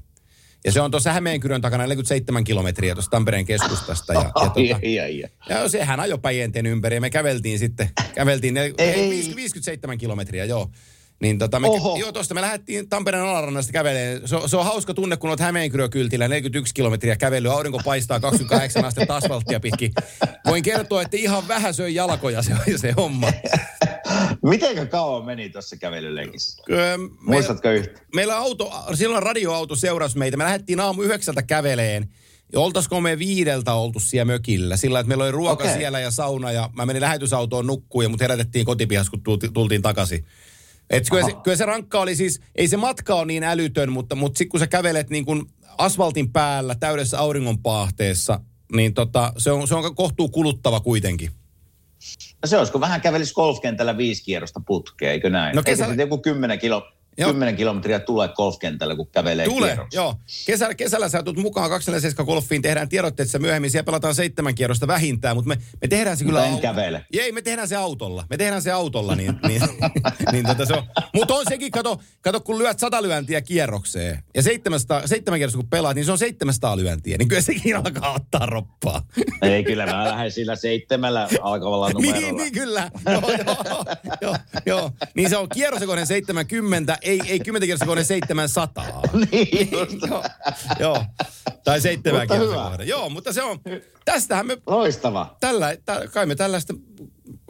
Ja 0.65 0.71
se 0.71 0.81
on 0.81 0.91
tuossa 0.91 1.13
Hämeenkyrön 1.13 1.61
takana 1.61 1.83
47 1.83 2.43
kilometriä 2.43 2.93
tuossa 2.95 3.11
Tampereen 3.11 3.45
keskustasta. 3.45 4.13
Ja, 4.13 4.19
ja, 4.21 4.75
ai, 4.75 4.99
ai, 4.99 4.99
ai. 4.99 5.23
ja 5.49 5.69
sehän 5.69 5.99
ajoi 5.99 6.17
Päijänteen 6.19 6.65
ympäri 6.65 6.95
ja 6.95 7.01
me 7.01 7.09
käveltiin 7.09 7.59
sitten, 7.59 7.89
käveltiin 8.15 8.53
ne, 8.53 8.61
Ei. 8.61 8.73
ei, 8.89 9.09
50, 9.09 9.35
57 9.35 9.97
kilometriä, 9.97 10.45
joo. 10.45 10.69
Niin 11.21 11.37
tota, 11.37 11.59
me, 11.59 11.67
Oho. 11.67 11.97
joo, 11.97 12.11
tosta 12.11 12.33
me 12.33 12.41
lähdettiin 12.41 12.89
Tampereen 12.89 13.23
alarannasta 13.25 13.71
kävelemään. 13.71 14.27
Se, 14.27 14.35
on- 14.35 14.49
se 14.49 14.57
on 14.57 14.65
hauska 14.65 14.93
tunne, 14.93 15.17
kun 15.17 15.29
olet 15.29 15.39
Hämeenkyrö-kyltillä 15.39 16.27
41 16.27 16.73
kilometriä 16.73 17.15
kävely, 17.15 17.51
aurinko 17.51 17.81
paistaa 17.85 18.19
28 18.19 18.85
astetta 18.85 19.15
asfalttia 19.15 19.59
pitkin. 19.59 19.91
Voin 20.45 20.63
kertoa, 20.63 21.01
että 21.01 21.17
ihan 21.17 21.47
vähän 21.47 21.73
söi 21.73 21.95
jalkoja 21.95 22.41
se, 22.41 22.53
se 22.77 22.91
homma. 22.91 23.31
Mitenkä 24.43 24.85
kauan 24.85 25.25
meni 25.25 25.49
tuossa 25.49 25.77
kävelylenkissä? 25.77 26.63
Öö, 26.71 26.97
me, 26.97 27.09
Muistatko 27.21 27.69
yhtä? 27.69 28.01
meillä 28.15 28.37
auto, 28.37 28.71
silloin 28.93 29.23
radioauto 29.23 29.75
seurasi 29.75 30.17
meitä. 30.17 30.37
Me 30.37 30.43
lähdettiin 30.43 30.79
aamu 30.79 31.01
yhdeksältä 31.01 31.43
käveleen. 31.43 32.09
Ja 32.53 32.59
oltaisiko 32.59 33.01
me 33.01 33.19
viideltä 33.19 33.73
oltu 33.73 33.99
siellä 33.99 34.25
mökillä. 34.25 34.77
Sillä, 34.77 34.99
että 34.99 35.07
meillä 35.07 35.23
oli 35.23 35.31
ruoka 35.31 35.63
Okei. 35.63 35.77
siellä 35.77 35.99
ja 35.99 36.11
sauna. 36.11 36.51
Ja 36.51 36.69
mä 36.73 36.85
menin 36.85 37.01
lähetysautoon 37.01 37.67
nukkuun 37.67 38.03
ja 38.03 38.09
mut 38.09 38.21
herätettiin 38.21 38.65
kotipihassa, 38.65 39.11
kun 39.11 39.23
tultiin, 39.23 39.53
tultiin 39.53 39.81
takaisin. 39.81 40.25
Et 40.89 41.09
kyllä, 41.09 41.25
se, 41.25 41.33
kyllä 41.43 41.57
se 41.57 41.65
rankka 41.65 41.99
oli 41.99 42.15
siis, 42.15 42.41
ei 42.55 42.67
se 42.67 42.77
matka 42.77 43.15
ole 43.15 43.25
niin 43.25 43.43
älytön, 43.43 43.91
mutta, 43.91 44.15
mutta 44.15 44.37
sitten 44.37 44.49
kun 44.49 44.59
sä 44.59 44.67
kävelet 44.67 45.09
niin 45.09 45.25
kuin 45.25 45.45
asfaltin 45.77 46.31
päällä 46.31 46.75
täydessä 46.75 47.19
auringonpaahteessa, 47.19 48.39
niin 48.75 48.93
tota, 48.93 49.33
se, 49.37 49.51
on, 49.51 49.67
se 49.67 49.75
on 49.75 49.95
kohtuu 49.95 50.29
kuluttava 50.29 50.79
kuitenkin. 50.79 51.31
Se 52.45 52.57
olisiko 52.57 52.79
vähän 52.79 53.01
kävelisi 53.01 53.33
golfkentällä 53.33 53.97
viisi 53.97 54.23
kierrosta 54.23 54.61
putkeen, 54.65 55.11
eikö 55.11 55.29
näin? 55.29 55.55
No 55.55 55.63
kesä-. 55.63 55.85
Eikö 55.85 56.01
joku 56.01 56.17
10, 56.17 56.59
kilo, 56.59 56.91
Joo. 57.17 57.31
10 57.33 57.55
kilometriä 57.55 57.99
tulee 57.99 58.27
golfkentällä, 58.27 58.95
kun 58.95 59.07
kävelee 59.07 59.45
Tulee, 59.45 59.69
kierroksen? 59.69 59.97
joo. 59.97 60.15
Kesällä, 60.45 60.75
kesällä 60.75 61.09
sä 61.09 61.23
tulet 61.23 61.39
mukaan 61.39 61.69
247 61.69 62.25
golfiin, 62.25 62.61
tehdään 62.61 62.89
tiedotteessa 62.89 63.39
myöhemmin, 63.39 63.71
siellä 63.71 63.83
pelataan 63.85 64.15
seitsemän 64.15 64.55
kierrosta 64.55 64.87
vähintään, 64.87 65.35
mutta 65.35 65.47
me, 65.49 65.57
me 65.81 65.87
tehdään 65.87 66.17
se 66.17 66.25
kyllä... 66.25 66.45
En 66.45 66.53
au- 66.53 66.61
kävele. 66.61 67.05
Ei, 67.19 67.31
me 67.31 67.41
tehdään 67.41 67.67
se 67.67 67.75
autolla. 67.75 68.25
Me 68.29 68.37
tehdään 68.37 68.61
se 68.61 68.71
autolla, 68.71 69.15
niin, 69.15 69.39
niin, 69.47 69.61
niin 70.31 70.45
tota 70.45 70.65
se 70.65 70.73
on. 70.73 70.83
Mutta 71.13 71.33
on 71.35 71.45
sekin, 71.49 71.71
kato, 71.71 71.99
kato, 72.21 72.39
kun 72.41 72.57
lyöt 72.59 72.79
sata 72.79 73.01
lyöntiä 73.01 73.41
kierrokseen, 73.41 74.23
ja 74.35 74.41
700, 74.43 75.07
seitsemän 75.07 75.39
kierrosta 75.39 75.57
kun 75.57 75.69
pelaat, 75.69 75.95
niin 75.95 76.05
se 76.05 76.11
on 76.11 76.17
700 76.17 76.77
lyöntiä, 76.77 77.17
niin 77.17 77.27
kyllä 77.27 77.41
sekin 77.41 77.77
alkaa 77.77 78.13
ottaa 78.13 78.45
roppaa. 78.45 79.01
Ei, 79.41 79.63
kyllä 79.63 79.85
mä 79.85 80.05
lähden 80.05 80.31
sillä 80.31 80.55
seitsemällä 80.55 81.27
alkavalla 81.41 81.89
numerolla. 81.93 82.19
niin, 82.19 82.35
niin, 82.35 82.53
kyllä. 82.53 82.91
Joo, 83.11 83.21
joo, 83.45 83.85
joo, 84.21 84.35
joo. 84.65 84.91
Niin 85.15 85.29
se 85.29 85.37
on 85.37 85.49
kierrosekoinen 85.49 86.07
70, 86.07 86.97
ei, 87.01 87.21
ei 87.27 87.39
10 87.39 87.67
kierrosekoinen 87.67 88.05
700. 88.05 89.01
niin 89.31 89.69
joo, 89.71 90.23
joo. 90.79 91.05
Tai 91.63 91.81
seitsemän 91.81 92.21
Mutta 92.21 92.33
kierrosta 92.33 92.57
hyvä. 92.59 92.69
kohden. 92.69 92.87
Joo, 92.87 93.09
mutta 93.09 93.33
se 93.33 93.43
on, 93.43 93.59
tästähän 94.05 94.47
me, 94.47 94.57
Loistava. 94.67 95.37
tällä, 95.39 95.77
tä, 95.85 96.01
kai 96.13 96.25
me 96.25 96.35
tällaista, 96.35 96.73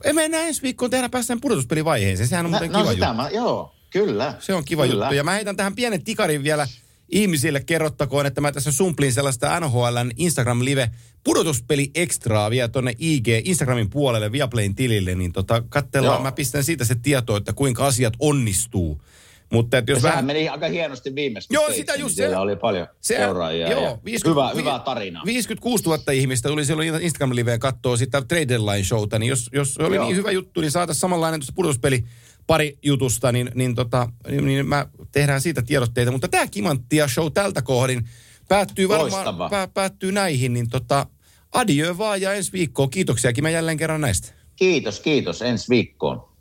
ei 0.04 0.14
me 0.14 0.26
enää 0.26 0.42
ensi 0.42 0.62
viikkoon 0.62 0.92
tehdä 0.92 1.10
päästään 1.10 1.42
pudotuspelivaiheeseen. 1.42 2.30
Sehän 2.30 2.46
on 2.46 2.52
Mä, 2.52 2.58
muuten 2.58 2.72
no 2.72 2.80
kiva 2.80 2.92
juttu. 2.92 3.14
mä, 3.14 3.30
joo, 3.30 3.76
kyllä. 3.90 4.34
Se 4.40 4.54
on 4.54 4.66
kiva 4.66 4.88
kyllä. 4.88 5.06
juttu. 5.06 5.16
Ja 5.16 5.24
mä 5.24 5.32
heitän 5.32 5.56
tähän 5.56 5.76
pienen 5.76 6.04
tikarin 6.04 6.44
vielä 6.44 6.68
ihmisille 7.10 7.60
kerrottakoon, 7.60 8.26
että 8.26 8.42
mä 8.42 8.52
tässä 8.52 8.72
sumplin 8.72 9.14
sellaista 9.14 9.60
NHLn 9.60 10.12
Instagram-live 10.18 10.90
pudotuspeli 11.24 11.92
ekstraa 11.96 12.50
vielä 12.50 12.68
tuonne 12.68 12.94
IG, 13.00 13.28
Instagramin 13.44 13.90
puolelle, 13.90 14.32
Viaplayn 14.32 14.76
tilille, 14.76 15.16
niin 15.16 15.34
tota, 15.34 15.64
katsellaan, 15.70 16.16
Joo. 16.16 16.24
mä 16.24 16.32
pistän 16.32 16.64
siitä 16.64 16.86
se 16.86 16.96
tieto, 16.96 17.36
että 17.38 17.54
kuinka 17.54 17.88
asiat 17.88 18.14
onnistuu. 18.20 19.02
Mutta 19.52 19.78
Ja 19.78 19.84
jos 19.88 20.02
sehän 20.02 20.12
vähän... 20.12 20.26
meni 20.26 20.50
aika 20.50 20.68
hienosti 20.68 21.16
viimeksi. 21.16 21.48
kun 21.48 21.54
Joo, 21.54 21.72
sitä 21.72 21.92
just 21.96 22.04
niin 22.04 22.16
Siellä 22.16 22.36
se- 22.36 22.40
oli 22.40 22.56
paljon 22.56 22.88
Se- 23.02 23.16
seuraajia. 23.16 23.72
joo, 23.72 23.84
ja 23.84 23.98
50 24.06 24.50
hyvä, 24.56 24.62
hyvä 24.62 24.80
tarina. 24.80 25.22
56 25.26 25.84
000 25.84 26.12
ihmistä 26.12 26.50
tuli 26.50 26.66
silloin 26.66 26.90
Instagram-liveen 26.90 27.60
katsoa 27.60 27.98
sitä 27.98 28.22
Trade 28.22 28.48
Deadline 28.48 28.84
showta, 28.84 29.20
niin 29.20 29.30
jos, 29.30 29.50
jos 29.54 29.78
oli 29.78 29.96
Joo. 29.96 30.06
niin 30.06 30.16
hyvä 30.16 30.32
juttu, 30.32 30.62
niin 30.62 30.72
saataisiin 30.72 31.02
samanlainen 31.02 31.40
tuossa 31.40 31.54
pudotuspeli 31.56 32.04
pari 32.48 32.78
jutusta, 32.84 33.32
niin, 33.32 33.52
niin, 33.56 33.76
tota, 33.76 34.08
niin, 34.30 34.46
niin 34.46 34.68
mä 34.68 34.86
tehdään 35.12 35.42
siitä 35.42 35.62
tiedotteita. 35.62 36.12
Mutta 36.12 36.28
tämä 36.28 36.48
Kimanttia 36.48 37.08
show 37.08 37.32
tältä 37.34 37.62
kohdin 37.62 38.08
päättyy 38.48 38.90
varmaan 38.90 39.50
pää, 39.50 39.68
päättyy 39.68 40.12
näihin, 40.12 40.54
niin 40.54 40.70
tota, 40.70 41.06
adieu 41.52 41.98
vaan 41.98 42.22
ja 42.22 42.34
ensi 42.34 42.52
viikkoon. 42.54 42.90
Kiitoksia 42.90 43.34
Kime 43.34 43.52
jälleen 43.52 43.78
kerran 43.78 44.02
näistä. 44.02 44.34
Kiitos, 44.56 45.00
kiitos. 45.00 45.42
Ensi 45.42 45.70
viikkoon. 45.70 46.30